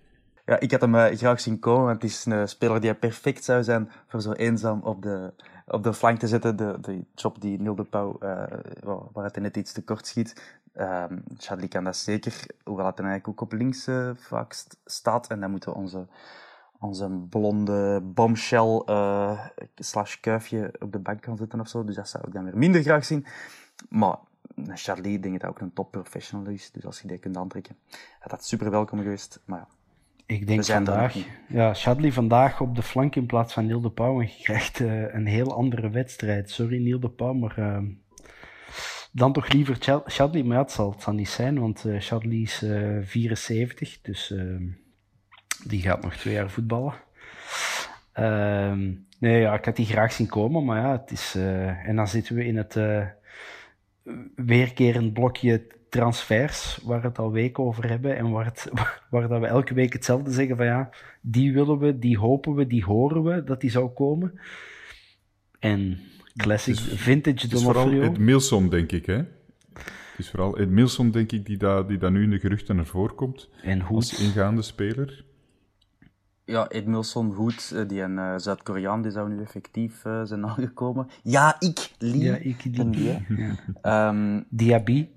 Ja, 0.47 0.61
ik 0.61 0.70
had 0.70 0.80
hem 0.80 1.16
graag 1.16 1.40
zien 1.40 1.59
komen, 1.59 1.84
want 1.84 2.03
het 2.03 2.11
is 2.11 2.24
een 2.24 2.49
speler 2.49 2.80
die 2.80 2.95
perfect 2.95 3.45
zou 3.45 3.62
zijn 3.62 3.90
voor 4.09 4.20
zo 4.20 4.32
eenzaam 4.32 4.80
op 4.82 5.03
de, 5.03 5.32
op 5.66 5.82
de 5.82 5.92
flank 5.92 6.18
te 6.18 6.26
zetten. 6.26 6.57
De, 6.57 6.76
de 6.80 7.05
job 7.14 7.40
die 7.40 7.61
Neil 7.61 7.74
de 7.74 7.84
Pauw, 7.84 8.18
waar 9.12 9.24
het 9.24 9.36
net 9.36 9.57
iets 9.57 9.72
te 9.72 9.84
kort 9.84 10.07
schiet, 10.07 10.62
Um, 10.80 11.22
Chadli 11.36 11.68
kan 11.68 11.84
dat 11.84 11.97
zeker, 11.97 12.47
hoewel 12.64 12.86
het 12.86 12.99
eigenlijk 12.99 13.28
ook 13.28 13.40
op 13.40 13.53
links 13.53 13.88
uh, 13.88 14.11
vaak 14.14 14.53
st 14.53 14.76
staat. 14.84 15.26
En 15.26 15.40
dan 15.40 15.51
moeten 15.51 15.74
onze, 15.74 16.07
onze 16.85 17.09
blonde 17.28 18.01
bombshell 18.05 18.82
uh, 18.87 19.41
slash 19.74 20.20
kuifje 20.20 20.74
op 20.78 20.93
de 20.93 20.99
bank 20.99 21.24
gaan 21.24 21.37
zetten 21.37 21.61
of 21.61 21.68
zo. 21.68 21.85
Dus 21.85 21.95
dat 21.95 22.09
zou 22.09 22.24
ik 22.26 22.32
dan 22.32 22.45
weer 22.45 22.59
minder 22.59 22.82
graag 22.82 23.05
zien. 23.05 23.26
Maar 23.89 24.16
Chadli, 24.74 25.20
denk 25.20 25.35
ik 25.35 25.41
dat 25.41 25.51
ook 25.51 25.61
een 25.61 25.72
top 25.72 25.91
professional 25.91 26.53
is. 26.53 26.70
Dus 26.70 26.87
als 26.87 27.01
je 27.01 27.09
die 27.09 27.18
kunt 27.18 27.37
aantrekken, 27.37 27.76
had 28.18 28.30
dat 28.30 28.45
super 28.45 28.70
welkom 28.70 28.99
geweest. 28.99 29.43
Maar 29.45 29.59
ja, 29.59 29.68
ik 30.26 30.47
denk 30.47 30.64
vandaag, 30.64 31.16
ja, 31.49 31.74
Chadli 31.74 32.12
vandaag 32.12 32.61
op 32.61 32.74
de 32.74 32.82
flank 32.82 33.16
in 33.16 33.26
plaats 33.26 33.53
van 33.53 33.66
Niel 33.66 33.80
de 33.80 33.91
Pauw. 33.91 34.20
En 34.20 34.26
je 34.26 34.43
krijgt 34.43 34.78
uh, 34.78 35.14
een 35.14 35.26
heel 35.26 35.55
andere 35.55 35.91
wedstrijd. 35.91 36.51
Sorry 36.51 36.82
Niel 36.82 37.01
de 37.01 37.11
Pauw, 37.11 37.32
maar 37.32 37.82
dan 39.12 39.32
toch 39.32 39.53
liever 39.53 40.03
Chadli, 40.05 40.45
maar 40.45 40.57
ja, 40.57 40.62
het 40.62 40.72
zal, 40.72 40.91
het 40.91 41.03
zal 41.03 41.12
niet 41.12 41.28
zijn, 41.28 41.61
want 41.61 41.85
uh, 41.87 41.95
is 42.30 42.62
uh, 42.62 42.99
74, 43.03 44.01
dus 44.01 44.35
die 45.66 45.82
gaat 45.82 46.02
nog 46.02 46.14
twee 46.14 46.34
jaar 46.34 46.50
voetballen. 46.50 46.94
nee, 49.18 49.40
ja, 49.40 49.54
ik 49.54 49.64
had 49.64 49.76
die 49.76 49.86
graag 49.86 50.12
zien 50.12 50.28
komen, 50.28 50.64
maar 50.64 50.80
ja, 50.80 50.92
het 50.92 51.10
is... 51.10 51.34
en 51.84 51.96
dan 51.96 52.08
zitten 52.08 52.34
we 52.34 52.44
in 52.44 52.56
het 52.56 52.76
weerkerend 54.34 55.12
blokje 55.12 55.66
transfers, 55.94 56.78
waar 56.82 57.00
we 57.00 57.06
het 57.06 57.18
al 57.18 57.32
weken 57.32 57.64
over 57.64 57.88
hebben 57.88 58.16
en 58.16 58.30
waar, 58.30 58.44
het, 58.44 58.70
waar 59.10 59.28
dat 59.28 59.40
we 59.40 59.46
elke 59.46 59.74
week 59.74 59.92
hetzelfde 59.92 60.30
zeggen 60.30 60.56
van 60.56 60.66
ja, 60.66 60.90
die 61.20 61.52
willen 61.52 61.78
we, 61.78 61.98
die 61.98 62.18
hopen 62.18 62.54
we, 62.54 62.66
die 62.66 62.84
horen 62.84 63.22
we 63.22 63.44
dat 63.44 63.60
die 63.60 63.70
zou 63.70 63.88
komen. 63.88 64.40
En 65.58 65.98
Classic, 66.36 66.78
het 66.78 66.86
is, 66.86 67.00
vintage 67.00 67.46
Het 67.46 67.52
is 67.52 67.62
vooral 67.62 67.90
Ed 67.90 68.18
Milson, 68.18 68.68
denk 68.68 68.92
ik, 68.92 69.06
hè? 69.06 69.16
Het 69.74 70.18
is 70.18 70.30
vooral 70.30 70.58
Ed 70.58 70.70
Milson, 70.70 71.10
denk 71.10 71.32
ik, 71.32 71.46
die 71.46 71.56
daar 71.56 71.86
die 71.86 72.10
nu 72.10 72.22
in 72.22 72.30
de 72.30 72.38
geruchten 72.38 72.76
naar 72.76 72.86
voren 72.86 73.14
komt. 73.14 73.48
En 73.62 73.80
Hoed. 73.80 73.96
Als 73.96 74.20
ingaande 74.20 74.62
speler. 74.62 75.24
Ja, 76.45 76.68
Ed 76.68 76.86
Milson, 76.86 77.32
Hoed, 77.32 77.88
die 77.88 78.03
een 78.03 78.16
uh, 78.16 78.34
Zuid-Koreaan, 78.36 79.03
die 79.03 79.11
zou 79.11 79.28
nu 79.28 79.42
effectief 79.42 80.05
uh, 80.05 80.20
zijn 80.24 80.47
aangekomen. 80.49 81.09
Ja, 81.22 81.57
ik, 81.59 81.90
Lee. 81.99 82.18
Ja, 82.18 82.36
ik, 82.36 82.62
die. 82.92 83.26
Ja. 83.82 84.09
um, 84.09 84.47
Diaby. 84.51 85.09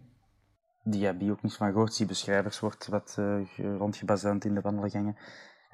je 0.84 1.32
ook 1.32 1.42
niet 1.42 1.54
van 1.54 1.72
gehoord. 1.72 1.98
Die 1.98 2.06
beschrijvers 2.06 2.60
wordt 2.60 2.88
wat 2.88 3.16
uh, 3.20 3.48
rondgebazuind 3.78 4.46
in 4.46 4.54
de 4.54 4.62
wandelgangen. 4.62 5.16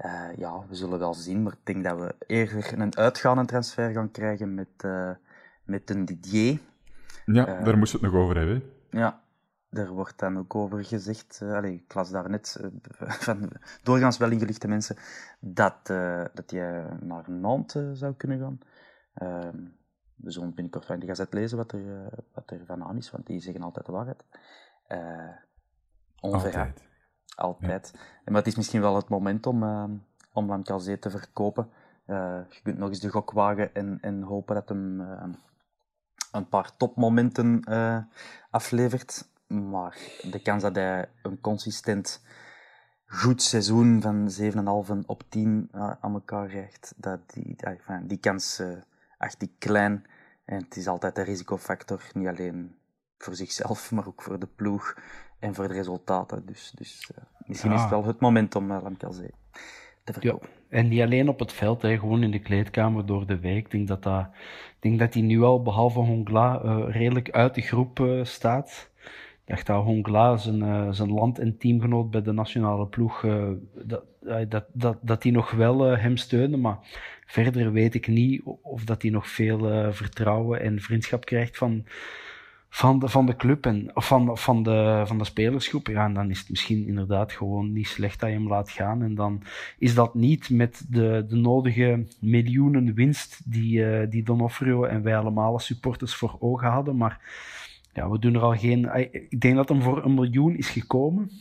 Uh, 0.05 0.37
ja, 0.37 0.65
we 0.67 0.75
zullen 0.75 0.99
wel 0.99 1.13
zien, 1.13 1.43
maar 1.43 1.53
ik 1.53 1.65
denk 1.65 1.83
dat 1.83 1.99
we 1.99 2.15
eerder 2.27 2.79
een 2.79 2.97
uitgaande 2.97 3.45
transfer 3.45 3.93
gaan 3.93 4.11
krijgen 4.11 4.53
met, 4.53 4.83
uh, 4.85 5.11
met 5.65 5.89
een 5.89 6.05
Didier. 6.05 6.59
Ja, 7.25 7.45
daar 7.45 7.77
moesten 7.77 7.99
we 7.99 8.05
het 8.05 8.15
nog 8.15 8.23
over 8.23 8.37
hebben. 8.37 8.63
Ja, 8.89 9.22
daar 9.73 9.89
wordt 9.89 10.19
dan 10.19 10.37
ook 10.37 10.55
over 10.55 10.85
gezegd, 10.85 11.39
uh, 11.43 11.53
allez, 11.53 11.73
ik 11.73 11.93
las 11.93 12.09
daar 12.09 12.29
net 12.29 12.59
van 13.27 13.49
doorgaans 13.83 14.17
wel 14.17 14.31
ingelichte 14.31 14.67
mensen, 14.67 14.95
dat, 15.39 15.87
dat 16.33 16.51
je 16.51 16.87
naar 17.01 17.31
Nantes 17.31 17.99
zou 17.99 18.13
kunnen 18.13 18.39
gaan. 18.39 18.59
Ehm, 19.13 19.57
we 20.15 20.31
zullen 20.31 20.53
binnenkort 20.53 20.85
van 20.85 20.99
de 20.99 21.05
gazet 21.05 21.33
lezen 21.33 21.57
wat 21.57 21.71
er, 21.71 22.09
wat 22.33 22.51
er 22.51 22.65
van 22.65 22.83
aan 22.83 22.97
is, 22.97 23.11
want 23.11 23.25
die 23.25 23.39
zeggen 23.39 23.63
altijd 23.63 23.85
de 23.85 23.91
waarheid. 23.91 24.23
Altijd. 26.19 26.87
Altijd. 27.35 27.93
Maar 28.25 28.35
het 28.35 28.47
is 28.47 28.55
misschien 28.55 28.81
wel 28.81 28.95
het 28.95 29.09
moment 29.09 29.45
om, 29.45 29.63
uh, 29.63 29.83
om 30.33 30.47
Lamkelzee 30.47 30.99
te 30.99 31.09
verkopen. 31.09 31.69
Je 32.05 32.59
kunt 32.63 32.77
nog 32.77 32.89
eens 32.89 32.99
de 32.99 33.09
gok 33.09 33.31
wagen 33.31 33.75
en, 33.75 33.97
en 34.01 34.21
hopen 34.21 34.55
dat 34.55 34.69
hem 34.69 34.99
een 36.31 36.49
paar 36.49 36.77
topmomenten 36.77 37.63
aflevert. 38.49 39.31
Maar 39.53 39.97
de 40.21 40.41
kans 40.41 40.61
dat 40.61 40.75
hij 40.75 41.09
een 41.21 41.41
consistent 41.41 42.21
goed 43.05 43.41
seizoen 43.41 44.01
van 44.01 44.29
7,5 45.01 45.05
op 45.05 45.23
10 45.29 45.69
aan 45.71 46.13
elkaar 46.13 46.47
krijgt, 46.47 46.93
dat 46.97 47.19
die, 47.33 47.43
die, 47.43 48.07
die 48.07 48.17
kans 48.17 48.61
acht 49.17 49.41
ik 49.41 49.51
klein. 49.57 50.05
En 50.45 50.57
het 50.57 50.75
is 50.75 50.87
altijd 50.87 51.17
een 51.17 51.23
risicofactor, 51.23 52.01
niet 52.13 52.27
alleen 52.27 52.75
voor 53.17 53.35
zichzelf, 53.35 53.91
maar 53.91 54.07
ook 54.07 54.21
voor 54.21 54.39
de 54.39 54.47
ploeg 54.55 54.97
en 55.39 55.55
voor 55.55 55.67
de 55.67 55.73
resultaten. 55.73 56.45
Dus, 56.45 56.71
dus 56.75 57.09
uh, 57.11 57.23
misschien 57.45 57.71
is 57.71 57.81
het 57.81 57.89
wel 57.89 58.05
het 58.05 58.19
moment 58.19 58.55
om 58.55 58.71
uh, 58.71 58.83
Lamkelzee 58.83 59.33
te 60.03 60.13
verkopen. 60.13 60.49
Ja, 60.49 60.77
en 60.77 60.87
niet 60.87 61.01
alleen 61.01 61.29
op 61.29 61.39
het 61.39 61.53
veld, 61.53 61.81
hè, 61.81 61.99
gewoon 61.99 62.23
in 62.23 62.31
de 62.31 62.39
kleedkamer 62.39 63.05
door 63.05 63.25
de 63.25 63.39
week. 63.39 63.65
Ik 63.65 63.71
denk 63.71 63.87
dat, 63.87 64.03
dat, 64.03 64.27
ik 64.75 64.77
denk 64.79 64.99
dat 64.99 65.13
hij 65.13 65.23
nu 65.23 65.41
al, 65.41 65.61
behalve 65.61 65.99
Hongla, 65.99 66.63
uh, 66.63 66.85
redelijk 66.89 67.31
uit 67.31 67.55
de 67.55 67.61
groep 67.61 68.19
staat. 68.23 68.91
Dacht 69.45 69.65
dat 69.65 69.83
Hongla, 69.83 70.37
zijn, 70.37 70.93
zijn 70.93 71.11
land- 71.11 71.39
en 71.39 71.57
teamgenoot 71.57 72.11
bij 72.11 72.21
de 72.21 72.31
nationale 72.31 72.87
ploeg, 72.87 73.25
dat, 73.85 74.03
dat, 74.49 74.65
dat, 74.73 74.97
dat 75.01 75.21
die 75.21 75.31
nog 75.31 75.51
wel 75.51 75.79
hem 75.79 76.17
steunde. 76.17 76.57
Maar 76.57 76.77
verder 77.25 77.71
weet 77.71 77.93
ik 77.93 78.07
niet 78.07 78.41
of 78.61 78.83
dat 78.83 79.01
hij 79.01 79.11
nog 79.11 79.27
veel 79.27 79.91
vertrouwen 79.93 80.61
en 80.61 80.79
vriendschap 80.81 81.25
krijgt 81.25 81.57
van 81.57 81.85
van 82.73 82.99
de, 82.99 83.09
van 83.09 83.25
de 83.25 83.35
club 83.35 83.65
en, 83.65 83.95
of 83.95 84.07
van, 84.07 84.37
van, 84.37 84.63
de, 84.63 85.03
van 85.05 85.17
de 85.17 85.23
spelersgroep. 85.23 85.87
Ja, 85.87 86.05
en 86.05 86.13
dan 86.13 86.29
is 86.29 86.39
het 86.39 86.49
misschien 86.49 86.87
inderdaad 86.87 87.31
gewoon 87.31 87.73
niet 87.73 87.87
slecht 87.87 88.19
dat 88.19 88.29
je 88.29 88.35
hem 88.35 88.47
laat 88.47 88.69
gaan. 88.69 89.01
En 89.01 89.15
dan 89.15 89.41
is 89.77 89.95
dat 89.95 90.13
niet 90.13 90.49
met 90.49 90.85
de, 90.89 91.25
de 91.27 91.35
nodige 91.35 92.05
miljoenen 92.19 92.93
winst 92.93 93.41
die, 93.51 94.07
die 94.07 94.23
Donofrio 94.23 94.83
en 94.83 95.03
wij 95.03 95.17
allemaal 95.17 95.53
als 95.53 95.65
supporters 95.65 96.15
voor 96.15 96.35
ogen 96.39 96.67
hadden. 96.67 96.97
Maar 96.97 97.19
ja, 97.93 98.09
we 98.09 98.19
doen 98.19 98.35
er 98.35 98.41
al 98.41 98.57
geen. 98.57 99.09
Ik 99.29 99.41
denk 99.41 99.55
dat 99.55 99.69
hem 99.69 99.81
voor 99.81 100.05
een 100.05 100.13
miljoen 100.13 100.57
is 100.57 100.69
gekomen. 100.69 101.31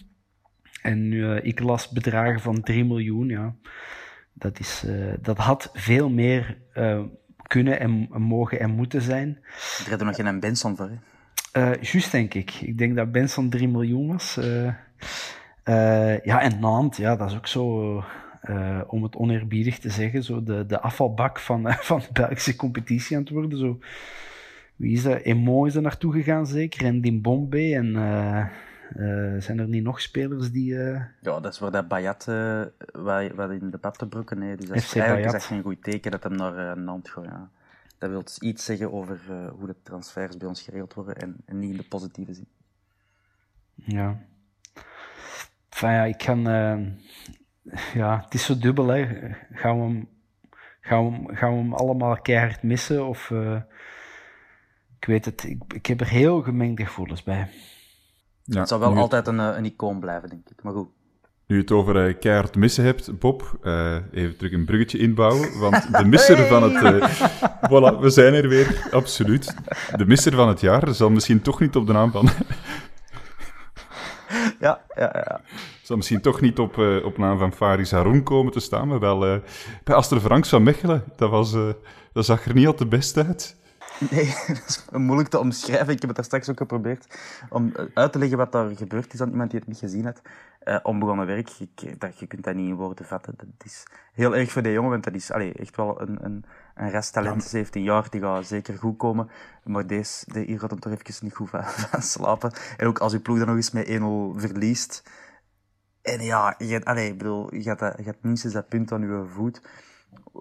En 0.83 0.99
uh, 0.99 1.45
ik 1.45 1.61
las 1.61 1.89
bedragen 1.89 2.41
van 2.41 2.63
3 2.63 2.85
miljoen. 2.85 3.29
Ja. 3.29 3.55
Dat, 4.33 4.59
is, 4.59 4.85
uh, 4.87 5.13
dat 5.21 5.39
had 5.39 5.71
veel 5.73 6.11
meer 6.11 6.59
kunnen 7.43 7.81
en 7.81 8.09
mogen 8.11 8.61
en 8.61 8.71
moeten 8.71 9.03
zijn. 9.03 9.39
Er 9.85 9.89
hadden 9.89 10.07
nog 10.07 10.17
geen 10.17 10.41
Benson 10.41 10.77
voor, 10.77 10.91
hè? 11.53 11.75
Juist, 11.81 12.13
denk 12.13 12.35
ik. 12.35 12.51
Ik 12.51 12.79
denk 12.79 12.97
dat 12.97 13.13
Benson 13.13 13.51
3 13.51 13.69
miljoen 13.69 14.07
was. 14.07 14.39
Ja, 16.25 16.41
en 16.41 16.61
Nantes, 16.61 16.99
ja, 16.99 17.17
dat 17.17 17.31
is 17.31 17.37
ook 17.37 17.47
zo, 17.47 18.05
om 18.87 19.03
het 19.03 19.17
oneerbiedig 19.17 19.79
te 19.79 19.91
zeggen, 19.91 20.23
zo 20.23 20.43
de, 20.43 20.67
de 20.67 20.81
afvalbak 20.81 21.39
van, 21.39 21.73
van 21.91 21.99
de 21.99 22.09
Belgische 22.13 22.57
competitie 22.57 23.17
aan 23.17 23.23
het 23.23 23.33
worden. 23.33 23.59
Zo. 23.59 23.79
Wie 24.77 24.93
is 24.93 25.03
dat? 25.03 25.21
Emo 25.21 25.65
is 25.65 25.75
er 25.75 25.83
naartoe 25.83 26.13
gegaan, 26.13 26.47
zeker. 26.47 26.87
En 26.87 27.01
Dimbombe. 27.01 27.75
En 27.75 27.93
zijn 29.43 29.59
er 29.59 29.69
niet 29.69 29.83
nog 29.83 30.01
spelers 30.01 30.51
die... 30.51 30.75
Ja, 30.75 31.11
dat 31.21 31.47
is 31.47 31.59
waar 31.59 31.71
dat 31.71 31.89
Bayat, 31.89 32.25
wat, 32.93 33.33
wat 33.35 33.51
in 33.51 33.71
de 33.71 33.79
pap 33.81 33.97
te 33.97 34.09
broeken, 34.09 34.39
nee. 34.39 34.57
Dus 34.57 34.69
dat 34.69 34.77
is 34.77 34.95
eigenlijk 34.95 35.27
is 35.27 35.33
dat 35.33 35.45
geen 35.45 35.63
goed 35.63 35.83
teken 35.83 36.11
dat 36.11 36.23
hem 36.23 36.37
naar 36.37 36.79
Nantes 36.79 37.13
gaat, 37.13 37.25
ja. 37.25 37.51
Dat 37.99 38.11
wil 38.11 38.25
dus 38.25 38.39
iets 38.39 38.65
zeggen 38.65 38.93
over 38.93 39.19
hoe 39.59 39.67
de 39.67 39.77
transfers 39.83 40.37
bij 40.37 40.49
ons 40.49 40.63
geregeld 40.63 40.95
worden 40.95 41.17
en, 41.17 41.37
en, 41.47 41.59
niet 41.59 41.71
in 41.71 41.77
de 41.77 41.89
positieve 41.89 42.35
zin. 42.35 42.47
Ja. 43.75 44.19
Enfin, 45.71 45.91
ja, 45.91 46.05
ik 46.05 46.19
kan... 46.19 46.43
Ja, 47.95 48.21
het 48.25 48.35
is 48.35 48.45
zo 48.45 48.59
dubbel, 48.59 48.87
hè. 48.87 49.07
Gaan 49.53 49.77
we 49.77 49.83
hem, 49.83 50.09
gaan 50.81 51.05
we 51.05 51.13
hem, 51.13 51.37
gaan 51.37 51.53
we 51.53 51.59
hem 51.59 51.75
allemaal 51.75 52.21
keihard 52.21 52.63
missen? 52.63 53.07
Of... 53.07 53.33
Ik 55.03 55.09
weet 55.09 55.25
het, 55.25 55.45
ik, 55.45 55.63
ik 55.75 55.87
heb 55.87 56.01
er 56.01 56.09
heel 56.09 56.43
gemengde 56.43 56.87
gevoelens 56.87 57.23
bij. 57.23 57.49
Ja, 58.45 58.59
het 58.59 58.69
zal 58.69 58.79
wel 58.79 58.97
altijd 58.97 59.27
een, 59.27 59.39
een 59.39 59.65
icoon 59.65 60.01
blijven, 60.01 60.29
denk 60.29 60.49
ik. 60.49 60.63
Maar 60.63 60.73
goed. 60.73 60.89
Nu 61.47 61.57
je 61.57 61.63
het 61.63 61.73
over 61.73 62.09
uh, 62.09 62.19
keihard 62.19 62.57
missen 62.57 62.85
hebt, 62.85 63.19
Bob, 63.19 63.59
uh, 63.63 63.97
even 64.13 64.37
terug 64.37 64.53
een 64.53 64.65
bruggetje 64.65 64.99
inbouwen. 64.99 65.59
Want 65.59 65.97
de 65.97 66.05
misser 66.05 66.37
hey! 66.37 66.49
van 66.49 66.63
het... 66.63 66.83
Uh, 66.83 67.21
voilà, 67.71 68.01
we 68.01 68.11
zijn 68.11 68.35
er 68.35 68.49
weer, 68.49 68.89
absoluut. 68.91 69.55
De 69.97 70.07
misser 70.07 70.33
van 70.33 70.49
het 70.49 70.61
jaar 70.61 70.95
zal 70.95 71.11
misschien 71.11 71.43
toch 71.43 71.61
niet 71.61 71.77
op 71.77 71.87
de 71.87 71.93
naam 71.93 72.11
van... 72.11 72.29
ja, 74.61 74.81
ja, 74.95 75.11
ja. 75.13 75.41
Zal 75.83 75.97
misschien 75.97 76.21
toch 76.21 76.41
niet 76.41 76.59
op, 76.59 76.79
op 77.05 77.19
naam 77.19 77.39
van 77.39 77.53
Faris 77.53 77.91
Haroun 77.91 78.23
komen 78.23 78.53
te 78.53 78.61
staan, 78.61 78.89
maar 78.89 79.01
wel 79.01 79.19
bij 79.85 79.95
Aster 79.95 80.21
Franks 80.21 80.49
van 80.49 80.63
Mechelen. 80.63 81.05
Dat, 81.17 81.31
was, 81.31 81.57
dat 82.13 82.25
zag 82.25 82.47
er 82.47 82.55
niet 82.55 82.67
al 82.67 82.75
te 82.75 82.87
best 82.87 83.17
uit. 83.17 83.61
Nee, 83.99 84.35
dat 84.47 84.65
is 84.69 84.85
moeilijk 84.91 85.29
te 85.29 85.39
omschrijven. 85.39 85.93
Ik 85.93 86.01
heb 86.01 86.09
het 86.09 86.17
daar 86.17 86.25
straks 86.25 86.51
ook 86.51 86.59
geprobeerd 86.59 87.19
om 87.49 87.73
uit 87.95 88.13
te 88.13 88.19
leggen 88.19 88.39
wat 88.39 88.53
daar 88.53 88.77
gebeurd 88.77 89.15
is 89.15 89.21
aan 89.21 89.31
iemand 89.31 89.51
die 89.51 89.59
het 89.59 89.69
niet 89.69 89.79
gezien 89.79 90.05
had. 90.05 90.21
Uh, 90.65 90.79
onbegonnen 90.83 91.27
werk, 91.27 91.51
ik, 91.59 92.01
dat, 92.01 92.19
je 92.19 92.27
kunt 92.27 92.45
dat 92.45 92.55
niet 92.55 92.69
in 92.69 92.75
woorden 92.75 93.07
vatten. 93.07 93.35
Dat 93.37 93.47
is 93.65 93.87
heel 94.13 94.37
erg 94.37 94.53
voor 94.53 94.63
die 94.63 94.73
jongen, 94.73 94.91
want 94.91 95.05
dat 95.05 95.15
is 95.15 95.31
allee, 95.31 95.53
echt 95.53 95.77
wel 95.77 96.01
een, 96.01 96.25
een, 96.25 96.45
een 96.75 96.91
resttalent. 96.91 97.45
17 97.45 97.83
jaar, 97.83 98.11
die 98.11 98.21
gaat 98.21 98.47
zeker 98.47 98.79
goed 98.79 98.97
komen. 98.97 99.31
Maar 99.65 99.87
deze, 99.87 100.33
de, 100.33 100.41
hier 100.41 100.59
gaat 100.59 100.71
hem 100.71 100.81
toch 100.81 100.93
even 100.93 101.25
niet 101.25 101.35
goed 101.35 101.51
van, 101.51 101.65
van 101.91 102.03
slapen. 102.03 102.53
En 102.77 102.87
ook 102.87 102.99
als 102.99 103.13
je 103.13 103.21
ploeg 103.21 103.39
dan 103.39 103.47
nog 103.47 103.57
eens 103.57 103.71
met 103.71 103.89
1-0 103.89 103.91
verliest. 104.41 105.03
En 106.03 106.21
ja, 106.21 106.55
je, 106.59 106.85
allee, 106.85 107.15
bedoel, 107.15 107.55
je, 107.55 107.63
gaat, 107.63 107.97
je 107.97 108.03
gaat 108.03 108.23
minstens 108.23 108.53
dat 108.53 108.69
punt 108.69 108.93
aan 108.93 109.01
je 109.01 109.25
voet 109.29 109.61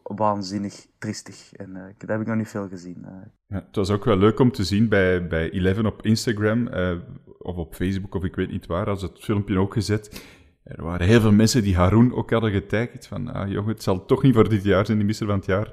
waanzinnig 0.04 0.86
tristig. 0.98 1.54
En 1.54 1.70
uh, 1.70 1.84
dat 1.98 2.10
heb 2.10 2.22
ik 2.22 2.28
nog 2.28 2.36
niet 2.36 2.48
veel 2.50 2.68
gezien. 2.68 2.98
Uh. 3.06 3.12
Ja, 3.48 3.64
het 3.66 3.76
was 3.76 3.90
ook 3.90 4.06
wel 4.06 4.18
leuk 4.18 4.40
om 4.40 4.52
te 4.52 4.64
zien 4.64 4.90
bij, 4.90 5.28
bij 5.28 5.50
Eleven 5.50 5.86
op 5.86 6.06
Instagram 6.06 6.68
uh, 6.68 6.92
of 7.40 7.56
op 7.56 7.76
Facebook 7.76 8.16
of 8.16 8.24
ik 8.24 8.36
weet 8.36 8.52
niet 8.52 8.66
waar, 8.66 8.90
als 8.90 9.02
het 9.02 9.20
filmpje 9.20 9.60
ook 9.60 9.74
gezet. 9.74 10.26
Er 10.64 10.84
waren 10.84 11.08
heel 11.08 11.22
veel 11.22 11.32
mensen 11.32 11.64
die 11.64 11.76
Haroon 11.76 12.14
ook 12.14 12.32
hadden 12.32 12.52
getagd 12.52 13.08
van, 13.08 13.34
ah 13.34 13.52
jongen, 13.52 13.74
het 13.74 13.84
zal 13.84 14.06
toch 14.06 14.24
niet 14.24 14.34
voor 14.34 14.50
dit 14.50 14.64
jaar 14.64 14.86
zijn, 14.86 14.98
de 14.98 15.04
misser 15.04 15.28
van 15.28 15.36
het 15.36 15.46
jaar. 15.46 15.72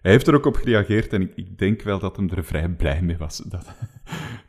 Hij 0.00 0.10
heeft 0.10 0.26
er 0.26 0.34
ook 0.34 0.46
op 0.46 0.56
gereageerd 0.56 1.12
en 1.12 1.22
ik, 1.22 1.32
ik, 1.34 1.58
denk 1.58 1.82
wel 1.82 1.98
dat 1.98 2.16
hem 2.16 2.30
er 2.30 2.44
vrij 2.44 2.68
blij 2.68 3.02
mee 3.02 3.16
was 3.16 3.36
dat, 3.48 3.66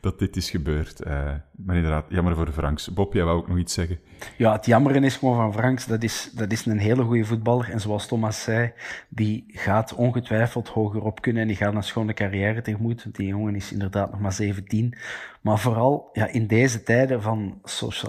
dat 0.00 0.18
dit 0.18 0.36
is 0.36 0.50
gebeurd. 0.50 1.06
Uh, 1.06 1.12
maar 1.56 1.76
inderdaad, 1.76 2.04
jammer 2.08 2.34
voor 2.34 2.52
Franks. 2.52 2.92
Bob, 2.92 3.12
jij 3.12 3.24
wou 3.24 3.38
ook 3.38 3.48
nog 3.48 3.58
iets 3.58 3.74
zeggen? 3.74 3.98
Ja, 4.36 4.52
het 4.52 4.66
jammeren 4.66 5.04
is 5.04 5.16
gewoon 5.16 5.36
van 5.36 5.52
Franks. 5.52 5.86
Dat 5.86 6.02
is, 6.02 6.30
dat 6.34 6.52
is 6.52 6.66
een 6.66 6.78
hele 6.78 7.02
goede 7.02 7.24
voetballer. 7.24 7.70
En 7.70 7.80
zoals 7.80 8.06
Thomas 8.06 8.42
zei, 8.42 8.72
die 9.08 9.44
gaat 9.48 9.94
ongetwijfeld 9.94 10.68
hoger 10.68 11.02
op 11.02 11.20
kunnen 11.20 11.42
en 11.42 11.48
die 11.48 11.56
gaat 11.56 11.74
een 11.74 11.82
schone 11.82 12.14
carrière 12.14 12.62
tegemoet. 12.62 13.14
Die 13.14 13.26
jongen 13.26 13.54
is 13.54 13.72
inderdaad 13.72 14.10
nog 14.10 14.20
maar 14.20 14.32
17. 14.32 14.94
Maar 15.40 15.58
vooral 15.58 16.08
ja, 16.12 16.26
in 16.26 16.46
deze 16.46 16.82
tijden 16.82 17.22
van 17.22 17.58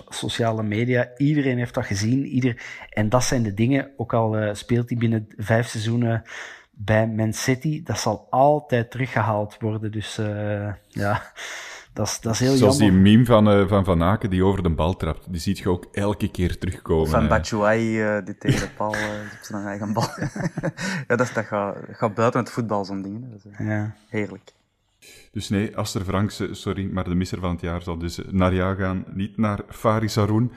sociale 0.09 0.63
media, 0.63 1.11
iedereen 1.17 1.57
heeft 1.57 1.73
dat 1.73 1.85
gezien. 1.85 2.25
Ieder, 2.25 2.61
en 2.89 3.09
dat 3.09 3.23
zijn 3.23 3.43
de 3.43 3.53
dingen, 3.53 3.89
ook 3.97 4.13
al 4.13 4.39
uh, 4.39 4.53
speelt 4.53 4.89
hij 4.89 4.97
binnen 4.97 5.27
vijf 5.37 5.67
seizoenen 5.67 6.23
bij 6.75 7.07
Man 7.07 7.33
City, 7.33 7.83
dat 7.83 7.99
zal 7.99 8.27
altijd 8.29 8.91
teruggehaald 8.91 9.57
worden. 9.59 9.91
Dus 9.91 10.19
uh, 10.19 10.73
ja, 10.87 11.31
dat 11.93 12.07
is, 12.07 12.19
dat 12.19 12.33
is 12.33 12.39
heel 12.39 12.55
Zoals 12.55 12.77
jammer. 12.77 13.03
die 13.03 13.11
meme 13.11 13.25
van 13.25 13.59
uh, 13.59 13.67
Van, 13.67 13.85
van 13.85 14.03
Aken 14.03 14.29
die 14.29 14.43
over 14.43 14.63
de 14.63 14.69
bal 14.69 14.95
trapt. 14.95 15.31
Die 15.31 15.41
ziet 15.41 15.57
je 15.57 15.69
ook 15.69 15.87
elke 15.91 16.31
keer 16.31 16.57
terugkomen. 16.57 17.09
Van 17.09 17.27
Batshuayi 17.27 18.01
uh, 18.01 18.25
die 18.25 18.37
tegen 18.37 18.59
de 18.59 18.69
paal 18.77 18.89
op 18.89 19.39
zijn 19.41 19.65
eigen 19.65 19.93
bal. 19.93 20.07
ja, 21.07 21.15
dat, 21.15 21.31
dat 21.33 21.45
gaat, 21.45 21.75
gaat 21.91 22.13
buiten 22.13 22.39
het 22.39 22.49
voetbal, 22.49 22.85
zo'n 22.85 23.01
ding. 23.01 23.31
Dat 23.31 23.51
is, 23.51 23.65
ja. 23.65 23.95
Heerlijk. 24.09 24.51
Dus 25.31 25.49
nee, 25.49 25.77
Aster 25.77 26.03
Franks, 26.03 26.43
sorry, 26.51 26.89
maar 26.91 27.03
de 27.03 27.15
misser 27.15 27.39
van 27.39 27.51
het 27.51 27.61
jaar 27.61 27.81
zal 27.81 27.97
dus 27.97 28.19
naar 28.29 28.53
jou 28.53 28.75
gaan, 28.75 29.05
niet 29.13 29.37
naar 29.37 29.59
Faris 29.69 30.15
Haroun. 30.15 30.51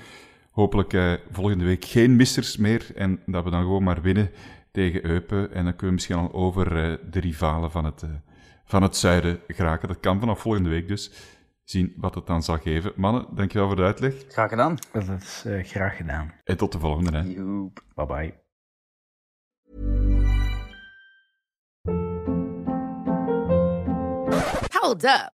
Hopelijk 0.51 0.93
uh, 0.93 1.13
volgende 1.33 1.65
week 1.65 1.85
geen 1.85 2.17
missers 2.17 2.57
meer 2.57 2.87
en 2.95 3.21
dat 3.27 3.45
we 3.45 3.51
dan 3.51 3.61
gewoon 3.63 3.83
maar 3.83 4.03
winnen 4.03 4.31
tegen 4.77 5.07
Eupen. 5.07 5.53
En 5.53 5.65
dan 5.65 5.77
kunnen 5.77 5.87
we 5.87 5.93
misschien 5.93 6.17
al 6.17 6.33
over 6.33 6.91
uh, 6.91 6.97
de 7.11 7.21
rivalen 7.21 7.71
van 7.71 7.85
het, 7.85 8.03
uh, 8.03 8.11
van 8.65 8.83
het 8.83 8.97
zuiden 8.97 9.41
geraken. 9.47 9.89
Dat 9.89 10.01
kan 10.01 10.21
vanaf 10.21 10.41
volgende 10.41 10.69
week 10.69 10.89
dus. 10.89 11.11
zien 11.65 11.95
wat 11.97 12.15
het 12.15 12.27
dan 12.27 12.43
zal 12.43 12.59
geven. 12.59 12.93
Mannen, 12.97 13.27
dankjewel 13.35 13.67
voor 13.67 13.77
de 13.77 13.83
uitleg. 13.83 14.15
Graag 14.29 14.49
gedaan. 14.49 14.79
Dat 14.93 15.09
is 15.09 15.45
uh, 15.47 15.65
graag 15.65 15.97
gedaan. 15.97 16.33
En 16.45 16.57
tot 16.57 16.73
de 16.73 16.79
volgende. 16.79 17.11
Hè. 17.11 17.23
Joep. 17.23 17.85
Bye 17.95 18.07
bye. 18.07 18.35
Hold 24.81 25.05
up. 25.05 25.36